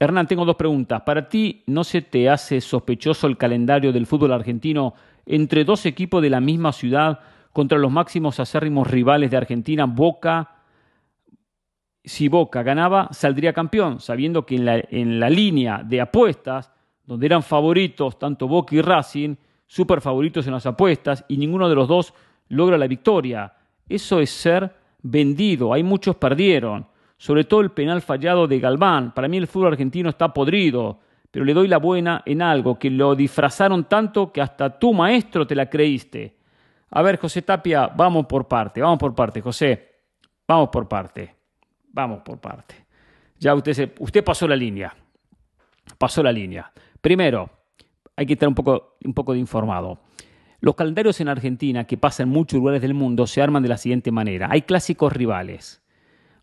Hernán, 0.00 0.26
tengo 0.26 0.44
dos 0.44 0.56
preguntas. 0.56 1.02
¿Para 1.02 1.28
ti 1.28 1.62
no 1.66 1.84
se 1.84 2.02
te 2.02 2.28
hace 2.28 2.60
sospechoso 2.60 3.26
el 3.28 3.36
calendario 3.36 3.92
del 3.92 4.06
fútbol 4.06 4.32
argentino 4.32 4.94
entre 5.26 5.64
dos 5.64 5.86
equipos 5.86 6.22
de 6.22 6.30
la 6.30 6.40
misma 6.40 6.72
ciudad 6.72 7.20
contra 7.52 7.78
los 7.78 7.90
máximos 7.90 8.40
acérrimos 8.40 8.88
rivales 8.88 9.30
de 9.30 9.36
Argentina, 9.36 9.86
Boca 9.86 10.60
si 12.04 12.28
Boca 12.28 12.62
ganaba, 12.62 13.08
saldría 13.12 13.52
campeón, 13.52 14.00
sabiendo 14.00 14.46
que 14.46 14.56
en 14.56 14.64
la, 14.64 14.82
en 14.90 15.20
la, 15.20 15.28
línea 15.28 15.82
de 15.84 16.00
apuestas, 16.00 16.72
donde 17.04 17.26
eran 17.26 17.42
favoritos 17.42 18.18
tanto 18.18 18.48
Boca 18.48 18.74
y 18.74 18.80
Racing, 18.80 19.36
super 19.66 20.00
favoritos 20.00 20.46
en 20.46 20.54
las 20.54 20.66
apuestas, 20.66 21.24
y 21.28 21.36
ninguno 21.36 21.68
de 21.68 21.74
los 21.74 21.88
dos 21.88 22.14
logra 22.48 22.78
la 22.78 22.86
victoria. 22.86 23.52
Eso 23.88 24.20
es 24.20 24.30
ser 24.30 24.74
vendido, 25.02 25.72
hay 25.72 25.82
muchos 25.82 26.16
perdieron, 26.16 26.86
sobre 27.16 27.44
todo 27.44 27.60
el 27.60 27.70
penal 27.70 28.00
fallado 28.00 28.46
de 28.46 28.58
Galván. 28.58 29.12
Para 29.12 29.28
mí 29.28 29.36
el 29.36 29.46
fútbol 29.46 29.72
argentino 29.72 30.08
está 30.08 30.32
podrido, 30.32 31.00
pero 31.30 31.44
le 31.44 31.54
doy 31.54 31.68
la 31.68 31.78
buena 31.78 32.22
en 32.26 32.42
algo, 32.42 32.78
que 32.78 32.90
lo 32.90 33.14
disfrazaron 33.14 33.84
tanto 33.84 34.32
que 34.32 34.40
hasta 34.40 34.78
tu 34.78 34.92
maestro 34.92 35.46
te 35.46 35.54
la 35.54 35.68
creíste. 35.68 36.36
A 36.90 37.02
ver, 37.02 37.18
José 37.18 37.42
Tapia, 37.42 37.86
vamos 37.88 38.26
por 38.26 38.48
parte, 38.48 38.80
vamos 38.80 38.98
por 38.98 39.14
parte, 39.14 39.40
José, 39.40 39.88
vamos 40.46 40.68
por 40.70 40.88
parte. 40.88 41.40
Vamos 41.92 42.22
por 42.22 42.38
parte. 42.40 42.86
Ya 43.38 43.54
usted, 43.54 43.92
usted 43.98 44.24
pasó 44.24 44.46
la 44.46 44.56
línea. 44.56 44.94
Pasó 45.98 46.22
la 46.22 46.32
línea. 46.32 46.70
Primero, 47.00 47.50
hay 48.16 48.26
que 48.26 48.34
estar 48.34 48.48
un 48.48 48.54
poco, 48.54 48.96
un 49.04 49.14
poco 49.14 49.32
de 49.32 49.38
informado. 49.38 50.00
Los 50.60 50.74
calendarios 50.74 51.20
en 51.20 51.28
Argentina, 51.28 51.84
que 51.84 51.96
pasan 51.96 52.28
en 52.28 52.34
muchos 52.34 52.58
lugares 52.58 52.82
del 52.82 52.94
mundo, 52.94 53.26
se 53.26 53.42
arman 53.42 53.62
de 53.62 53.70
la 53.70 53.78
siguiente 53.78 54.12
manera. 54.12 54.48
Hay 54.50 54.62
clásicos 54.62 55.12
rivales. 55.12 55.82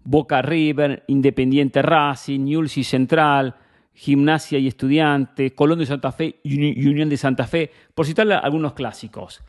Boca 0.03 0.41
River, 0.41 1.03
Independiente 1.07 1.81
Racing, 1.81 2.45
Newell's 2.45 2.77
y 2.77 2.83
Central, 2.83 3.55
Gimnasia 3.97 4.59
y 4.59 4.67
Estudiantes, 4.67 5.53
Colón 5.53 5.79
de 5.79 5.87
Santa 5.87 6.11
Fe 6.11 6.39
y 6.43 6.87
Unión 6.87 7.09
de 7.09 7.17
Santa 7.17 7.47
Fe, 7.47 7.71
por 7.95 8.05
citarle 8.05 8.35
algunos 8.35 8.73
clásicos. 8.73 9.41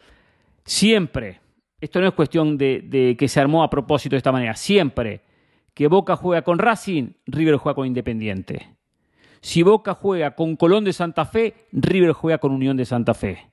Siempre, 0.65 1.41
esto 1.83 2.01
no 2.01 2.09
es 2.09 2.15
cuestión 2.15 2.57
de, 2.57 2.81
de 2.81 3.15
que 3.19 3.29
se 3.29 3.41
armó 3.41 3.63
a 3.63 3.69
propósito 3.69 4.15
de 4.15 4.19
esta 4.19 4.33
manera, 4.33 4.55
siempre 4.55 5.21
que 5.75 5.87
Boca 5.87 6.17
juega 6.17 6.41
con 6.41 6.59
Racing, 6.59 7.11
River 7.27 7.57
juega 7.57 7.75
con 7.75 7.87
Independiente. 7.87 8.71
Si 9.43 9.63
Boca 9.63 9.93
juega 9.93 10.35
con 10.35 10.57
Colón 10.57 10.83
de 10.85 10.95
Santa 10.95 11.27
Fe, 11.27 11.69
River 11.71 12.13
juega 12.13 12.39
con 12.39 12.51
Unión 12.51 12.79
de 12.79 12.87
Santa 12.87 13.13
Fe. 13.13 13.51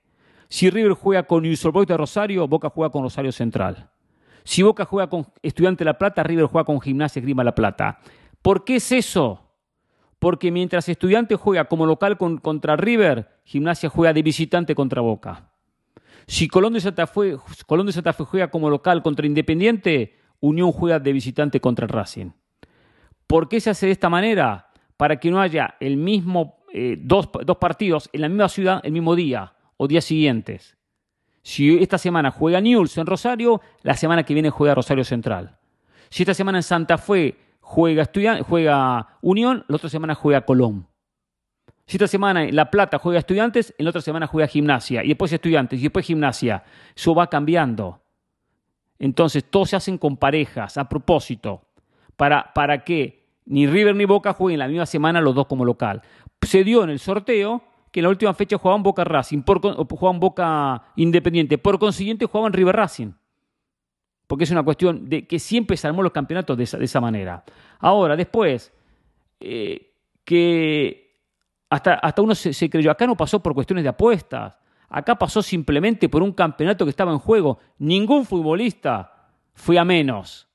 Si 0.48 0.70
River 0.70 0.94
juega 0.94 1.24
con 1.24 1.44
Newell's 1.44 1.88
de 1.88 1.98
Rosario, 1.98 2.48
Boca 2.48 2.70
juega 2.70 2.90
con 2.90 3.04
Rosario 3.04 3.34
Central. 3.34 3.90
Si 4.46 4.64
Boca 4.64 4.86
juega 4.86 5.10
con 5.10 5.28
Estudiante 5.42 5.84
La 5.84 5.98
Plata, 5.98 6.24
River 6.24 6.46
juega 6.46 6.64
con 6.64 6.80
Gimnasia 6.80 7.22
Grima 7.22 7.44
La 7.44 7.54
Plata. 7.54 8.00
¿Por 8.42 8.64
qué 8.64 8.78
es 8.78 8.92
eso? 8.94 9.45
Porque 10.26 10.50
mientras 10.50 10.90
Estudiante 10.90 11.36
juega 11.36 11.66
como 11.66 11.86
local 11.86 12.18
contra 12.18 12.76
River, 12.76 13.30
Gimnasia 13.44 13.90
juega 13.90 14.12
de 14.12 14.24
visitante 14.24 14.74
contra 14.74 15.00
Boca. 15.00 15.52
Si 16.26 16.48
Colón 16.48 16.74
de, 16.74 16.82
Santa 16.82 17.06
Fe, 17.06 17.38
Colón 17.68 17.86
de 17.86 17.92
Santa 17.92 18.12
Fe 18.12 18.24
juega 18.24 18.50
como 18.50 18.72
local 18.72 19.04
contra 19.04 19.28
Independiente, 19.28 20.18
Unión 20.40 20.72
juega 20.72 20.98
de 20.98 21.14
visitante 21.14 21.60
contra 21.60 21.86
Racing. 21.86 22.32
¿Por 23.28 23.48
qué 23.48 23.60
se 23.60 23.70
hace 23.70 23.86
de 23.86 23.92
esta 23.92 24.10
manera? 24.10 24.72
Para 24.98 25.20
que 25.20 25.30
no 25.30 25.40
haya 25.40 25.76
el 25.80 25.96
mismo, 25.96 26.58
eh, 26.74 26.98
dos, 27.00 27.30
dos 27.46 27.58
partidos 27.58 28.10
en 28.12 28.22
la 28.22 28.28
misma 28.28 28.50
ciudad 28.50 28.82
el 28.84 28.94
mismo 28.94 29.16
día 29.16 29.54
o 29.78 29.88
días 29.88 30.06
siguientes. 30.06 30.76
Si 31.44 31.78
esta 31.78 32.00
semana 32.00 32.32
juega 32.32 32.60
Newell's 32.62 32.98
en 32.98 33.06
Rosario, 33.06 33.62
la 33.84 33.96
semana 33.96 34.24
que 34.24 34.34
viene 34.34 34.50
juega 34.50 34.74
Rosario 34.74 35.04
Central. 35.04 35.60
Si 36.10 36.24
esta 36.24 36.34
semana 36.34 36.58
en 36.58 36.64
Santa 36.64 36.98
Fe 36.98 37.45
juega, 37.66 38.08
juega 38.48 39.08
Unión, 39.22 39.66
la 39.68 39.76
otra 39.76 39.90
semana 39.90 40.14
juega 40.14 40.46
Colón. 40.46 40.88
Si 41.88 41.98
esta 41.98 42.08
semana 42.08 42.44
en 42.44 42.56
La 42.56 42.72
Plata 42.72 43.00
juega 43.00 43.20
Estudiantes, 43.20 43.74
en 43.78 43.86
la 43.86 43.90
otra 43.90 44.02
semana 44.02 44.28
juega 44.28 44.48
Gimnasia, 44.48 45.04
y 45.04 45.10
después 45.10 45.34
Estudiantes, 45.34 45.80
y 45.80 45.84
después 45.84 46.06
Gimnasia. 46.06 46.64
Eso 46.96 47.14
va 47.14 47.28
cambiando. 47.28 48.02
Entonces, 48.98 49.44
todos 49.44 49.72
se 49.72 49.76
hacen 49.76 49.98
con 49.98 50.16
parejas, 50.16 50.78
a 50.78 50.88
propósito, 50.88 51.64
para, 52.16 52.54
para 52.54 52.84
que 52.84 53.26
ni 53.46 53.68
River 53.68 53.96
ni 53.96 54.06
Boca 54.06 54.34
jueguen 54.34 54.60
la 54.60 54.68
misma 54.68 54.86
semana 54.86 55.20
los 55.20 55.36
dos 55.36 55.48
como 55.48 55.66
local. 55.66 56.02
Se 56.42 56.64
dio 56.64 56.84
en 56.84 56.92
el 56.92 57.00
sorteo 57.00 57.64
que 57.92 58.00
en 58.00 58.04
la 58.04 58.10
última 58.10 58.34
fecha 58.34 58.58
jugaban 58.58 58.84
Boca 58.84 59.04
Racing, 59.04 59.42
por, 59.42 59.60
jugaban 59.62 60.20
Boca 60.20 60.84
Independiente, 60.96 61.58
por 61.58 61.78
consiguiente 61.80 62.26
jugaban 62.26 62.54
River 62.54 62.76
Racing. 62.76 63.12
Porque 64.28 64.44
es 64.44 64.52
una 64.52 64.64
cuestión 64.64 65.08
de 65.08 65.28
que 65.28 65.40
siempre 65.40 65.78
se 65.78 65.88
armó 65.88 66.02
los 66.02 66.12
campeonatos 66.12 66.58
de 66.58 66.86
esa, 66.86 67.02
manera. 67.02 67.44
Ahora, 67.80 68.16
después, 68.16 68.74
eh, 69.40 69.94
que 70.24 71.06
hasta, 71.70 71.96
hasta 71.96 72.22
uno 72.22 72.34
se, 72.36 72.70
creyó, 72.70 72.92
acá 72.92 73.06
no 73.06 73.16
pasó 73.16 73.42
por 73.42 73.54
cuestiones 73.54 73.84
de 73.84 73.90
apuestas, 73.90 74.56
acá 74.90 75.16
pasó 75.16 75.42
simplemente 75.42 76.10
por 76.10 76.24
un 76.24 76.32
campeonato 76.32 76.86
que 76.86 76.90
estaba 76.90 77.12
en 77.12 77.20
juego. 77.20 77.60
Ningún 77.78 78.26
futbolista 78.26 79.30
fue 79.54 79.78
a 79.78 79.86
menos, 79.86 80.48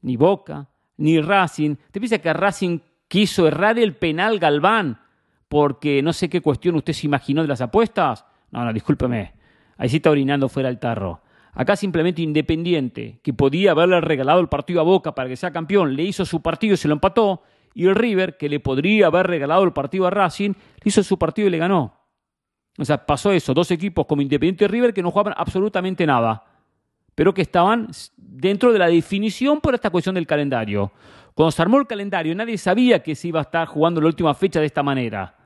ni 0.00 0.16
Boca, 0.16 0.68
ni 0.96 1.20
Racing. 1.20 1.76
¿Te 1.90 2.00
piensa 2.00 2.18
que 2.18 2.32
Racing 2.32 2.78
quiso 3.08 3.48
errar 3.48 3.78
el 3.78 3.96
penal 3.96 4.38
Galván 4.38 5.00
porque 5.48 6.00
no 6.00 6.12
sé 6.12 6.28
qué 6.28 6.40
cuestión 6.40 6.76
usted 6.76 6.92
se 6.92 7.06
imaginó 7.06 7.42
de 7.42 7.48
las 7.48 7.60
apuestas. 7.60 8.24
No, 8.52 8.64
no, 8.64 8.72
discúlpeme. 8.72 9.32
Ahí 9.76 9.88
sí 9.88 9.96
está 9.96 10.10
orinando 10.10 10.48
fuera 10.48 10.68
del 10.68 10.78
tarro. 10.78 11.22
Acá 11.52 11.76
simplemente 11.76 12.22
Independiente, 12.22 13.20
que 13.22 13.32
podía 13.32 13.72
haberle 13.72 14.00
regalado 14.00 14.40
el 14.40 14.48
partido 14.48 14.80
a 14.80 14.84
Boca 14.84 15.14
para 15.14 15.28
que 15.28 15.36
sea 15.36 15.52
campeón, 15.52 15.96
le 15.96 16.04
hizo 16.04 16.24
su 16.24 16.42
partido 16.42 16.74
y 16.74 16.76
se 16.76 16.88
lo 16.88 16.94
empató. 16.94 17.42
Y 17.74 17.86
el 17.86 17.94
River, 17.94 18.36
que 18.36 18.48
le 18.48 18.60
podría 18.60 19.06
haber 19.06 19.26
regalado 19.26 19.62
el 19.64 19.72
partido 19.72 20.06
a 20.06 20.10
Racing, 20.10 20.50
le 20.50 20.88
hizo 20.88 21.02
su 21.02 21.18
partido 21.18 21.48
y 21.48 21.50
le 21.50 21.58
ganó. 21.58 21.94
O 22.78 22.84
sea, 22.84 23.04
pasó 23.04 23.32
eso. 23.32 23.52
Dos 23.54 23.70
equipos 23.70 24.06
como 24.06 24.22
Independiente 24.22 24.64
y 24.64 24.68
River 24.68 24.94
que 24.94 25.02
no 25.02 25.10
jugaban 25.10 25.34
absolutamente 25.36 26.06
nada, 26.06 26.44
pero 27.14 27.34
que 27.34 27.42
estaban 27.42 27.88
dentro 28.16 28.72
de 28.72 28.78
la 28.78 28.88
definición 28.88 29.60
por 29.60 29.74
esta 29.74 29.90
cuestión 29.90 30.14
del 30.14 30.26
calendario. 30.26 30.92
Cuando 31.34 31.50
se 31.50 31.62
armó 31.62 31.78
el 31.78 31.86
calendario, 31.86 32.34
nadie 32.34 32.58
sabía 32.58 33.02
que 33.02 33.14
se 33.14 33.28
iba 33.28 33.40
a 33.40 33.42
estar 33.42 33.66
jugando 33.66 34.00
la 34.00 34.08
última 34.08 34.34
fecha 34.34 34.60
de 34.60 34.66
esta 34.66 34.82
manera 34.82 35.36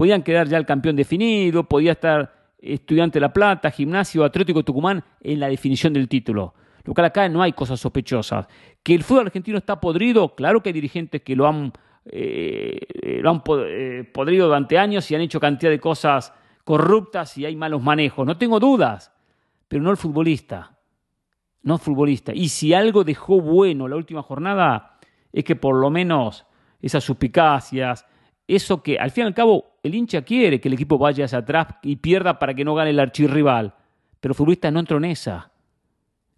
podían 0.00 0.22
quedar 0.22 0.48
ya 0.48 0.56
el 0.56 0.64
campeón 0.64 0.96
definido, 0.96 1.64
podía 1.64 1.92
estar 1.92 2.32
Estudiante 2.62 3.16
de 3.16 3.20
La 3.20 3.32
Plata, 3.32 3.70
Gimnasio, 3.70 4.24
Atlético 4.24 4.62
Tucumán 4.62 5.02
en 5.20 5.40
la 5.40 5.48
definición 5.48 5.92
del 5.92 6.08
título. 6.08 6.54
Lo 6.84 6.94
cual 6.94 7.06
acá 7.06 7.28
no 7.28 7.42
hay 7.42 7.52
cosas 7.52 7.80
sospechosas. 7.80 8.46
Que 8.82 8.94
el 8.94 9.02
fútbol 9.02 9.26
argentino 9.26 9.58
está 9.58 9.80
podrido, 9.80 10.34
claro 10.34 10.62
que 10.62 10.70
hay 10.70 10.72
dirigentes 10.74 11.22
que 11.22 11.36
lo 11.36 11.46
han, 11.46 11.72
eh, 12.06 13.20
lo 13.22 13.30
han 13.30 13.42
eh, 13.66 14.10
podrido 14.12 14.46
durante 14.46 14.78
años 14.78 15.10
y 15.10 15.14
han 15.14 15.20
hecho 15.20 15.40
cantidad 15.40 15.70
de 15.70 15.80
cosas 15.80 16.32
corruptas 16.64 17.36
y 17.36 17.44
hay 17.44 17.56
malos 17.56 17.82
manejos, 17.82 18.26
no 18.26 18.36
tengo 18.36 18.60
dudas, 18.60 19.12
pero 19.68 19.82
no 19.82 19.90
el 19.90 19.96
futbolista, 19.96 20.78
no 21.62 21.74
el 21.74 21.80
futbolista. 21.80 22.32
Y 22.34 22.48
si 22.48 22.74
algo 22.74 23.04
dejó 23.04 23.40
bueno 23.40 23.88
la 23.88 23.96
última 23.96 24.22
jornada, 24.22 24.98
es 25.32 25.44
que 25.44 25.56
por 25.56 25.76
lo 25.76 25.90
menos 25.90 26.46
esas 26.80 27.04
suspicacias, 27.04 28.06
eso 28.46 28.82
que 28.82 28.98
al 28.98 29.10
fin 29.10 29.24
y 29.24 29.26
al 29.28 29.34
cabo 29.34 29.69
el 29.82 29.94
hincha 29.94 30.22
quiere 30.22 30.60
que 30.60 30.68
el 30.68 30.74
equipo 30.74 30.98
vaya 30.98 31.24
hacia 31.24 31.38
atrás 31.38 31.68
y 31.82 31.96
pierda 31.96 32.38
para 32.38 32.54
que 32.54 32.64
no 32.64 32.74
gane 32.74 32.90
el 32.90 33.00
archirrival, 33.00 33.74
pero 34.20 34.32
el 34.32 34.36
futbolista 34.36 34.70
no 34.70 34.80
entró 34.80 34.98
en 34.98 35.06
esa. 35.06 35.50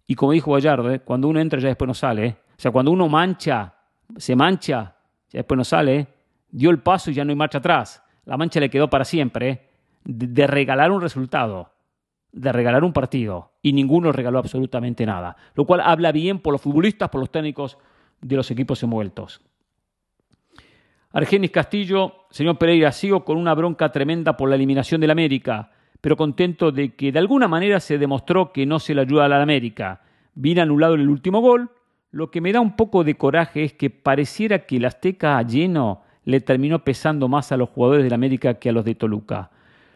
Y 0.07 0.15
como 0.15 0.31
dijo 0.31 0.53
Gallardo, 0.53 0.91
¿eh? 0.91 0.99
cuando 0.99 1.27
uno 1.27 1.39
entra 1.39 1.59
ya 1.59 1.69
después 1.69 1.87
no 1.87 1.93
sale. 1.93 2.25
¿eh? 2.25 2.35
O 2.49 2.61
sea, 2.61 2.71
cuando 2.71 2.91
uno 2.91 3.07
mancha, 3.09 3.73
se 4.17 4.35
mancha, 4.35 4.95
ya 5.29 5.39
después 5.39 5.57
no 5.57 5.63
sale. 5.63 5.95
¿eh? 5.95 6.07
Dio 6.49 6.69
el 6.69 6.79
paso 6.79 7.11
y 7.11 7.13
ya 7.13 7.25
no 7.25 7.31
hay 7.31 7.35
marcha 7.35 7.57
atrás. 7.57 8.03
La 8.25 8.37
mancha 8.37 8.59
le 8.59 8.69
quedó 8.69 8.89
para 8.89 9.05
siempre. 9.05 9.69
De, 10.03 10.27
de 10.27 10.47
regalar 10.47 10.91
un 10.91 11.01
resultado, 11.01 11.71
de 12.31 12.51
regalar 12.51 12.83
un 12.83 12.93
partido. 12.93 13.53
Y 13.61 13.73
ninguno 13.73 14.11
regaló 14.11 14.39
absolutamente 14.39 15.05
nada. 15.05 15.35
Lo 15.55 15.65
cual 15.65 15.81
habla 15.81 16.11
bien 16.11 16.39
por 16.39 16.51
los 16.51 16.61
futbolistas, 16.61 17.09
por 17.09 17.21
los 17.21 17.31
técnicos 17.31 17.77
de 18.21 18.35
los 18.35 18.51
equipos 18.51 18.83
envueltos. 18.83 19.41
Argenis 21.15 21.51
Castillo, 21.51 22.25
señor 22.31 22.57
Pereira, 22.57 22.91
sigo 22.91 23.23
con 23.23 23.37
una 23.37 23.53
bronca 23.53 23.91
tremenda 23.91 24.35
por 24.35 24.49
la 24.49 24.55
eliminación 24.55 24.99
del 24.99 25.11
América, 25.11 25.69
pero 26.01 26.17
contento 26.17 26.71
de 26.71 26.95
que 26.95 27.11
de 27.11 27.19
alguna 27.19 27.47
manera 27.47 27.79
se 27.79 27.99
demostró 27.99 28.51
que 28.51 28.65
no 28.65 28.79
se 28.79 28.95
le 28.95 29.01
ayuda 29.01 29.25
a 29.25 29.27
la 29.29 29.39
América. 29.43 30.01
Vine 30.33 30.61
anulado 30.61 30.95
el 30.95 31.07
último 31.07 31.39
gol. 31.39 31.69
Lo 32.09 32.31
que 32.31 32.41
me 32.41 32.51
da 32.51 32.61
un 32.61 32.75
poco 32.75 33.03
de 33.03 33.13
coraje 33.13 33.63
es 33.63 33.73
que 33.73 33.91
pareciera 33.91 34.65
que 34.65 34.77
el 34.77 34.85
Azteca 34.85 35.39
lleno 35.43 36.01
le 36.25 36.41
terminó 36.41 36.83
pesando 36.83 37.27
más 37.27 37.51
a 37.51 37.57
los 37.57 37.69
jugadores 37.69 38.03
del 38.03 38.13
América 38.13 38.55
que 38.55 38.69
a 38.69 38.73
los 38.73 38.83
de 38.83 38.95
Toluca. 38.95 39.51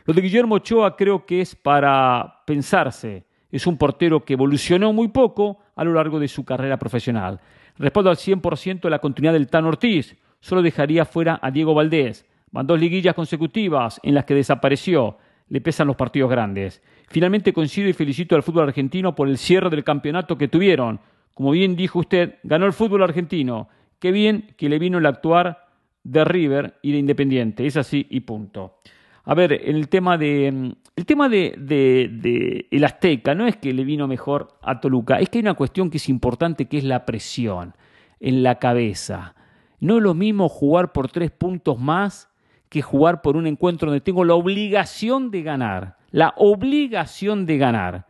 Lo 0.06 0.14
de 0.14 0.22
Guillermo 0.22 0.56
Ochoa 0.56 0.96
creo 0.96 1.26
que 1.26 1.42
es 1.42 1.56
para 1.56 2.44
pensarse. 2.46 3.26
Es 3.52 3.66
un 3.66 3.80
portero 3.80 4.24
que 4.24 4.34
evolucionó 4.34 4.94
muy 4.94 5.08
poco 5.08 5.58
a 5.76 5.84
lo 5.84 5.94
largo 5.94 6.20
de 6.20 6.28
su 6.28 6.46
carrera 6.46 6.78
profesional. 6.78 7.40
Respondo 7.80 8.12
al 8.12 8.18
100% 8.18 8.88
la 8.88 9.00
continuidad 9.00 9.34
del 9.34 9.48
Tan 9.48 9.66
Ortiz 9.66 10.16
solo 10.40 10.62
dejaría 10.62 11.06
fuera 11.06 11.40
a 11.42 11.52
Diego 11.52 11.74
Valdés. 11.74 12.26
Van 12.52 12.68
dos 12.68 12.80
liguillas 12.80 13.16
consecutivas 13.16 14.00
en 14.04 14.14
las 14.14 14.26
que 14.26 14.36
desapareció. 14.36 15.18
Le 15.50 15.62
pesan 15.62 15.88
los 15.88 15.96
partidos 15.96 16.30
grandes. 16.30 16.82
Finalmente 17.08 17.54
coincido 17.54 17.88
y 17.90 17.94
felicito 17.94 18.36
al 18.36 18.44
fútbol 18.44 18.68
argentino 18.68 19.16
por 19.16 19.28
el 19.28 19.38
cierre 19.38 19.70
del 19.70 19.84
campeonato 19.84 20.38
que 20.38 20.48
tuvieron. 20.48 21.00
Como 21.34 21.52
bien 21.52 21.76
dijo 21.76 22.00
usted, 22.00 22.36
ganó 22.44 22.66
el 22.66 22.74
fútbol 22.74 23.04
argentino. 23.04 23.70
Qué 24.00 24.12
bien 24.12 24.54
que 24.58 24.70
le 24.70 24.80
vino 24.80 24.98
el 24.98 25.06
actuar 25.06 25.68
de 26.04 26.24
River 26.24 26.76
y 26.82 26.92
de 26.92 26.98
Independiente. 26.98 27.66
Es 27.66 27.78
así 27.78 28.08
y 28.10 28.22
punto. 28.22 28.80
A 29.24 29.36
ver, 29.36 29.54
el 29.54 29.90
tema 29.90 30.18
de 30.18 30.74
el 30.98 31.06
tema 31.06 31.30
de, 31.30 31.54
de, 31.60 32.68
el 32.72 32.84
Azteca 32.84 33.36
no 33.36 33.46
es 33.46 33.56
que 33.58 33.72
le 33.72 33.84
vino 33.84 34.08
mejor 34.08 34.58
a 34.64 34.80
Toluca, 34.80 35.20
es 35.20 35.30
que 35.30 35.38
hay 35.38 35.44
una 35.44 35.54
cuestión 35.54 35.92
que 35.92 35.98
es 35.98 36.10
importante 36.10 36.66
que 36.66 36.80
es 36.80 36.84
la 36.84 37.06
presión 37.06 37.76
en 38.20 38.42
la 38.42 38.58
cabeza. 38.58 39.36
No 39.80 39.98
es 39.98 40.04
lo 40.04 40.14
mismo 40.14 40.50
jugar 40.50 40.92
por 40.92 41.10
tres 41.10 41.32
puntos 41.32 41.80
más 41.80 42.30
que 42.70 42.82
jugar 42.82 43.22
por 43.22 43.38
un 43.38 43.48
encuentro 43.48 43.90
donde 43.90 44.02
tengo 44.02 44.26
la 44.26 44.34
obligación 44.34 45.32
de 45.32 45.44
ganar. 45.44 45.98
La 46.12 46.34
obligación 46.38 47.46
de 47.46 47.58
ganar. 47.58 48.08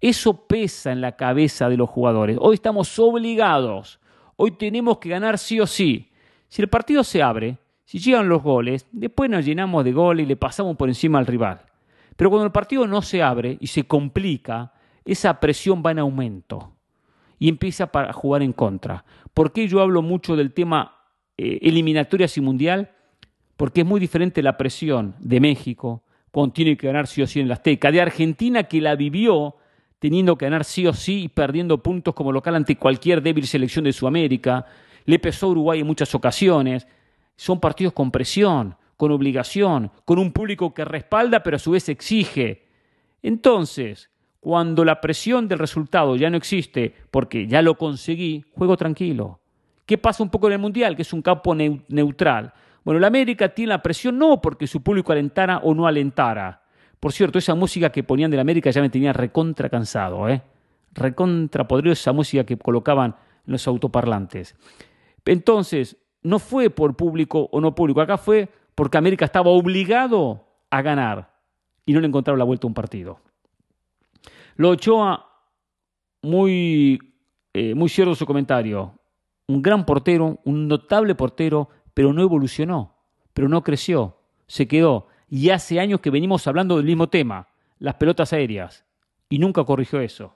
Eso 0.00 0.46
pesa 0.46 0.92
en 0.92 1.00
la 1.00 1.16
cabeza 1.16 1.68
de 1.68 1.76
los 1.76 1.88
jugadores. 1.88 2.36
Hoy 2.40 2.54
estamos 2.54 2.98
obligados. 2.98 3.98
Hoy 4.36 4.52
tenemos 4.52 4.98
que 4.98 5.08
ganar 5.08 5.38
sí 5.38 5.58
o 5.58 5.66
sí. 5.66 6.10
Si 6.48 6.60
el 6.60 6.68
partido 6.68 7.02
se 7.02 7.22
abre, 7.22 7.58
si 7.84 7.98
llegan 7.98 8.28
los 8.28 8.42
goles, 8.42 8.86
después 8.92 9.30
nos 9.30 9.44
llenamos 9.44 9.84
de 9.84 9.92
goles 9.92 10.24
y 10.24 10.28
le 10.28 10.36
pasamos 10.36 10.76
por 10.76 10.88
encima 10.88 11.18
al 11.18 11.26
rival. 11.26 11.62
Pero 12.16 12.30
cuando 12.30 12.46
el 12.46 12.52
partido 12.52 12.86
no 12.86 13.00
se 13.02 13.22
abre 13.22 13.56
y 13.60 13.68
se 13.68 13.84
complica, 13.84 14.72
esa 15.04 15.40
presión 15.40 15.82
va 15.84 15.92
en 15.92 16.00
aumento 16.00 16.72
y 17.38 17.48
empieza 17.48 17.90
a 17.92 18.12
jugar 18.12 18.42
en 18.42 18.52
contra. 18.52 19.04
¿Por 19.34 19.52
qué 19.52 19.68
yo 19.68 19.80
hablo 19.80 20.02
mucho 20.02 20.36
del 20.36 20.52
tema 20.52 20.95
eh, 21.38 21.58
eliminatorias 21.62 22.36
y 22.36 22.40
mundial, 22.40 22.90
porque 23.56 23.82
es 23.82 23.86
muy 23.86 24.00
diferente 24.00 24.42
la 24.42 24.56
presión 24.56 25.14
de 25.18 25.40
México, 25.40 26.02
cuando 26.30 26.52
tiene 26.52 26.76
que 26.76 26.86
ganar 26.86 27.06
sí 27.06 27.22
o 27.22 27.26
sí 27.26 27.40
en 27.40 27.48
la 27.48 27.54
Azteca, 27.54 27.90
de 27.90 28.00
Argentina 28.00 28.64
que 28.64 28.80
la 28.80 28.94
vivió 28.94 29.56
teniendo 29.98 30.36
que 30.36 30.46
ganar 30.46 30.64
sí 30.64 30.86
o 30.86 30.92
sí 30.92 31.24
y 31.24 31.28
perdiendo 31.28 31.82
puntos 31.82 32.14
como 32.14 32.32
local 32.32 32.54
ante 32.54 32.76
cualquier 32.76 33.22
débil 33.22 33.46
selección 33.46 33.84
de 33.84 33.92
Sudamérica, 33.92 34.66
le 35.04 35.18
pesó 35.18 35.48
Uruguay 35.48 35.80
en 35.80 35.86
muchas 35.86 36.14
ocasiones. 36.14 36.86
Son 37.36 37.60
partidos 37.60 37.92
con 37.92 38.10
presión, 38.10 38.76
con 38.96 39.10
obligación, 39.12 39.90
con 40.04 40.18
un 40.18 40.32
público 40.32 40.74
que 40.74 40.84
respalda 40.84 41.42
pero 41.42 41.56
a 41.56 41.60
su 41.60 41.70
vez 41.70 41.88
exige. 41.88 42.66
Entonces, 43.22 44.10
cuando 44.40 44.84
la 44.84 45.00
presión 45.00 45.48
del 45.48 45.58
resultado 45.58 46.16
ya 46.16 46.30
no 46.30 46.36
existe 46.36 46.94
porque 47.10 47.46
ya 47.46 47.62
lo 47.62 47.76
conseguí, 47.76 48.44
juego 48.52 48.76
tranquilo. 48.76 49.40
¿Qué 49.86 49.96
pasa 49.96 50.22
un 50.22 50.30
poco 50.30 50.48
en 50.48 50.54
el 50.54 50.58
Mundial? 50.58 50.96
Que 50.96 51.02
es 51.02 51.12
un 51.12 51.22
campo 51.22 51.54
neutral. 51.54 52.52
Bueno, 52.84 53.00
la 53.00 53.06
América 53.06 53.48
tiene 53.48 53.70
la 53.70 53.82
presión 53.82 54.18
no 54.18 54.40
porque 54.40 54.66
su 54.66 54.82
público 54.82 55.12
alentara 55.12 55.58
o 55.58 55.74
no 55.74 55.86
alentara. 55.86 56.62
Por 57.00 57.12
cierto, 57.12 57.38
esa 57.38 57.54
música 57.54 57.90
que 57.90 58.02
ponían 58.02 58.30
de 58.30 58.36
la 58.36 58.40
América 58.40 58.70
ya 58.70 58.80
me 58.80 58.90
tenía 58.90 59.12
recontra 59.12 59.68
cansado, 59.68 60.28
¿eh? 60.28 60.42
Recontra 60.92 61.68
podrido 61.68 61.92
esa 61.92 62.12
música 62.12 62.44
que 62.44 62.56
colocaban 62.56 63.14
en 63.46 63.52
los 63.52 63.66
autoparlantes. 63.68 64.56
Entonces, 65.24 65.96
no 66.22 66.38
fue 66.38 66.70
por 66.70 66.96
público 66.96 67.48
o 67.52 67.60
no 67.60 67.74
público, 67.74 68.00
acá 68.00 68.18
fue 68.18 68.48
porque 68.74 68.98
América 68.98 69.24
estaba 69.24 69.50
obligado 69.50 70.44
a 70.70 70.82
ganar 70.82 71.30
y 71.84 71.92
no 71.92 72.00
le 72.00 72.08
encontraron 72.08 72.38
la 72.38 72.44
vuelta 72.44 72.66
a 72.66 72.68
un 72.68 72.74
partido. 72.74 73.20
Lo 74.56 74.70
Ochoa, 74.70 75.28
muy, 76.22 76.98
eh, 77.52 77.74
muy 77.74 77.88
cierto 77.88 78.14
su 78.14 78.26
comentario. 78.26 78.95
Un 79.48 79.62
gran 79.62 79.86
portero, 79.86 80.40
un 80.44 80.66
notable 80.66 81.14
portero, 81.14 81.68
pero 81.94 82.12
no 82.12 82.22
evolucionó, 82.22 82.96
pero 83.32 83.48
no 83.48 83.62
creció, 83.62 84.18
se 84.46 84.66
quedó. 84.66 85.08
Y 85.28 85.50
hace 85.50 85.80
años 85.80 86.00
que 86.00 86.10
venimos 86.10 86.46
hablando 86.46 86.76
del 86.76 86.86
mismo 86.86 87.08
tema, 87.08 87.48
las 87.78 87.94
pelotas 87.94 88.32
aéreas, 88.32 88.84
y 89.28 89.38
nunca 89.38 89.64
corrigió 89.64 90.00
eso. 90.00 90.34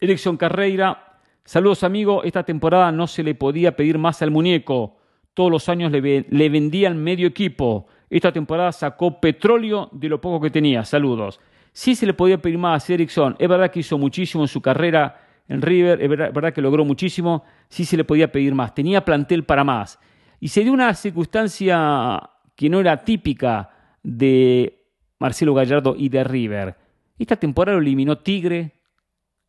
Erickson 0.00 0.36
Carreira, 0.36 1.20
saludos 1.44 1.84
amigo, 1.84 2.22
esta 2.24 2.42
temporada 2.42 2.92
no 2.92 3.06
se 3.06 3.22
le 3.22 3.34
podía 3.34 3.76
pedir 3.76 3.98
más 3.98 4.22
al 4.22 4.30
muñeco, 4.30 4.96
todos 5.34 5.50
los 5.50 5.68
años 5.68 5.90
le, 5.92 6.26
le 6.28 6.48
vendían 6.48 7.02
medio 7.02 7.26
equipo, 7.26 7.86
esta 8.10 8.32
temporada 8.32 8.72
sacó 8.72 9.20
petróleo 9.20 9.88
de 9.92 10.08
lo 10.08 10.20
poco 10.20 10.40
que 10.40 10.50
tenía, 10.50 10.84
saludos. 10.84 11.40
Sí 11.72 11.94
se 11.94 12.04
le 12.04 12.12
podía 12.12 12.42
pedir 12.42 12.58
más 12.58 12.88
a 12.88 12.92
Erickson, 12.92 13.36
es 13.38 13.48
verdad 13.48 13.70
que 13.70 13.80
hizo 13.80 13.96
muchísimo 13.96 14.44
en 14.44 14.48
su 14.48 14.60
carrera 14.60 15.21
en 15.48 15.62
River, 15.62 16.00
es 16.02 16.08
verdad 16.08 16.52
que 16.52 16.62
logró 16.62 16.84
muchísimo, 16.84 17.44
sí 17.68 17.84
se 17.84 17.96
le 17.96 18.04
podía 18.04 18.30
pedir 18.30 18.54
más, 18.54 18.74
tenía 18.74 19.04
plantel 19.04 19.44
para 19.44 19.64
más. 19.64 19.98
Y 20.40 20.48
se 20.48 20.62
dio 20.62 20.72
una 20.72 20.94
circunstancia 20.94 22.20
que 22.56 22.68
no 22.68 22.80
era 22.80 23.04
típica 23.04 23.70
de 24.02 24.86
Marcelo 25.18 25.54
Gallardo 25.54 25.94
y 25.96 26.08
de 26.08 26.24
River. 26.24 26.76
Esta 27.18 27.36
temporada 27.36 27.76
lo 27.76 27.82
eliminó 27.82 28.18
Tigre 28.18 28.72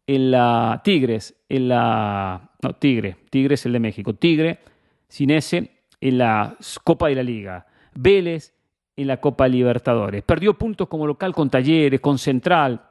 en 0.05 0.31
la 0.31 0.81
Tigres, 0.83 1.35
en 1.49 1.69
la 1.69 2.51
no, 2.61 2.73
Tigre, 2.73 3.17
Tigre 3.29 3.55
es 3.55 3.65
el 3.65 3.73
de 3.73 3.79
México, 3.79 4.13
Tigre 4.13 4.59
sin 5.07 5.31
ese 5.31 5.71
en 5.99 6.17
la 6.17 6.57
Copa 6.83 7.07
de 7.07 7.15
la 7.15 7.23
Liga. 7.23 7.65
Vélez 7.95 8.53
en 8.95 9.07
la 9.07 9.17
Copa 9.17 9.47
Libertadores. 9.47 10.23
Perdió 10.23 10.57
puntos 10.57 10.87
como 10.87 11.07
local 11.07 11.33
con 11.33 11.49
Talleres, 11.49 11.99
con 11.99 12.17
Central 12.17 12.81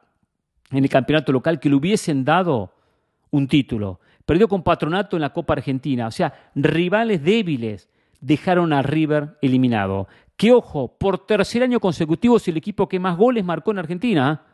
en 0.70 0.84
el 0.84 0.90
campeonato 0.90 1.32
local 1.32 1.60
que 1.60 1.68
le 1.68 1.76
hubiesen 1.76 2.24
dado 2.24 2.72
un 3.32 3.48
título. 3.48 4.00
Perdió 4.24 4.46
con 4.46 4.62
Patronato 4.62 5.16
en 5.16 5.22
la 5.22 5.32
Copa 5.32 5.54
Argentina. 5.54 6.06
O 6.06 6.12
sea, 6.12 6.50
rivales 6.54 7.24
débiles 7.24 7.88
dejaron 8.20 8.72
a 8.72 8.82
River 8.82 9.36
eliminado. 9.42 10.06
Que 10.36 10.52
ojo, 10.52 10.96
por 10.96 11.26
tercer 11.26 11.62
año 11.62 11.80
consecutivo 11.80 12.36
es 12.36 12.46
el 12.48 12.56
equipo 12.56 12.88
que 12.88 13.00
más 13.00 13.16
goles 13.16 13.44
marcó 13.44 13.72
en 13.72 13.78
Argentina. 13.78 14.44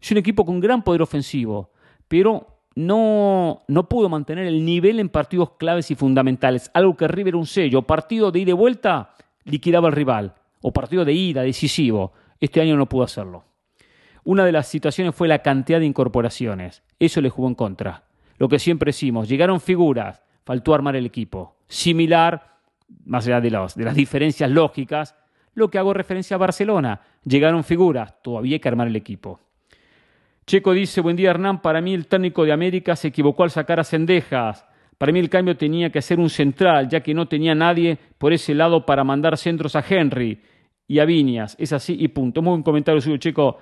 Es 0.00 0.10
un 0.10 0.18
equipo 0.18 0.44
con 0.44 0.60
gran 0.60 0.82
poder 0.82 1.02
ofensivo, 1.02 1.72
pero 2.06 2.62
no, 2.74 3.62
no 3.66 3.88
pudo 3.88 4.08
mantener 4.08 4.46
el 4.46 4.64
nivel 4.64 5.00
en 5.00 5.08
partidos 5.08 5.52
claves 5.58 5.90
y 5.90 5.94
fundamentales. 5.94 6.70
Algo 6.72 6.96
que 6.96 7.08
River 7.08 7.36
un 7.36 7.46
sello. 7.46 7.82
Partido 7.82 8.30
de 8.30 8.40
ida 8.40 8.50
y 8.50 8.54
vuelta, 8.54 9.14
liquidaba 9.44 9.88
al 9.88 9.94
rival. 9.94 10.34
O 10.62 10.72
partido 10.72 11.04
de 11.04 11.12
ida, 11.12 11.42
decisivo. 11.42 12.12
Este 12.40 12.60
año 12.60 12.76
no 12.76 12.88
pudo 12.88 13.04
hacerlo. 13.04 13.44
Una 14.24 14.44
de 14.44 14.52
las 14.52 14.68
situaciones 14.68 15.14
fue 15.14 15.28
la 15.28 15.40
cantidad 15.40 15.80
de 15.80 15.86
incorporaciones. 15.86 16.82
Eso 16.98 17.20
le 17.20 17.30
jugó 17.30 17.48
en 17.48 17.54
contra. 17.54 18.07
Lo 18.38 18.48
que 18.48 18.58
siempre 18.58 18.90
decimos, 18.90 19.28
llegaron 19.28 19.60
figuras, 19.60 20.22
faltó 20.44 20.74
armar 20.74 20.96
el 20.96 21.06
equipo. 21.06 21.56
Similar 21.68 22.58
más 23.04 23.26
allá 23.26 23.40
de, 23.40 23.50
de 23.50 23.84
las 23.84 23.94
diferencias 23.94 24.50
lógicas, 24.50 25.14
lo 25.54 25.68
que 25.70 25.78
hago 25.78 25.92
referencia 25.92 26.36
a 26.36 26.38
Barcelona. 26.38 27.00
Llegaron 27.24 27.64
figuras, 27.64 28.22
todavía 28.22 28.56
hay 28.56 28.60
que 28.60 28.68
armar 28.68 28.88
el 28.88 28.96
equipo. 28.96 29.40
Checo 30.46 30.72
dice, 30.72 31.00
buen 31.00 31.16
día 31.16 31.30
Hernán, 31.30 31.60
para 31.60 31.80
mí 31.80 31.92
el 31.92 32.06
técnico 32.06 32.44
de 32.44 32.52
América 32.52 32.96
se 32.96 33.08
equivocó 33.08 33.42
al 33.42 33.50
sacar 33.50 33.80
a 33.80 33.84
Cendejas. 33.84 34.64
Para 34.96 35.12
mí 35.12 35.20
el 35.20 35.28
cambio 35.28 35.56
tenía 35.56 35.90
que 35.90 36.00
ser 36.00 36.18
un 36.18 36.30
central, 36.30 36.88
ya 36.88 37.00
que 37.00 37.14
no 37.14 37.28
tenía 37.28 37.54
nadie 37.54 37.98
por 38.16 38.32
ese 38.32 38.54
lado 38.54 38.86
para 38.86 39.04
mandar 39.04 39.36
centros 39.36 39.76
a 39.76 39.84
Henry 39.86 40.40
y 40.86 40.98
a 40.98 41.04
Viñas. 41.04 41.54
Es 41.58 41.72
así 41.72 41.96
y 42.00 42.08
punto. 42.08 42.40
Muy 42.40 42.52
buen 42.52 42.62
comentario 42.62 43.00
suyo, 43.00 43.18
Checo. 43.18 43.58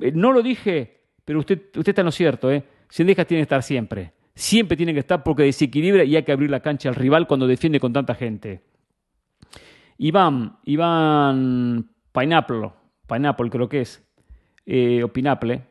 Eh, 0.00 0.12
no 0.12 0.32
lo 0.32 0.42
dije, 0.42 1.02
pero 1.24 1.38
usted, 1.38 1.58
usted 1.76 1.90
está 1.90 2.02
en 2.02 2.06
lo 2.06 2.12
cierto. 2.12 2.50
¿eh? 2.50 2.64
Cendejas 2.94 3.26
tiene 3.26 3.40
que 3.40 3.44
estar 3.44 3.62
siempre 3.62 4.12
siempre 4.34 4.76
tiene 4.76 4.92
que 4.92 5.00
estar 5.00 5.22
porque 5.22 5.44
desequilibra 5.44 6.04
y 6.04 6.16
hay 6.16 6.22
que 6.22 6.32
abrir 6.32 6.50
la 6.50 6.60
cancha 6.60 6.88
al 6.88 6.94
rival 6.94 7.26
cuando 7.26 7.46
defiende 7.46 7.80
con 7.80 7.92
tanta 7.92 8.14
gente. 8.14 8.62
Iván, 9.98 10.56
Iván 10.64 11.88
Pineapple, 12.12 12.70
Pineapple 13.06 13.50
creo 13.50 13.68
que 13.68 13.82
es, 13.82 14.04
eh, 14.66 15.02
o 15.04 15.08
Pinaple. 15.08 15.62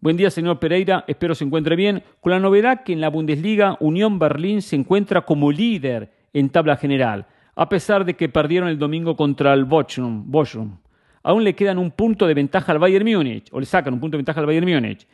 Buen 0.00 0.16
día, 0.16 0.30
señor 0.30 0.58
Pereira, 0.58 1.04
espero 1.06 1.34
se 1.34 1.44
encuentre 1.44 1.76
bien. 1.76 2.02
Con 2.20 2.32
la 2.32 2.40
novedad 2.40 2.82
que 2.82 2.92
en 2.92 3.00
la 3.00 3.10
Bundesliga 3.10 3.76
Unión 3.80 4.18
Berlín 4.18 4.62
se 4.62 4.76
encuentra 4.76 5.22
como 5.22 5.50
líder 5.50 6.12
en 6.32 6.50
tabla 6.50 6.76
general, 6.76 7.26
a 7.54 7.68
pesar 7.68 8.04
de 8.04 8.14
que 8.14 8.28
perdieron 8.28 8.68
el 8.68 8.78
domingo 8.78 9.16
contra 9.16 9.54
el 9.54 9.64
Bochum. 9.64 10.30
Bochum. 10.30 10.78
Aún 11.22 11.42
le 11.42 11.54
quedan 11.54 11.78
un 11.78 11.90
punto 11.90 12.26
de 12.26 12.34
ventaja 12.34 12.70
al 12.72 12.78
Bayern 12.78 13.04
Múnich, 13.04 13.48
o 13.52 13.58
le 13.58 13.66
sacan 13.66 13.94
un 13.94 14.00
punto 14.00 14.16
de 14.16 14.18
ventaja 14.18 14.40
al 14.40 14.46
Bayern 14.46 14.68
Múnich. 14.68 15.06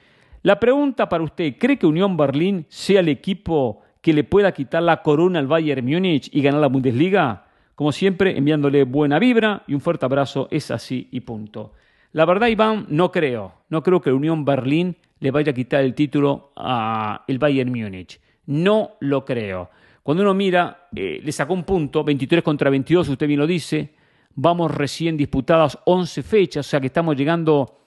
La 0.44 0.60
pregunta 0.60 1.08
para 1.08 1.24
usted, 1.24 1.56
¿cree 1.58 1.78
que 1.78 1.86
Unión 1.86 2.18
Berlín 2.18 2.66
sea 2.68 3.00
el 3.00 3.08
equipo 3.08 3.80
que 4.02 4.12
le 4.12 4.24
pueda 4.24 4.52
quitar 4.52 4.82
la 4.82 5.00
corona 5.00 5.38
al 5.38 5.46
Bayern 5.46 5.86
Múnich 5.86 6.28
y 6.34 6.42
ganar 6.42 6.60
la 6.60 6.66
Bundesliga? 6.66 7.46
Como 7.74 7.92
siempre, 7.92 8.36
enviándole 8.36 8.84
buena 8.84 9.18
vibra 9.18 9.62
y 9.66 9.72
un 9.72 9.80
fuerte 9.80 10.04
abrazo, 10.04 10.48
es 10.50 10.70
así 10.70 11.08
y 11.12 11.20
punto. 11.20 11.72
La 12.12 12.26
verdad, 12.26 12.48
Iván, 12.48 12.84
no 12.90 13.10
creo. 13.10 13.54
No 13.70 13.82
creo 13.82 14.02
que 14.02 14.12
Unión 14.12 14.44
Berlín 14.44 14.96
le 15.18 15.30
vaya 15.30 15.52
a 15.52 15.54
quitar 15.54 15.82
el 15.82 15.94
título 15.94 16.52
al 16.56 17.38
Bayern 17.38 17.70
Múnich. 17.70 18.20
No 18.44 18.96
lo 19.00 19.24
creo. 19.24 19.70
Cuando 20.02 20.24
uno 20.24 20.34
mira, 20.34 20.88
eh, 20.94 21.22
le 21.24 21.32
sacó 21.32 21.54
un 21.54 21.64
punto, 21.64 22.04
23 22.04 22.44
contra 22.44 22.68
22, 22.68 23.08
usted 23.08 23.26
bien 23.26 23.40
lo 23.40 23.46
dice. 23.46 23.94
Vamos 24.34 24.70
recién 24.70 25.16
disputadas 25.16 25.78
11 25.86 26.22
fechas, 26.22 26.66
o 26.66 26.68
sea 26.68 26.80
que 26.80 26.88
estamos 26.88 27.16
llegando 27.16 27.78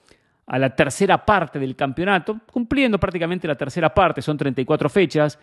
a 0.48 0.58
la 0.58 0.74
tercera 0.74 1.24
parte 1.24 1.58
del 1.58 1.76
campeonato, 1.76 2.40
cumpliendo 2.50 2.98
prácticamente 2.98 3.46
la 3.46 3.54
tercera 3.54 3.92
parte, 3.92 4.22
son 4.22 4.38
34 4.38 4.88
fechas. 4.88 5.38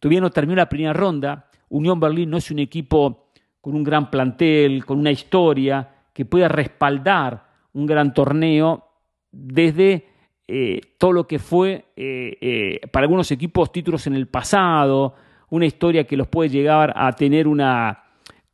Todavía 0.00 0.28
terminó 0.30 0.56
la 0.56 0.68
primera 0.68 0.94
ronda. 0.94 1.50
Unión 1.68 2.00
Berlín 2.00 2.30
no 2.30 2.38
es 2.38 2.50
un 2.50 2.58
equipo 2.58 3.28
con 3.60 3.74
un 3.74 3.84
gran 3.84 4.10
plantel, 4.10 4.84
con 4.86 4.98
una 4.98 5.10
historia, 5.10 5.88
que 6.12 6.24
pueda 6.24 6.48
respaldar 6.48 7.44
un 7.74 7.84
gran 7.84 8.14
torneo 8.14 8.82
desde 9.30 10.06
eh, 10.48 10.80
todo 10.96 11.12
lo 11.12 11.26
que 11.26 11.38
fue 11.38 11.92
eh, 11.94 12.38
eh, 12.40 12.80
para 12.90 13.04
algunos 13.04 13.30
equipos 13.30 13.70
títulos 13.70 14.06
en 14.06 14.14
el 14.14 14.26
pasado, 14.26 15.16
una 15.50 15.66
historia 15.66 16.04
que 16.04 16.16
los 16.16 16.28
puede 16.28 16.48
llegar 16.48 16.94
a 16.96 17.12
tener 17.12 17.46
una, 17.46 18.04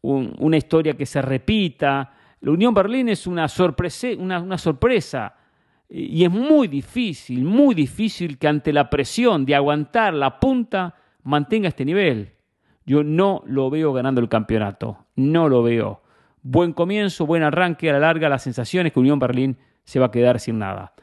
una 0.02 0.56
historia 0.56 0.94
que 0.94 1.06
se 1.06 1.22
repita. 1.22 2.12
La 2.40 2.50
Unión 2.50 2.74
Berlín 2.74 3.08
es 3.08 3.28
una, 3.28 3.46
sorpresa, 3.46 4.08
una 4.18 4.58
sorpresa 4.58 5.36
y 5.94 6.24
es 6.24 6.30
muy 6.30 6.68
difícil, 6.68 7.44
muy 7.44 7.74
difícil 7.74 8.38
que 8.38 8.48
ante 8.48 8.72
la 8.72 8.88
presión 8.88 9.44
de 9.44 9.54
aguantar 9.54 10.14
la 10.14 10.40
punta 10.40 10.94
mantenga 11.22 11.68
este 11.68 11.84
nivel. 11.84 12.32
Yo 12.86 13.04
no 13.04 13.42
lo 13.44 13.68
veo 13.68 13.92
ganando 13.92 14.22
el 14.22 14.30
campeonato, 14.30 15.04
no 15.16 15.50
lo 15.50 15.62
veo. 15.62 16.02
Buen 16.42 16.72
comienzo, 16.72 17.26
buen 17.26 17.42
arranque, 17.42 17.90
a 17.90 17.92
la 17.92 17.98
larga 17.98 18.30
las 18.30 18.42
sensaciones 18.42 18.94
que 18.94 19.00
Unión 19.00 19.18
Berlín 19.18 19.58
se 19.84 20.00
va 20.00 20.06
a 20.06 20.10
quedar 20.10 20.40
sin 20.40 20.58
nada. 20.58 20.94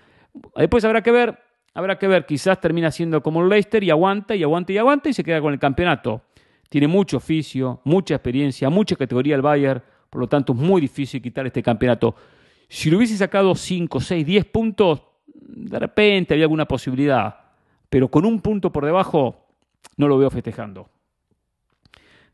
Después 0.56 0.84
habrá 0.84 1.04
que 1.04 1.12
ver, 1.12 1.38
habrá 1.76 2.00
que 2.00 2.08
ver, 2.08 2.26
quizás 2.26 2.60
termina 2.60 2.90
siendo 2.90 3.22
como 3.22 3.44
el 3.44 3.50
Leicester 3.50 3.84
y 3.84 3.92
aguanta 3.92 4.36
y 4.36 4.42
aguanta 4.42 4.74
y 4.74 4.80
aguanta 4.80 5.10
y 5.10 5.14
se 5.14 5.24
queda 5.24 5.40
con 5.40 5.54
el 5.54 5.60
campeonato. 5.60 6.24
Tiene 6.68 6.88
mucho 6.88 7.18
oficio, 7.18 7.80
mucha 7.84 8.16
experiencia, 8.16 8.72
mucha 8.72 8.96
categoría 8.96 9.36
el 9.36 9.44
Bayern, 9.44 9.84
por 10.10 10.22
lo 10.22 10.28
tanto 10.28 10.54
es 10.54 10.60
muy 10.60 10.82
difícil 10.82 11.22
quitar 11.22 11.46
este 11.46 11.62
campeonato. 11.62 12.16
Si 12.70 12.92
lo 12.92 12.98
hubiese 12.98 13.18
sacado 13.18 13.56
5, 13.56 14.00
6, 14.00 14.26
10 14.26 14.46
puntos, 14.46 15.02
de 15.26 15.80
repente 15.80 16.36
había 16.36 16.46
alguna 16.46 16.66
posibilidad. 16.66 17.36
Pero 17.90 18.10
con 18.10 18.26
un 18.26 18.40
punto 18.42 18.72
por 18.72 18.86
debajo, 18.86 19.48
no 19.98 20.08
lo 20.08 20.20
veo 20.20 20.30
festejando. 20.30 20.88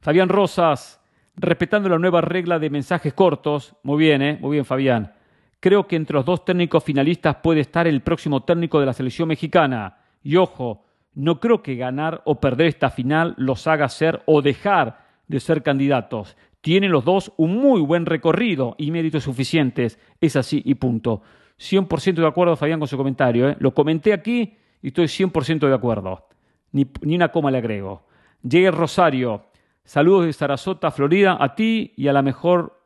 Fabián 0.01 0.27
Rosas, 0.27 1.01
respetando 1.37 1.87
la 1.87 1.97
nueva 1.97 2.19
regla 2.19 2.59
de 2.59 2.69
mensajes 2.69 3.13
cortos, 3.13 3.75
muy 3.83 3.97
bien, 3.97 4.21
¿eh? 4.21 4.37
muy 4.39 4.51
bien 4.51 4.65
Fabián. 4.65 5.13
Creo 5.61 5.87
que 5.87 5.95
entre 5.95 6.15
los 6.15 6.25
dos 6.25 6.43
técnicos 6.43 6.83
finalistas 6.83 7.37
puede 7.37 7.61
estar 7.61 7.87
el 7.87 8.01
próximo 8.01 8.43
técnico 8.43 8.79
de 8.79 8.85
la 8.85 8.93
selección 8.93 9.29
mexicana. 9.29 9.97
Y 10.21 10.35
ojo, 10.35 10.85
no 11.13 11.39
creo 11.39 11.63
que 11.63 11.75
ganar 11.75 12.21
o 12.25 12.39
perder 12.41 12.67
esta 12.67 12.89
final 12.89 13.33
los 13.37 13.65
haga 13.67 13.87
ser 13.87 14.21
o 14.25 14.41
dejar 14.41 14.99
de 15.27 15.39
ser 15.39 15.63
candidatos. 15.63 16.35
Tienen 16.65 16.91
los 16.91 17.05
dos 17.05 17.31
un 17.37 17.57
muy 17.57 17.79
buen 17.81 18.07
recorrido 18.07 18.73
y 18.79 18.89
méritos 18.89 19.25
suficientes. 19.25 19.99
Es 20.19 20.35
así 20.35 20.63
y 20.65 20.73
punto. 20.73 21.21
100% 21.59 22.15
de 22.15 22.25
acuerdo, 22.25 22.55
Fabián, 22.55 22.79
con 22.79 22.87
su 22.87 22.97
comentario. 22.97 23.49
¿eh? 23.49 23.55
Lo 23.59 23.75
comenté 23.75 24.13
aquí 24.13 24.57
y 24.81 24.87
estoy 24.87 25.05
100% 25.05 25.67
de 25.67 25.75
acuerdo. 25.75 26.27
Ni, 26.71 26.87
ni, 27.01 27.17
una 27.17 27.31
coma 27.31 27.51
le 27.51 27.59
agrego. 27.59 28.07
Llegue 28.41 28.71
Rosario. 28.71 29.45
Saludos 29.83 30.25
de 30.25 30.33
Sarasota, 30.33 30.89
Florida, 30.89 31.37
a 31.39 31.53
ti 31.53 31.93
y 31.97 32.07
a 32.07 32.13
la 32.13 32.23
mejor 32.23 32.81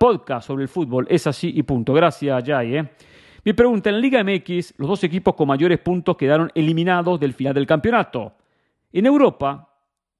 podcast 0.00 0.46
sobre 0.46 0.62
el 0.62 0.70
fútbol. 0.70 1.06
Es 1.10 1.26
así 1.26 1.52
y 1.54 1.62
punto. 1.64 1.92
Gracias, 1.92 2.42
Jay. 2.46 2.76
¿eh? 2.76 2.92
Mi 3.44 3.52
pregunta, 3.52 3.90
en 3.90 4.00
Liga 4.00 4.24
MX, 4.24 4.78
los 4.78 4.88
dos 4.88 5.04
equipos 5.04 5.34
con 5.34 5.48
mayores 5.48 5.80
puntos 5.80 6.16
quedaron 6.16 6.50
eliminados 6.54 7.20
del 7.20 7.34
final 7.34 7.52
del 7.52 7.66
campeonato. 7.66 8.36
En 8.90 9.04
Europa, 9.04 9.71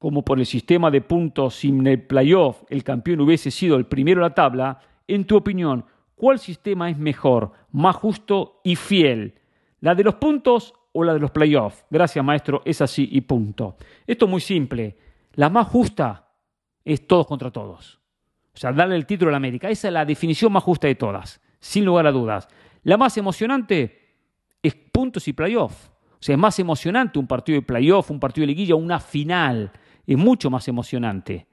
como 0.03 0.25
por 0.25 0.41
el 0.41 0.47
sistema 0.47 0.91
de 0.91 1.01
puntos 1.01 1.55
sin 1.55 1.87
el 1.87 2.03
playoff, 2.03 2.65
el 2.69 2.83
campeón 2.83 3.21
hubiese 3.21 3.53
sido 3.53 3.77
el 3.77 3.87
primero 3.87 4.21
de 4.21 4.31
la 4.31 4.35
tabla, 4.35 4.81
en 5.07 5.25
tu 5.29 5.37
opinión, 5.37 5.85
¿cuál 6.17 6.41
sistema 6.41 6.91
es 6.91 6.99
mejor, 6.99 7.53
más 7.71 7.95
justo 7.95 8.61
y 8.65 8.75
fiel? 8.75 9.39
¿La 9.79 9.95
de 9.95 10.03
los 10.03 10.17
puntos 10.17 10.75
o 10.91 11.05
la 11.05 11.15
de 11.15 11.21
los 11.21 11.31
playoffs? 11.31 11.87
Gracias, 11.89 12.25
maestro, 12.25 12.63
es 12.65 12.81
así 12.81 13.11
y 13.13 13.21
punto. 13.21 13.77
Esto 14.05 14.25
es 14.25 14.31
muy 14.33 14.41
simple. 14.41 14.97
La 15.35 15.49
más 15.49 15.69
justa 15.69 16.31
es 16.85 17.07
todos 17.07 17.29
contra 17.29 17.53
todos. 17.53 18.01
O 18.53 18.59
sea, 18.59 18.73
darle 18.73 18.97
el 18.97 19.07
título 19.07 19.29
a 19.29 19.31
la 19.31 19.37
América. 19.37 19.71
Esa 19.71 19.87
es 19.87 19.95
la 19.95 20.05
definición 20.05 20.53
más 20.53 20.65
justa 20.65 20.89
de 20.89 20.97
todas, 20.97 21.41
sin 21.61 21.85
lugar 21.85 22.09
a 22.09 22.11
dudas. 22.11 22.49
La 22.83 22.97
más 22.97 23.17
emocionante 23.19 24.17
es 24.65 24.75
puntos 24.75 25.29
y 25.29 25.33
playoff. 25.33 25.91
O 25.91 26.25
sea, 26.25 26.35
es 26.35 26.41
más 26.41 26.59
emocionante 26.59 27.21
un 27.21 27.29
partido 27.29 27.61
de 27.61 27.67
playoff, 27.67 28.11
un 28.11 28.19
partido 28.19 28.43
de 28.43 28.49
liguilla, 28.49 28.75
una 28.75 28.99
final. 28.99 29.71
Es 30.07 30.17
mucho 30.17 30.51
más 30.51 30.67
emocionante 30.69 31.47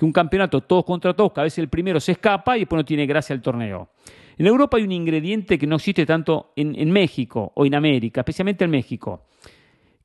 que 0.00 0.06
un 0.06 0.12
campeonato 0.12 0.62
todos 0.62 0.86
contra 0.86 1.12
todos, 1.12 1.32
que 1.32 1.40
a 1.40 1.42
veces 1.42 1.58
el 1.58 1.68
primero 1.68 2.00
se 2.00 2.12
escapa 2.12 2.56
y 2.56 2.60
después 2.60 2.78
no 2.78 2.84
tiene 2.86 3.04
gracia 3.04 3.34
el 3.34 3.42
torneo. 3.42 3.90
En 4.38 4.46
Europa 4.46 4.78
hay 4.78 4.84
un 4.84 4.92
ingrediente 4.92 5.58
que 5.58 5.66
no 5.66 5.76
existe 5.76 6.06
tanto 6.06 6.54
en, 6.56 6.90
México 6.90 7.52
o 7.54 7.66
en 7.66 7.74
América, 7.74 8.22
especialmente 8.22 8.64
en 8.64 8.70
México, 8.70 9.26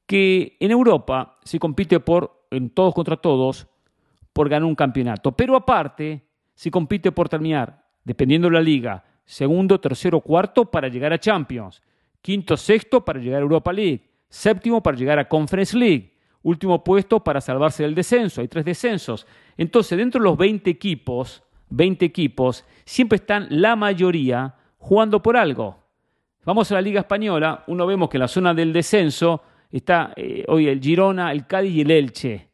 que 0.06 0.58
en 0.60 0.72
Europa 0.72 1.38
se 1.46 1.58
compite 1.60 2.02
por, 2.02 2.48
en 2.52 2.72
todos 2.72 2.94
contra 2.94 3.16
todos, 3.16 3.68
por 4.34 4.50
ganar 4.50 4.66
un 4.66 4.76
campeonato. 4.76 5.32
Pero 5.32 5.56
aparte, 5.56 6.26
se 6.54 6.70
compite 6.70 7.14
por 7.14 7.30
terminar, 7.30 7.86
dependiendo 8.04 8.50
de 8.50 8.56
la 8.56 8.62
liga, 8.62 9.06
segundo, 9.24 9.80
tercero, 9.80 10.20
cuarto 10.20 10.66
para 10.70 10.90
llegar 10.90 11.14
a 11.14 11.20
Champions, 11.20 11.82
quinto, 12.22 12.58
sexto 12.58 13.06
para 13.06 13.22
llegar 13.22 13.40
a 13.40 13.44
Europa 13.44 13.72
League, 13.72 14.04
séptimo 14.28 14.84
para 14.84 14.98
llegar 14.98 15.20
a 15.20 15.30
Conference 15.30 15.78
League, 15.78 16.15
último 16.46 16.84
puesto 16.84 17.24
para 17.24 17.42
salvarse 17.42 17.84
del 17.84 17.96
descenso, 17.96 18.40
hay 18.40 18.48
tres 18.48 18.66
descensos. 18.66 19.26
Entonces, 19.58 19.98
dentro 19.98 20.22
de 20.22 20.26
los 20.26 20.38
20 20.38 20.70
equipos, 20.70 21.44
20 21.70 22.06
equipos, 22.06 22.64
siempre 22.86 23.18
están 23.18 23.48
la 23.50 23.76
mayoría 23.76 24.56
jugando 24.78 25.22
por 25.22 25.36
algo. 25.38 25.76
Vamos 26.46 26.72
a 26.72 26.76
la 26.76 26.82
Liga 26.82 27.00
Española, 27.00 27.64
uno 27.66 27.88
vemos 27.88 28.10
que 28.10 28.18
en 28.18 28.22
la 28.22 28.28
zona 28.28 28.54
del 28.54 28.72
descenso 28.72 29.42
está 29.72 30.14
eh, 30.16 30.46
hoy 30.48 30.68
el 30.68 30.80
Girona, 30.80 31.32
el 31.32 31.48
Cádiz 31.48 31.74
y 31.74 31.82
el 31.82 31.90
Elche. 31.90 32.50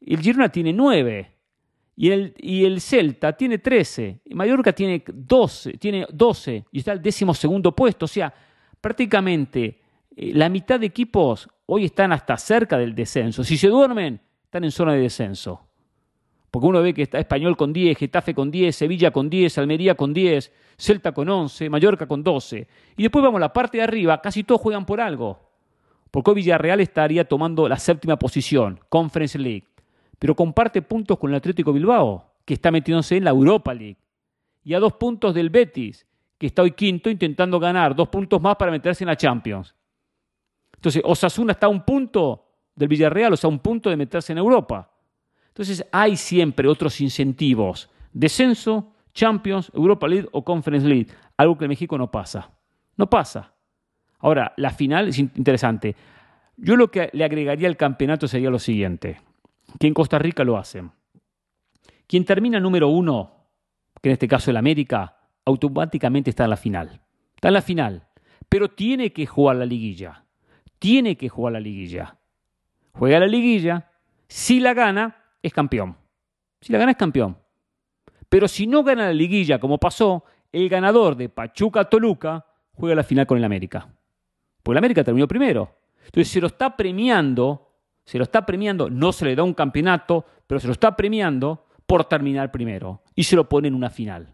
El 0.00 0.18
Girona 0.18 0.48
tiene 0.48 0.72
nueve 0.72 1.36
y 1.94 2.10
el, 2.10 2.34
y 2.38 2.64
el 2.64 2.80
Celta 2.80 3.36
tiene 3.36 3.58
13, 3.58 4.22
y 4.24 4.34
Mallorca 4.34 4.72
tiene 4.72 5.04
12, 5.06 5.74
tiene 5.74 6.06
12 6.12 6.64
y 6.72 6.78
está 6.78 6.90
al 6.90 7.02
décimo 7.02 7.32
segundo 7.34 7.70
puesto. 7.70 8.06
O 8.06 8.08
sea, 8.08 8.34
prácticamente 8.80 9.80
eh, 10.16 10.32
la 10.34 10.48
mitad 10.48 10.80
de 10.80 10.86
equipos 10.86 11.48
hoy 11.68 11.86
están 11.86 12.12
hasta 12.12 12.36
cerca 12.36 12.76
del 12.76 12.94
descenso. 12.94 13.42
Si 13.44 13.56
se 13.56 13.68
duermen, 13.68 14.20
están 14.44 14.64
en 14.64 14.70
zona 14.70 14.92
de 14.92 15.00
descenso. 15.00 15.60
Porque 16.50 16.66
uno 16.66 16.82
ve 16.82 16.94
que 16.94 17.02
está 17.02 17.18
Español 17.18 17.56
con 17.56 17.72
10, 17.72 17.96
Getafe 17.96 18.34
con 18.34 18.50
10, 18.50 18.74
Sevilla 18.74 19.10
con 19.10 19.30
10, 19.30 19.58
Almería 19.58 19.94
con 19.94 20.14
10, 20.14 20.52
Celta 20.76 21.12
con 21.12 21.28
11, 21.28 21.68
Mallorca 21.70 22.06
con 22.06 22.22
12. 22.22 22.66
Y 22.96 23.02
después 23.02 23.22
vamos 23.22 23.38
a 23.38 23.40
la 23.40 23.52
parte 23.52 23.78
de 23.78 23.84
arriba, 23.84 24.20
casi 24.20 24.44
todos 24.44 24.60
juegan 24.60 24.86
por 24.86 25.00
algo. 25.00 25.50
Porque 26.10 26.30
hoy 26.30 26.36
Villarreal 26.36 26.80
estaría 26.80 27.24
tomando 27.26 27.68
la 27.68 27.76
séptima 27.78 28.18
posición, 28.18 28.80
Conference 28.88 29.38
League 29.38 29.66
pero 30.18 30.34
comparte 30.34 30.82
puntos 30.82 31.18
con 31.18 31.30
el 31.30 31.36
Atlético 31.36 31.72
Bilbao, 31.72 32.34
que 32.44 32.54
está 32.54 32.70
metiéndose 32.70 33.16
en 33.16 33.24
la 33.24 33.30
Europa 33.30 33.72
League. 33.72 33.98
Y 34.64 34.74
a 34.74 34.80
dos 34.80 34.94
puntos 34.94 35.34
del 35.34 35.50
Betis, 35.50 36.06
que 36.36 36.46
está 36.46 36.62
hoy 36.62 36.72
quinto 36.72 37.08
intentando 37.08 37.60
ganar 37.60 37.94
dos 37.94 38.08
puntos 38.08 38.40
más 38.40 38.56
para 38.56 38.70
meterse 38.70 39.04
en 39.04 39.08
la 39.08 39.16
Champions. 39.16 39.74
Entonces, 40.78 41.02
Osasuna 41.04 41.52
está 41.52 41.66
a 41.66 41.70
un 41.70 41.84
punto 41.84 42.46
del 42.74 42.88
Villarreal, 42.88 43.32
o 43.32 43.36
sea, 43.36 43.48
a 43.48 43.52
un 43.52 43.58
punto 43.58 43.90
de 43.90 43.96
meterse 43.96 44.32
en 44.32 44.38
Europa. 44.38 44.90
Entonces, 45.48 45.84
hay 45.90 46.16
siempre 46.16 46.68
otros 46.68 47.00
incentivos. 47.00 47.90
Descenso, 48.12 48.92
Champions, 49.12 49.70
Europa 49.74 50.06
League 50.06 50.28
o 50.32 50.44
Conference 50.44 50.86
League. 50.86 51.08
Algo 51.36 51.58
que 51.58 51.64
en 51.64 51.70
México 51.70 51.98
no 51.98 52.10
pasa. 52.10 52.50
No 52.96 53.10
pasa. 53.10 53.52
Ahora, 54.20 54.52
la 54.56 54.70
final 54.70 55.08
es 55.08 55.18
interesante. 55.18 55.96
Yo 56.56 56.76
lo 56.76 56.90
que 56.90 57.10
le 57.12 57.24
agregaría 57.24 57.68
al 57.68 57.76
campeonato 57.76 58.26
sería 58.26 58.50
lo 58.50 58.58
siguiente 58.58 59.20
que 59.78 59.86
en 59.86 59.94
Costa 59.94 60.18
Rica 60.18 60.44
lo 60.44 60.56
hacen. 60.56 60.90
Quien 62.06 62.24
termina 62.24 62.58
número 62.60 62.88
uno, 62.88 63.32
que 64.00 64.08
en 64.08 64.14
este 64.14 64.28
caso 64.28 64.50
el 64.50 64.56
América, 64.56 65.16
automáticamente 65.44 66.30
está 66.30 66.44
en 66.44 66.50
la 66.50 66.56
final. 66.56 67.00
Está 67.34 67.48
en 67.48 67.54
la 67.54 67.62
final, 67.62 68.08
pero 68.48 68.68
tiene 68.68 69.12
que 69.12 69.26
jugar 69.26 69.56
la 69.56 69.66
liguilla. 69.66 70.24
Tiene 70.78 71.16
que 71.16 71.28
jugar 71.28 71.54
la 71.54 71.60
liguilla. 71.60 72.16
Juega 72.92 73.20
la 73.20 73.26
liguilla, 73.26 73.90
si 74.28 74.60
la 74.60 74.74
gana, 74.74 75.16
es 75.42 75.52
campeón. 75.52 75.96
Si 76.60 76.72
la 76.72 76.78
gana, 76.78 76.92
es 76.92 76.96
campeón. 76.96 77.38
Pero 78.28 78.48
si 78.48 78.66
no 78.66 78.82
gana 78.82 79.06
la 79.06 79.12
liguilla, 79.12 79.58
como 79.58 79.78
pasó, 79.78 80.24
el 80.52 80.68
ganador 80.68 81.16
de 81.16 81.28
Pachuca-Toluca 81.28 82.46
juega 82.74 82.94
la 82.94 83.04
final 83.04 83.26
con 83.26 83.38
el 83.38 83.44
América. 83.44 83.88
Porque 84.62 84.74
el 84.74 84.78
América 84.78 85.04
terminó 85.04 85.28
primero. 85.28 85.76
Entonces 86.04 86.28
se 86.28 86.40
lo 86.40 86.48
está 86.48 86.76
premiando 86.76 87.68
se 88.08 88.16
lo 88.16 88.24
está 88.24 88.46
premiando, 88.46 88.88
no 88.88 89.12
se 89.12 89.26
le 89.26 89.36
da 89.36 89.42
un 89.42 89.52
campeonato, 89.52 90.24
pero 90.46 90.58
se 90.58 90.66
lo 90.66 90.72
está 90.72 90.96
premiando 90.96 91.66
por 91.84 92.06
terminar 92.06 92.50
primero 92.50 93.02
y 93.14 93.24
se 93.24 93.36
lo 93.36 93.50
pone 93.50 93.68
en 93.68 93.74
una 93.74 93.90
final. 93.90 94.32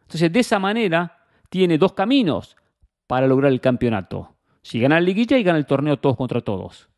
Entonces, 0.00 0.32
de 0.32 0.40
esa 0.40 0.58
manera, 0.58 1.16
tiene 1.48 1.78
dos 1.78 1.92
caminos 1.92 2.56
para 3.06 3.28
lograr 3.28 3.52
el 3.52 3.60
campeonato. 3.60 4.34
Si 4.66 4.80
gana 4.80 4.96
la 4.96 5.02
liguilla 5.02 5.38
y 5.38 5.44
gana 5.44 5.58
el 5.58 5.64
torneo 5.64 5.96
todos 5.96 6.16
contra 6.16 6.40
todos. 6.40 6.88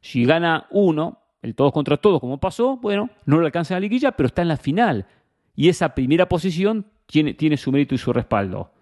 Si 0.00 0.24
gana 0.24 0.66
uno, 0.70 1.20
el 1.40 1.54
todos 1.54 1.72
contra 1.72 1.96
todos, 1.96 2.18
como 2.18 2.40
pasó, 2.40 2.78
bueno, 2.78 3.10
no 3.26 3.38
le 3.38 3.46
alcanza 3.46 3.74
la 3.74 3.80
liguilla, 3.80 4.10
pero 4.10 4.26
está 4.26 4.42
en 4.42 4.48
la 4.48 4.56
final. 4.56 5.06
Y 5.54 5.68
esa 5.68 5.94
primera 5.94 6.28
posición 6.28 6.84
tiene, 7.06 7.34
tiene 7.34 7.56
su 7.56 7.70
mérito 7.70 7.94
y 7.94 7.98
su 7.98 8.12
respaldo. 8.12 8.72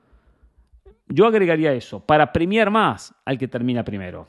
Yo 1.06 1.26
agregaría 1.26 1.74
eso, 1.74 2.00
para 2.00 2.32
premiar 2.32 2.70
más 2.70 3.14
al 3.26 3.36
que 3.36 3.46
termina 3.46 3.84
primero. 3.84 4.26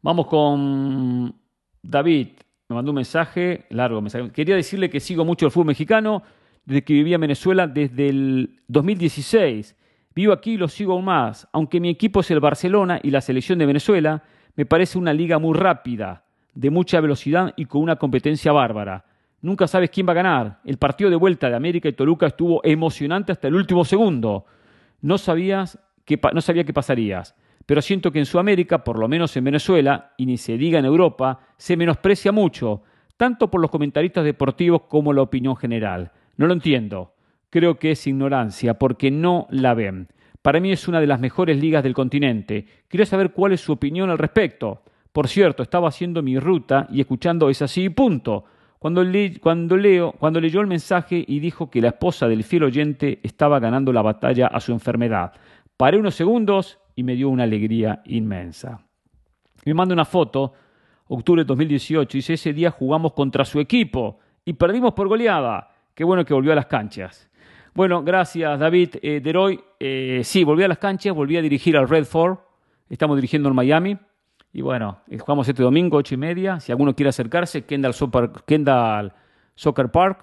Vamos 0.00 0.28
con 0.28 1.34
David. 1.82 2.28
Me 2.68 2.76
mandó 2.76 2.92
un 2.92 2.96
mensaje, 2.96 3.66
largo 3.70 4.00
mensaje. 4.00 4.30
Quería 4.30 4.54
decirle 4.54 4.88
que 4.88 5.00
sigo 5.00 5.24
mucho 5.24 5.46
el 5.46 5.50
fútbol 5.50 5.66
mexicano 5.66 6.22
desde 6.64 6.84
que 6.84 6.92
vivía 6.92 7.16
en 7.16 7.22
Venezuela 7.22 7.66
desde 7.66 8.10
el 8.10 8.60
2016. 8.68 9.74
Vivo 10.14 10.32
aquí 10.32 10.52
y 10.52 10.56
lo 10.56 10.68
sigo 10.68 10.92
aún 10.92 11.04
más. 11.04 11.48
Aunque 11.52 11.80
mi 11.80 11.88
equipo 11.88 12.20
es 12.20 12.30
el 12.30 12.40
Barcelona 12.40 13.00
y 13.02 13.10
la 13.10 13.20
selección 13.20 13.58
de 13.58 13.66
Venezuela, 13.66 14.22
me 14.56 14.66
parece 14.66 14.98
una 14.98 15.12
liga 15.12 15.38
muy 15.38 15.56
rápida, 15.56 16.24
de 16.54 16.70
mucha 16.70 17.00
velocidad 17.00 17.54
y 17.56 17.64
con 17.64 17.82
una 17.82 17.96
competencia 17.96 18.52
bárbara. 18.52 19.04
Nunca 19.40 19.66
sabes 19.66 19.90
quién 19.90 20.06
va 20.06 20.12
a 20.12 20.16
ganar. 20.16 20.60
El 20.64 20.78
partido 20.78 21.10
de 21.10 21.16
vuelta 21.16 21.48
de 21.48 21.56
América 21.56 21.88
y 21.88 21.92
Toluca 21.92 22.26
estuvo 22.26 22.60
emocionante 22.64 23.32
hasta 23.32 23.48
el 23.48 23.54
último 23.54 23.84
segundo. 23.84 24.44
No 25.00 25.18
sabías 25.18 25.78
que, 26.04 26.20
no 26.32 26.40
sabía 26.40 26.64
qué 26.64 26.72
pasarías 26.72 27.34
pero 27.66 27.82
siento 27.82 28.10
que 28.10 28.18
en 28.18 28.26
Sudamérica, 28.26 28.82
por 28.82 28.98
lo 28.98 29.08
menos 29.08 29.36
en 29.36 29.44
Venezuela, 29.44 30.12
y 30.16 30.26
ni 30.26 30.36
se 30.36 30.56
diga 30.56 30.78
en 30.78 30.84
Europa, 30.84 31.40
se 31.56 31.76
menosprecia 31.76 32.32
mucho, 32.32 32.82
tanto 33.16 33.50
por 33.50 33.60
los 33.60 33.70
comentaristas 33.70 34.24
deportivos 34.24 34.82
como 34.88 35.12
la 35.12 35.22
opinión 35.22 35.56
general. 35.56 36.10
No 36.36 36.46
lo 36.46 36.54
entiendo. 36.54 37.14
Creo 37.52 37.78
que 37.78 37.90
es 37.90 38.06
ignorancia, 38.06 38.78
porque 38.78 39.10
no 39.10 39.46
la 39.50 39.74
ven. 39.74 40.08
Para 40.40 40.58
mí 40.58 40.72
es 40.72 40.88
una 40.88 41.02
de 41.02 41.06
las 41.06 41.20
mejores 41.20 41.58
ligas 41.58 41.82
del 41.82 41.92
continente. 41.92 42.64
Quiero 42.88 43.04
saber 43.04 43.32
cuál 43.32 43.52
es 43.52 43.60
su 43.60 43.72
opinión 43.72 44.08
al 44.08 44.16
respecto. 44.16 44.84
Por 45.12 45.28
cierto, 45.28 45.62
estaba 45.62 45.88
haciendo 45.88 46.22
mi 46.22 46.38
ruta 46.38 46.88
y 46.90 47.02
escuchando 47.02 47.50
es 47.50 47.60
así 47.60 47.90
punto. 47.90 48.44
Cuando, 48.78 49.04
cuando, 49.42 49.76
leo, 49.76 50.12
cuando 50.12 50.40
leyó 50.40 50.62
el 50.62 50.66
mensaje 50.66 51.22
y 51.28 51.40
dijo 51.40 51.68
que 51.68 51.82
la 51.82 51.88
esposa 51.88 52.26
del 52.26 52.42
fiel 52.42 52.62
oyente 52.62 53.20
estaba 53.22 53.60
ganando 53.60 53.92
la 53.92 54.00
batalla 54.00 54.46
a 54.46 54.58
su 54.58 54.72
enfermedad. 54.72 55.34
Paré 55.76 55.98
unos 55.98 56.14
segundos 56.14 56.78
y 56.96 57.02
me 57.02 57.16
dio 57.16 57.28
una 57.28 57.42
alegría 57.42 58.00
inmensa. 58.06 58.80
Me 59.66 59.74
manda 59.74 59.92
una 59.92 60.06
foto, 60.06 60.54
octubre 61.06 61.42
de 61.42 61.48
2018, 61.48 62.16
dice, 62.16 62.32
ese 62.32 62.54
día 62.54 62.70
jugamos 62.70 63.12
contra 63.12 63.44
su 63.44 63.60
equipo 63.60 64.20
y 64.42 64.54
perdimos 64.54 64.94
por 64.94 65.06
goleada. 65.06 65.68
Qué 65.94 66.02
bueno 66.02 66.24
que 66.24 66.32
volvió 66.32 66.52
a 66.52 66.56
las 66.56 66.66
canchas. 66.66 67.28
Bueno, 67.74 68.02
gracias 68.02 68.60
David 68.60 68.96
eh, 69.00 69.20
Deroy. 69.20 69.58
Eh, 69.80 70.20
sí, 70.24 70.44
volví 70.44 70.62
a 70.62 70.68
las 70.68 70.76
canchas, 70.76 71.14
volví 71.14 71.38
a 71.38 71.42
dirigir 71.42 71.74
al 71.78 71.88
Red 71.88 72.04
Ford. 72.04 72.36
Estamos 72.90 73.16
dirigiendo 73.16 73.48
en 73.48 73.54
Miami. 73.54 73.96
Y 74.52 74.60
bueno, 74.60 74.98
eh, 75.08 75.16
jugamos 75.16 75.48
este 75.48 75.62
domingo, 75.62 75.96
ocho 75.96 76.14
y 76.14 76.18
media. 76.18 76.60
Si 76.60 76.70
alguno 76.70 76.94
quiere 76.94 77.08
acercarse, 77.08 77.64
Kendall, 77.64 77.94
Kendall 78.44 79.14
Soccer 79.54 79.90
Park. 79.90 80.22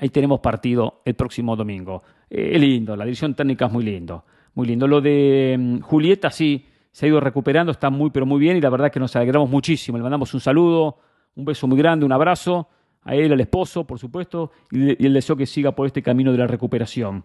Ahí 0.00 0.08
tenemos 0.08 0.40
partido 0.40 1.02
el 1.04 1.14
próximo 1.14 1.56
domingo. 1.56 2.02
es 2.30 2.58
lindo, 2.58 2.96
la 2.96 3.04
dirección 3.04 3.34
técnica 3.34 3.66
es 3.66 3.72
muy 3.72 3.84
lindo. 3.84 4.24
Muy 4.54 4.66
lindo. 4.66 4.88
Lo 4.88 5.02
de 5.02 5.56
mm, 5.58 5.80
Julieta, 5.80 6.30
sí, 6.30 6.66
se 6.90 7.04
ha 7.04 7.08
ido 7.10 7.20
recuperando, 7.20 7.70
está 7.70 7.90
muy, 7.90 8.08
pero 8.08 8.24
muy 8.24 8.40
bien. 8.40 8.56
Y 8.56 8.62
la 8.62 8.70
verdad 8.70 8.86
es 8.86 8.92
que 8.94 9.00
nos 9.00 9.14
alegramos 9.14 9.50
muchísimo. 9.50 9.98
Le 9.98 10.02
mandamos 10.02 10.32
un 10.32 10.40
saludo, 10.40 10.96
un 11.34 11.44
beso 11.44 11.66
muy 11.66 11.76
grande, 11.76 12.06
un 12.06 12.12
abrazo 12.12 12.70
a 13.06 13.14
él, 13.14 13.32
al 13.32 13.40
esposo, 13.40 13.86
por 13.86 14.00
supuesto, 14.00 14.50
y, 14.70 15.06
el 15.06 15.14
deseo 15.14 15.36
que 15.36 15.46
siga 15.46 15.72
por 15.72 15.86
este 15.86 16.02
camino 16.02 16.32
de 16.32 16.38
la 16.38 16.48
recuperación. 16.48 17.24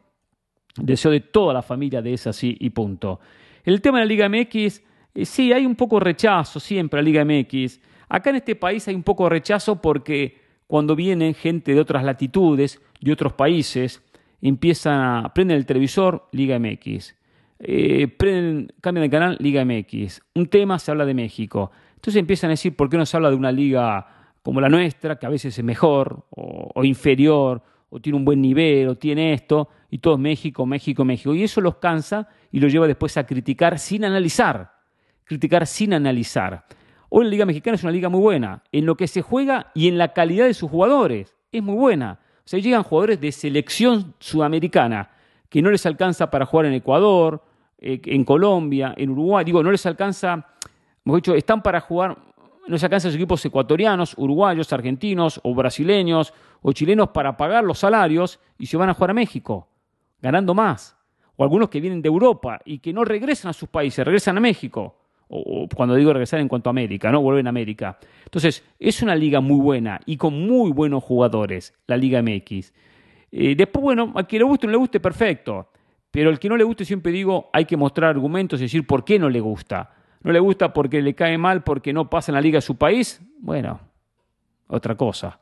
Deseo 0.77 1.11
de 1.11 1.21
toda 1.21 1.53
la 1.55 1.63
familia 1.63 2.01
de 2.03 2.13
esa 2.13 2.29
así 2.29 2.55
y 2.59 2.69
punto. 2.69 3.19
El 3.63 3.81
tema 3.81 3.97
de 3.99 4.05
la 4.05 4.09
Liga 4.09 4.29
MX, 4.29 4.83
eh, 5.15 5.25
sí, 5.25 5.51
hay 5.51 5.65
un 5.65 5.75
poco 5.75 5.99
rechazo 5.99 6.59
siempre 6.59 6.99
a 6.99 7.03
la 7.03 7.05
Liga 7.05 7.25
MX. 7.25 7.81
Acá 8.07 8.29
en 8.29 8.37
este 8.37 8.55
país 8.55 8.87
hay 8.87 8.95
un 8.95 9.01
poco 9.01 9.27
rechazo 9.27 9.81
porque 9.81 10.39
cuando 10.67 10.95
viene 10.95 11.33
gente 11.33 11.73
de 11.73 11.79
otras 11.79 12.03
latitudes, 12.03 12.79
de 13.01 13.11
otros 13.11 13.33
países, 13.33 14.03
empiezan 14.39 15.25
a 15.25 15.33
prender 15.33 15.57
el 15.57 15.65
televisor, 15.65 16.27
Liga 16.31 16.59
MX. 16.59 17.15
Eh, 17.59 18.07
prenden, 18.07 18.71
cambian 18.81 19.03
de 19.03 19.09
canal, 19.09 19.37
Liga 19.39 19.65
MX. 19.65 20.21
Un 20.35 20.45
tema 20.45 20.77
se 20.77 20.91
habla 20.91 21.05
de 21.05 21.15
México. 21.15 21.71
Entonces 21.95 22.19
empiezan 22.19 22.49
a 22.49 22.53
decir, 22.53 22.75
¿por 22.75 22.87
qué 22.87 22.97
no 22.97 23.05
se 23.05 23.17
habla 23.17 23.31
de 23.31 23.35
una 23.35 23.51
liga 23.51 24.20
como 24.41 24.59
la 24.59 24.69
nuestra, 24.69 25.17
que 25.17 25.25
a 25.25 25.29
veces 25.29 25.57
es 25.57 25.63
mejor 25.63 26.25
o, 26.31 26.83
inferior, 26.83 27.61
o 27.89 27.99
tiene 27.99 28.17
un 28.17 28.25
buen 28.25 28.41
nivel, 28.41 28.87
o 28.87 28.95
tiene 28.95 29.33
esto, 29.33 29.69
y 29.89 29.99
todo 29.99 30.17
México, 30.17 30.65
México, 30.65 31.05
México. 31.05 31.35
Y 31.35 31.43
eso 31.43 31.61
los 31.61 31.75
cansa 31.75 32.27
y 32.51 32.59
los 32.59 32.71
lleva 32.71 32.87
después 32.87 33.17
a 33.17 33.25
criticar 33.25 33.77
sin 33.77 34.05
analizar. 34.05 34.71
Criticar 35.25 35.67
sin 35.67 35.93
analizar. 35.93 36.65
Hoy 37.09 37.25
la 37.25 37.31
Liga 37.31 37.45
Mexicana 37.45 37.75
es 37.75 37.83
una 37.83 37.91
liga 37.91 38.09
muy 38.09 38.21
buena, 38.21 38.63
en 38.71 38.85
lo 38.85 38.95
que 38.95 39.07
se 39.07 39.21
juega 39.21 39.71
y 39.75 39.87
en 39.87 39.97
la 39.97 40.13
calidad 40.13 40.45
de 40.45 40.53
sus 40.53 40.71
jugadores. 40.71 41.35
Es 41.51 41.61
muy 41.61 41.75
buena. 41.75 42.19
O 42.37 42.47
sea, 42.47 42.59
llegan 42.59 42.83
jugadores 42.83 43.19
de 43.19 43.31
selección 43.31 44.15
sudamericana 44.19 45.09
que 45.49 45.61
no 45.61 45.69
les 45.69 45.85
alcanza 45.85 46.31
para 46.31 46.45
jugar 46.45 46.67
en 46.67 46.73
Ecuador, 46.73 47.43
eh, 47.77 48.01
en 48.05 48.23
Colombia, 48.23 48.93
en 48.95 49.09
Uruguay. 49.09 49.43
Digo, 49.43 49.61
no 49.61 49.71
les 49.71 49.85
alcanza, 49.85 50.47
hemos 51.05 51.17
dicho, 51.17 51.35
están 51.35 51.61
para 51.61 51.81
jugar 51.81 52.17
no 52.67 52.77
se 52.77 52.85
alcanzan 52.85 53.13
equipos 53.13 53.43
ecuatorianos, 53.45 54.15
uruguayos, 54.17 54.71
argentinos 54.73 55.39
o 55.43 55.53
brasileños 55.55 56.33
o 56.61 56.71
chilenos 56.73 57.09
para 57.09 57.35
pagar 57.35 57.63
los 57.63 57.79
salarios 57.79 58.39
y 58.57 58.67
se 58.67 58.77
van 58.77 58.89
a 58.89 58.93
jugar 58.93 59.11
a 59.11 59.15
México, 59.15 59.67
ganando 60.21 60.53
más. 60.53 60.95
O 61.35 61.43
algunos 61.43 61.69
que 61.69 61.81
vienen 61.81 62.01
de 62.01 62.07
Europa 62.07 62.59
y 62.65 62.79
que 62.79 62.93
no 62.93 63.03
regresan 63.03 63.49
a 63.49 63.53
sus 63.53 63.69
países, 63.69 64.05
regresan 64.05 64.37
a 64.37 64.41
México. 64.41 64.97
O, 65.33 65.67
cuando 65.73 65.95
digo 65.95 66.11
regresar 66.11 66.41
en 66.41 66.49
cuanto 66.49 66.69
a 66.69 66.71
América, 66.71 67.09
¿no? 67.09 67.21
Vuelven 67.21 67.47
a 67.47 67.51
América. 67.51 67.97
Entonces, 68.25 68.63
es 68.77 69.01
una 69.01 69.15
liga 69.15 69.39
muy 69.39 69.61
buena 69.61 70.01
y 70.05 70.17
con 70.17 70.45
muy 70.45 70.71
buenos 70.71 71.03
jugadores, 71.03 71.73
la 71.87 71.95
Liga 71.95 72.21
MX. 72.21 72.73
Eh, 73.31 73.55
después, 73.55 73.81
bueno, 73.81 74.11
a 74.15 74.23
quien 74.23 74.41
le 74.41 74.45
guste 74.45 74.65
o 74.65 74.67
no 74.67 74.71
le 74.73 74.77
guste, 74.77 74.99
perfecto. 74.99 75.69
Pero 76.11 76.29
al 76.29 76.37
que 76.37 76.49
no 76.49 76.57
le 76.57 76.65
guste, 76.65 76.83
siempre 76.83 77.13
digo, 77.13 77.49
hay 77.53 77.63
que 77.63 77.77
mostrar 77.77 78.09
argumentos 78.09 78.59
y 78.59 78.63
decir 78.63 78.85
por 78.85 79.05
qué 79.05 79.17
no 79.17 79.29
le 79.29 79.39
gusta 79.39 79.89
no 80.23 80.31
le 80.31 80.39
gusta 80.39 80.73
porque 80.73 81.01
le 81.01 81.15
cae 81.15 81.37
mal, 81.37 81.63
porque 81.63 81.93
no 81.93 82.09
pasa 82.09 82.31
en 82.31 82.35
la 82.35 82.41
liga 82.41 82.57
de 82.57 82.61
su 82.61 82.77
país, 82.77 83.21
bueno, 83.39 83.79
otra 84.67 84.95
cosa. 84.95 85.39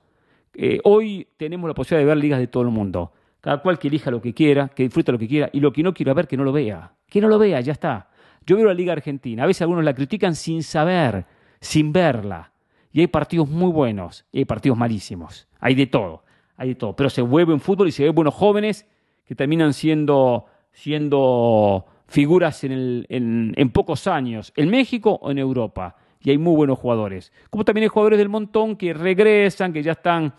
Eh, 0.54 0.80
hoy 0.84 1.28
tenemos 1.38 1.68
la 1.68 1.74
posibilidad 1.74 2.02
de 2.02 2.16
ver 2.16 2.18
ligas 2.18 2.40
de 2.40 2.48
todo 2.48 2.64
el 2.64 2.70
mundo. 2.70 3.14
Cada 3.42 3.62
cual 3.62 3.80
que 3.80 3.88
elija 3.88 4.12
lo 4.12 4.22
que 4.22 4.34
quiera, 4.34 4.70
que 4.70 4.84
disfrute 4.84 5.12
lo 5.12 5.20
que 5.20 5.28
quiera, 5.28 5.50
y 5.54 5.60
lo 5.60 5.72
que 5.72 5.84
no 5.84 5.94
quiera 5.94 6.14
ver, 6.14 6.28
que 6.28 6.36
no 6.36 6.44
lo 6.44 6.52
vea. 6.52 6.94
Que 7.08 7.22
no 7.22 7.28
lo 7.30 7.40
vea, 7.40 7.62
ya 7.62 7.72
está. 7.72 8.10
Yo 8.46 8.58
veo 8.58 8.66
la 8.66 8.74
Liga 8.74 8.94
Argentina. 8.94 9.44
A 9.44 9.48
veces 9.48 9.62
algunos 9.62 9.84
la 9.84 9.94
critican 9.94 10.36
sin 10.36 10.64
saber, 10.64 11.26
sin 11.62 11.94
verla. 11.94 12.52
Y 12.92 13.02
hay 13.02 13.08
partidos 13.08 13.48
muy 13.48 13.72
buenos 13.72 14.26
y 14.32 14.40
hay 14.40 14.46
partidos 14.46 14.78
malísimos. 14.78 15.48
Hay 15.60 15.76
de 15.76 15.88
todo, 15.88 16.24
hay 16.58 16.70
de 16.70 16.76
todo. 16.76 16.96
Pero 16.96 17.10
se 17.10 17.22
vuelve 17.22 17.54
en 17.54 17.60
fútbol 17.60 17.88
y 17.88 17.92
se 17.92 18.04
ve 18.04 18.10
buenos 18.10 18.34
jóvenes 18.34 18.88
que 19.26 19.36
terminan 19.36 19.74
siendo, 19.74 20.46
siendo 20.72 21.86
figuras 22.10 22.64
en, 22.64 23.72
pocos 23.72 24.08
años, 24.08 24.52
en 24.56 24.70
México 24.70 25.20
o 25.22 25.32
en 25.32 25.38
Europa. 25.38 25.96
Y 26.22 26.32
hay 26.32 26.38
muy 26.38 26.56
buenos 26.56 26.78
jugadores. 26.78 27.32
Como 27.50 27.64
también 27.64 27.84
hay 27.84 27.90
jugadores 27.90 28.20
del 28.20 28.28
montón 28.28 28.76
que 28.76 28.94
regresan, 28.94 29.72
que 29.72 29.82
ya 29.82 29.94
están 29.94 30.34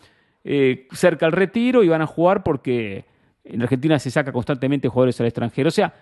eh, 0.45 0.89
cerca 0.93 1.27
al 1.27 1.33
retiro 1.33 1.83
y 1.83 1.89
van 1.89 2.03
a 2.03 2.07
jugar 2.07 2.43
porque 2.43 3.05
en 3.45 3.62
Argentina 3.62 3.99
se 3.99 4.11
saca 4.11 4.33
constantemente 4.33 4.89
jugadores 4.89 5.18
al 5.21 5.27
extranjero. 5.27 5.68
O 5.68 5.73
sea, 5.73 5.95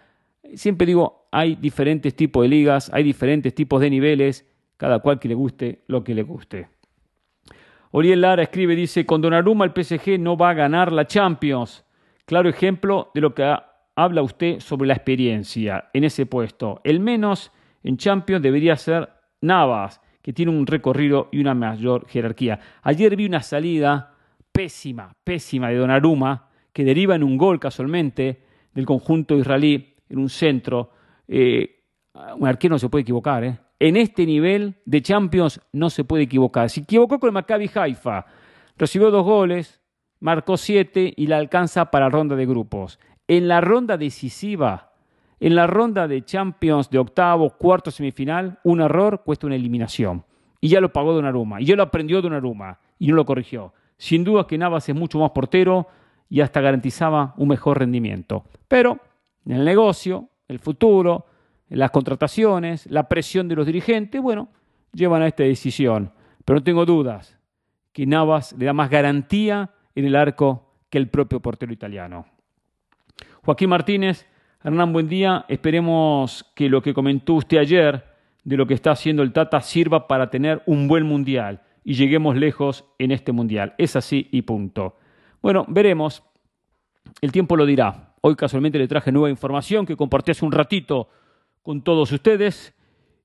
siempre 0.55 0.87
digo, 0.87 1.29
hay 1.31 1.55
diferentes 1.55 2.17
tipos 2.17 2.43
de 2.43 2.49
ligas, 2.49 2.91
hay 2.93 3.05
diferentes 3.05 3.55
tipos 3.55 3.81
de 3.81 3.91
niveles, 3.91 4.47
cada 4.77 4.99
cual 5.01 5.21
que 5.21 5.29
le 5.29 5.35
guste 5.35 5.83
lo 5.87 6.03
que 6.03 6.15
le 6.15 6.23
guste. 6.23 6.69
Oriel 7.91 8.21
Lara 8.21 8.43
escribe, 8.43 8.75
dice, 8.75 9.07
con 9.07 9.21
Donnarumma 9.21 9.65
el 9.65 9.73
PSG 9.73 10.19
no 10.19 10.37
va 10.37 10.51
a 10.51 10.55
ganar 10.55 10.93
la 10.93 11.07
Champions. 11.07 11.85
Claro 12.25 12.49
ejemplo 12.49 13.11
de 13.15 13.21
lo 13.21 13.35
que 13.35 13.57
habla 13.99 14.23
usted 14.23 14.61
sobre 14.61 14.87
la 14.87 14.95
experiencia 14.95 15.91
en 15.93 16.05
ese 16.05 16.25
puesto. 16.25 16.81
El 16.85 17.01
menos 17.01 17.51
en 17.83 17.97
Champions 17.97 18.45
debería 18.45 18.77
ser 18.77 19.09
Navas, 19.41 20.01
que 20.23 20.33
tiene 20.33 20.53
un 20.53 20.69
recorrido 20.69 21.29
y 21.33 21.41
una 21.41 21.53
mayor 21.53 22.07
jerarquía. 22.07 22.61
Ayer 22.83 23.17
vi 23.17 23.27
una 23.27 23.43
salida 23.43 24.15
pésima, 24.53 25.13
pésima 25.25 25.71
de 25.71 25.79
Donnarumma, 25.79 26.49
que 26.73 26.85
deriva 26.85 27.17
en 27.17 27.25
un 27.25 27.37
gol 27.37 27.59
casualmente 27.59 28.45
del 28.73 28.87
conjunto 28.87 29.37
israelí 29.37 29.97
en 30.09 30.19
un 30.19 30.29
centro. 30.29 30.91
Eh, 31.27 31.81
un 32.37 32.47
arquero 32.47 32.75
no 32.75 32.79
se 32.79 32.89
puede 32.89 33.03
equivocar. 33.03 33.43
¿eh? 33.43 33.59
En 33.81 33.97
este 33.97 34.27
nivel 34.27 34.77
de 34.85 35.03
Champions 35.03 35.61
no 35.73 35.91
se 35.91 36.05
puede 36.05 36.23
equivocar. 36.23 36.71
Se 36.71 36.83
equivocó 36.83 37.19
con 37.19 37.31
el 37.31 37.35
Maccabi 37.35 37.69
Haifa. 37.75 38.27
Recibió 38.77 39.11
dos 39.11 39.25
goles, 39.25 39.81
marcó 40.21 40.57
siete 40.57 41.13
y 41.17 41.27
la 41.27 41.39
alcanza 41.39 41.91
para 41.91 42.09
ronda 42.09 42.37
de 42.37 42.47
grupos 42.47 43.01
en 43.29 43.47
la 43.47 43.61
ronda 43.61 43.97
decisiva, 43.97 44.93
en 45.39 45.55
la 45.55 45.67
ronda 45.67 46.09
de 46.09 46.25
Champions 46.25 46.91
de 46.91 46.99
octavo, 46.99 47.51
cuarto, 47.51 47.91
semifinal, 47.91 48.59
un 48.65 48.81
error 48.81 49.23
cuesta 49.25 49.47
una 49.47 49.55
eliminación. 49.55 50.25
Y 50.61 50.69
ya 50.69 50.81
lo 50.81 50.93
pagó 50.93 51.13
Donnarumma, 51.13 51.61
y 51.61 51.67
ya 51.67 51.77
lo 51.77 51.85
aprendió 51.85 52.21
Donnarumma, 52.21 52.81
y 52.99 53.09
no 53.09 53.15
lo 53.15 53.25
corrigió. 53.25 53.73
Sin 53.99 54.25
duda 54.25 54.47
que 54.47 54.59
Navas 54.59 54.89
es 54.89 54.95
mucho 54.95 55.19
más 55.19 55.31
portero 55.31 55.87
y 56.29 56.41
hasta 56.41 56.61
garantizaba 56.61 57.35
un 57.37 57.49
mejor 57.49 57.79
rendimiento. 57.79 58.45
Pero 58.67 58.99
en 59.45 59.53
el 59.53 59.65
negocio, 59.65 60.29
el 60.49 60.59
futuro, 60.59 61.27
las 61.69 61.91
contrataciones, 61.91 62.87
la 62.87 63.09
presión 63.09 63.47
de 63.49 63.57
los 63.57 63.67
dirigentes, 63.67 64.21
bueno, 64.21 64.49
llevan 64.93 65.23
a 65.23 65.29
esta 65.29 65.43
decisión. 65.43 66.13
Pero 66.45 66.59
no 66.59 66.65
tengo 66.65 66.87
dudas 66.87 67.37
que 67.93 68.07
Navas 68.07 68.55
le 68.59 68.67
da 68.67 68.73
más 68.73 68.91
garantía 68.91 69.71
en 69.95 70.07
el 70.07 70.17
arco 70.17 70.75
que 70.91 70.99
el 70.99 71.09
propio 71.09 71.41
portero 71.41 71.73
italiano. 71.73 72.27
Joaquín 73.49 73.71
Martínez, 73.71 74.27
Hernán, 74.63 74.93
buen 74.93 75.09
día. 75.09 75.47
Esperemos 75.49 76.45
que 76.55 76.69
lo 76.69 76.83
que 76.83 76.93
comentó 76.93 77.33
usted 77.33 77.57
ayer 77.57 78.05
de 78.45 78.59
lo 78.59 78.67
que 78.67 78.75
está 78.75 78.91
haciendo 78.91 79.23
el 79.23 79.33
Tata 79.33 79.63
sirva 79.63 80.07
para 80.07 80.29
tener 80.29 80.63
un 80.67 80.87
buen 80.87 81.07
mundial 81.07 81.63
y 81.83 81.95
lleguemos 81.95 82.37
lejos 82.37 82.85
en 82.99 83.11
este 83.11 83.33
mundial. 83.33 83.73
Es 83.79 83.97
así 83.97 84.29
y 84.33 84.43
punto. 84.43 84.97
Bueno, 85.41 85.65
veremos. 85.67 86.23
El 87.23 87.33
tiempo 87.33 87.57
lo 87.57 87.65
dirá. 87.65 88.13
Hoy 88.21 88.37
casualmente 88.37 88.79
le 88.79 88.87
traje 88.87 89.11
nueva 89.13 89.31
información 89.31 89.87
que 89.87 89.97
compartí 89.97 90.33
hace 90.33 90.45
un 90.45 90.53
ratito 90.53 91.09
con 91.63 91.81
todos 91.81 92.13
ustedes. 92.13 92.75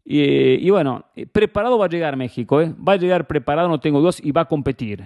Y, 0.06 0.70
bueno, 0.70 1.04
preparado 1.34 1.78
va 1.78 1.88
a 1.88 1.90
llegar 1.90 2.16
México. 2.16 2.62
¿eh? 2.62 2.74
Va 2.76 2.94
a 2.94 2.96
llegar 2.96 3.28
preparado, 3.28 3.68
no 3.68 3.82
tengo 3.82 4.00
dudas, 4.00 4.24
y 4.24 4.32
va 4.32 4.44
a 4.44 4.46
competir. 4.46 5.04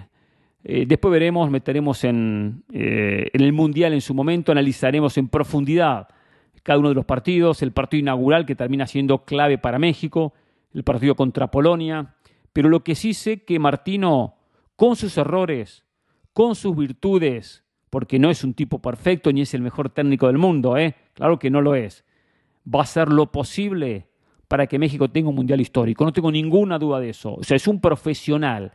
Eh, 0.70 0.84
después 0.86 1.10
veremos, 1.10 1.50
meteremos 1.50 2.04
en, 2.04 2.62
eh, 2.70 3.30
en 3.32 3.40
el 3.40 3.54
Mundial 3.54 3.94
en 3.94 4.02
su 4.02 4.12
momento, 4.12 4.52
analizaremos 4.52 5.16
en 5.16 5.28
profundidad 5.28 6.08
cada 6.62 6.78
uno 6.78 6.90
de 6.90 6.94
los 6.94 7.06
partidos, 7.06 7.62
el 7.62 7.72
partido 7.72 8.00
inaugural 8.00 8.44
que 8.44 8.54
termina 8.54 8.86
siendo 8.86 9.24
clave 9.24 9.56
para 9.56 9.78
México, 9.78 10.34
el 10.74 10.84
partido 10.84 11.14
contra 11.14 11.50
Polonia, 11.50 12.16
pero 12.52 12.68
lo 12.68 12.84
que 12.84 12.94
sí 12.94 13.14
sé 13.14 13.44
que 13.44 13.58
Martino, 13.58 14.34
con 14.76 14.94
sus 14.94 15.16
errores, 15.16 15.86
con 16.34 16.54
sus 16.54 16.76
virtudes, 16.76 17.64
porque 17.88 18.18
no 18.18 18.28
es 18.28 18.44
un 18.44 18.52
tipo 18.52 18.82
perfecto 18.82 19.32
ni 19.32 19.40
es 19.40 19.54
el 19.54 19.62
mejor 19.62 19.88
técnico 19.88 20.26
del 20.26 20.36
mundo, 20.36 20.76
¿eh? 20.76 20.94
claro 21.14 21.38
que 21.38 21.48
no 21.48 21.62
lo 21.62 21.76
es, 21.76 22.04
va 22.66 22.80
a 22.80 22.82
hacer 22.82 23.08
lo 23.08 23.32
posible 23.32 24.08
para 24.48 24.66
que 24.66 24.78
México 24.78 25.08
tenga 25.08 25.30
un 25.30 25.36
mundial 25.36 25.62
histórico, 25.62 26.04
no 26.04 26.12
tengo 26.12 26.30
ninguna 26.30 26.78
duda 26.78 27.00
de 27.00 27.08
eso, 27.08 27.36
o 27.36 27.42
sea, 27.42 27.56
es 27.56 27.66
un 27.66 27.80
profesional, 27.80 28.74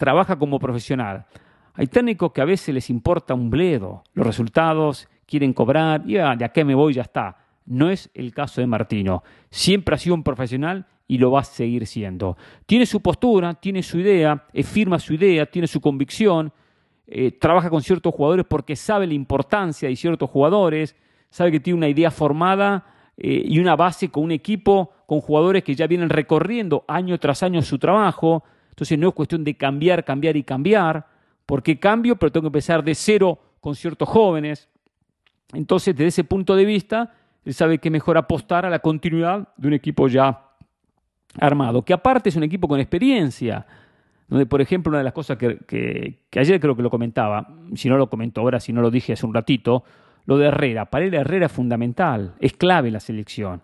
trabaja 0.00 0.38
como 0.38 0.58
profesional. 0.58 1.26
Hay 1.74 1.86
técnicos 1.86 2.32
que 2.32 2.40
a 2.40 2.46
veces 2.46 2.74
les 2.74 2.88
importa 2.88 3.34
un 3.34 3.50
bledo, 3.50 4.02
los 4.14 4.26
resultados, 4.26 5.06
quieren 5.26 5.52
cobrar, 5.52 6.02
y 6.06 6.16
ah, 6.16 6.34
de 6.34 6.46
acá 6.46 6.64
me 6.64 6.74
voy, 6.74 6.94
ya 6.94 7.02
está. 7.02 7.36
No 7.66 7.90
es 7.90 8.08
el 8.14 8.32
caso 8.32 8.62
de 8.62 8.66
Martino. 8.66 9.22
Siempre 9.50 9.94
ha 9.94 9.98
sido 9.98 10.14
un 10.14 10.22
profesional 10.22 10.86
y 11.06 11.18
lo 11.18 11.30
va 11.30 11.40
a 11.40 11.44
seguir 11.44 11.86
siendo. 11.86 12.38
Tiene 12.64 12.86
su 12.86 13.02
postura, 13.02 13.52
tiene 13.52 13.82
su 13.82 13.98
idea, 13.98 14.46
firma 14.64 14.98
su 14.98 15.12
idea, 15.12 15.44
tiene 15.44 15.68
su 15.68 15.82
convicción, 15.82 16.50
eh, 17.06 17.32
trabaja 17.32 17.68
con 17.68 17.82
ciertos 17.82 18.14
jugadores 18.14 18.46
porque 18.48 18.76
sabe 18.76 19.06
la 19.06 19.14
importancia 19.14 19.86
de 19.86 19.96
ciertos 19.96 20.30
jugadores, 20.30 20.96
sabe 21.28 21.52
que 21.52 21.60
tiene 21.60 21.76
una 21.76 21.88
idea 21.88 22.10
formada 22.10 22.86
eh, 23.18 23.42
y 23.44 23.58
una 23.58 23.76
base 23.76 24.08
con 24.08 24.24
un 24.24 24.30
equipo, 24.30 24.92
con 25.04 25.20
jugadores 25.20 25.62
que 25.62 25.74
ya 25.74 25.86
vienen 25.86 26.08
recorriendo 26.08 26.86
año 26.88 27.18
tras 27.18 27.42
año 27.42 27.60
su 27.60 27.78
trabajo. 27.78 28.44
Entonces 28.80 28.98
no 28.98 29.08
es 29.08 29.14
cuestión 29.14 29.44
de 29.44 29.54
cambiar, 29.58 30.06
cambiar 30.06 30.38
y 30.38 30.42
cambiar, 30.42 31.06
porque 31.44 31.78
cambio, 31.78 32.16
pero 32.16 32.32
tengo 32.32 32.44
que 32.44 32.48
empezar 32.48 32.82
de 32.82 32.94
cero 32.94 33.38
con 33.60 33.74
ciertos 33.74 34.08
jóvenes. 34.08 34.70
Entonces, 35.52 35.94
desde 35.94 36.06
ese 36.06 36.24
punto 36.24 36.56
de 36.56 36.64
vista, 36.64 37.12
él 37.44 37.52
sabe 37.52 37.76
que 37.76 37.88
es 37.88 37.92
mejor 37.92 38.16
apostar 38.16 38.64
a 38.64 38.70
la 38.70 38.78
continuidad 38.78 39.48
de 39.58 39.68
un 39.68 39.74
equipo 39.74 40.08
ya 40.08 40.46
armado, 41.38 41.84
que 41.84 41.92
aparte 41.92 42.30
es 42.30 42.36
un 42.36 42.42
equipo 42.42 42.68
con 42.68 42.80
experiencia, 42.80 43.66
donde 44.26 44.46
por 44.46 44.62
ejemplo 44.62 44.88
una 44.88 44.98
de 44.98 45.04
las 45.04 45.12
cosas 45.12 45.36
que, 45.36 46.18
ayer 46.34 46.58
creo 46.58 46.74
que 46.74 46.82
lo 46.82 46.88
comentaba, 46.88 47.54
si 47.74 47.90
no 47.90 47.98
lo 47.98 48.08
comento 48.08 48.40
ahora, 48.40 48.60
si 48.60 48.72
no 48.72 48.80
lo 48.80 48.90
dije 48.90 49.12
hace 49.12 49.26
un 49.26 49.34
ratito, 49.34 49.84
lo 50.24 50.38
de 50.38 50.46
Herrera, 50.46 50.86
para 50.86 51.04
él 51.04 51.12
Herrera 51.12 51.46
es 51.46 51.52
fundamental, 51.52 52.32
es 52.40 52.54
clave 52.54 52.88
en 52.88 52.94
la 52.94 53.00
selección. 53.00 53.60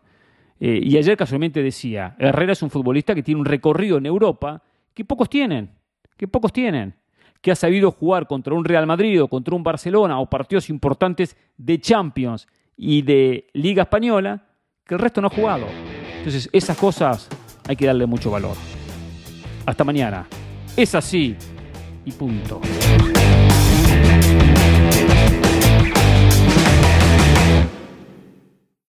Eh, 0.60 0.78
y 0.82 0.98
ayer 0.98 1.16
casualmente 1.16 1.62
decía, 1.62 2.16
Herrera 2.18 2.52
es 2.52 2.62
un 2.62 2.68
futbolista 2.68 3.14
que 3.14 3.22
tiene 3.22 3.40
un 3.40 3.46
recorrido 3.46 3.96
en 3.96 4.04
Europa 4.04 4.62
que 4.96 5.04
pocos 5.04 5.28
tienen, 5.28 5.70
que 6.16 6.26
pocos 6.26 6.54
tienen, 6.54 6.94
que 7.42 7.52
ha 7.52 7.54
sabido 7.54 7.92
jugar 7.92 8.26
contra 8.26 8.54
un 8.54 8.64
Real 8.64 8.86
Madrid 8.86 9.22
o 9.22 9.28
contra 9.28 9.54
un 9.54 9.62
Barcelona 9.62 10.18
o 10.18 10.30
partidos 10.30 10.70
importantes 10.70 11.36
de 11.58 11.78
Champions 11.78 12.48
y 12.78 13.02
de 13.02 13.46
Liga 13.52 13.82
Española, 13.82 14.46
que 14.86 14.94
el 14.94 15.00
resto 15.00 15.20
no 15.20 15.26
ha 15.26 15.30
jugado. 15.30 15.66
Entonces 16.16 16.48
esas 16.50 16.78
cosas 16.78 17.28
hay 17.68 17.76
que 17.76 17.84
darle 17.84 18.06
mucho 18.06 18.30
valor. 18.30 18.56
Hasta 19.66 19.84
mañana. 19.84 20.26
Es 20.74 20.94
así 20.94 21.36
y 22.06 22.12
punto. 22.12 22.62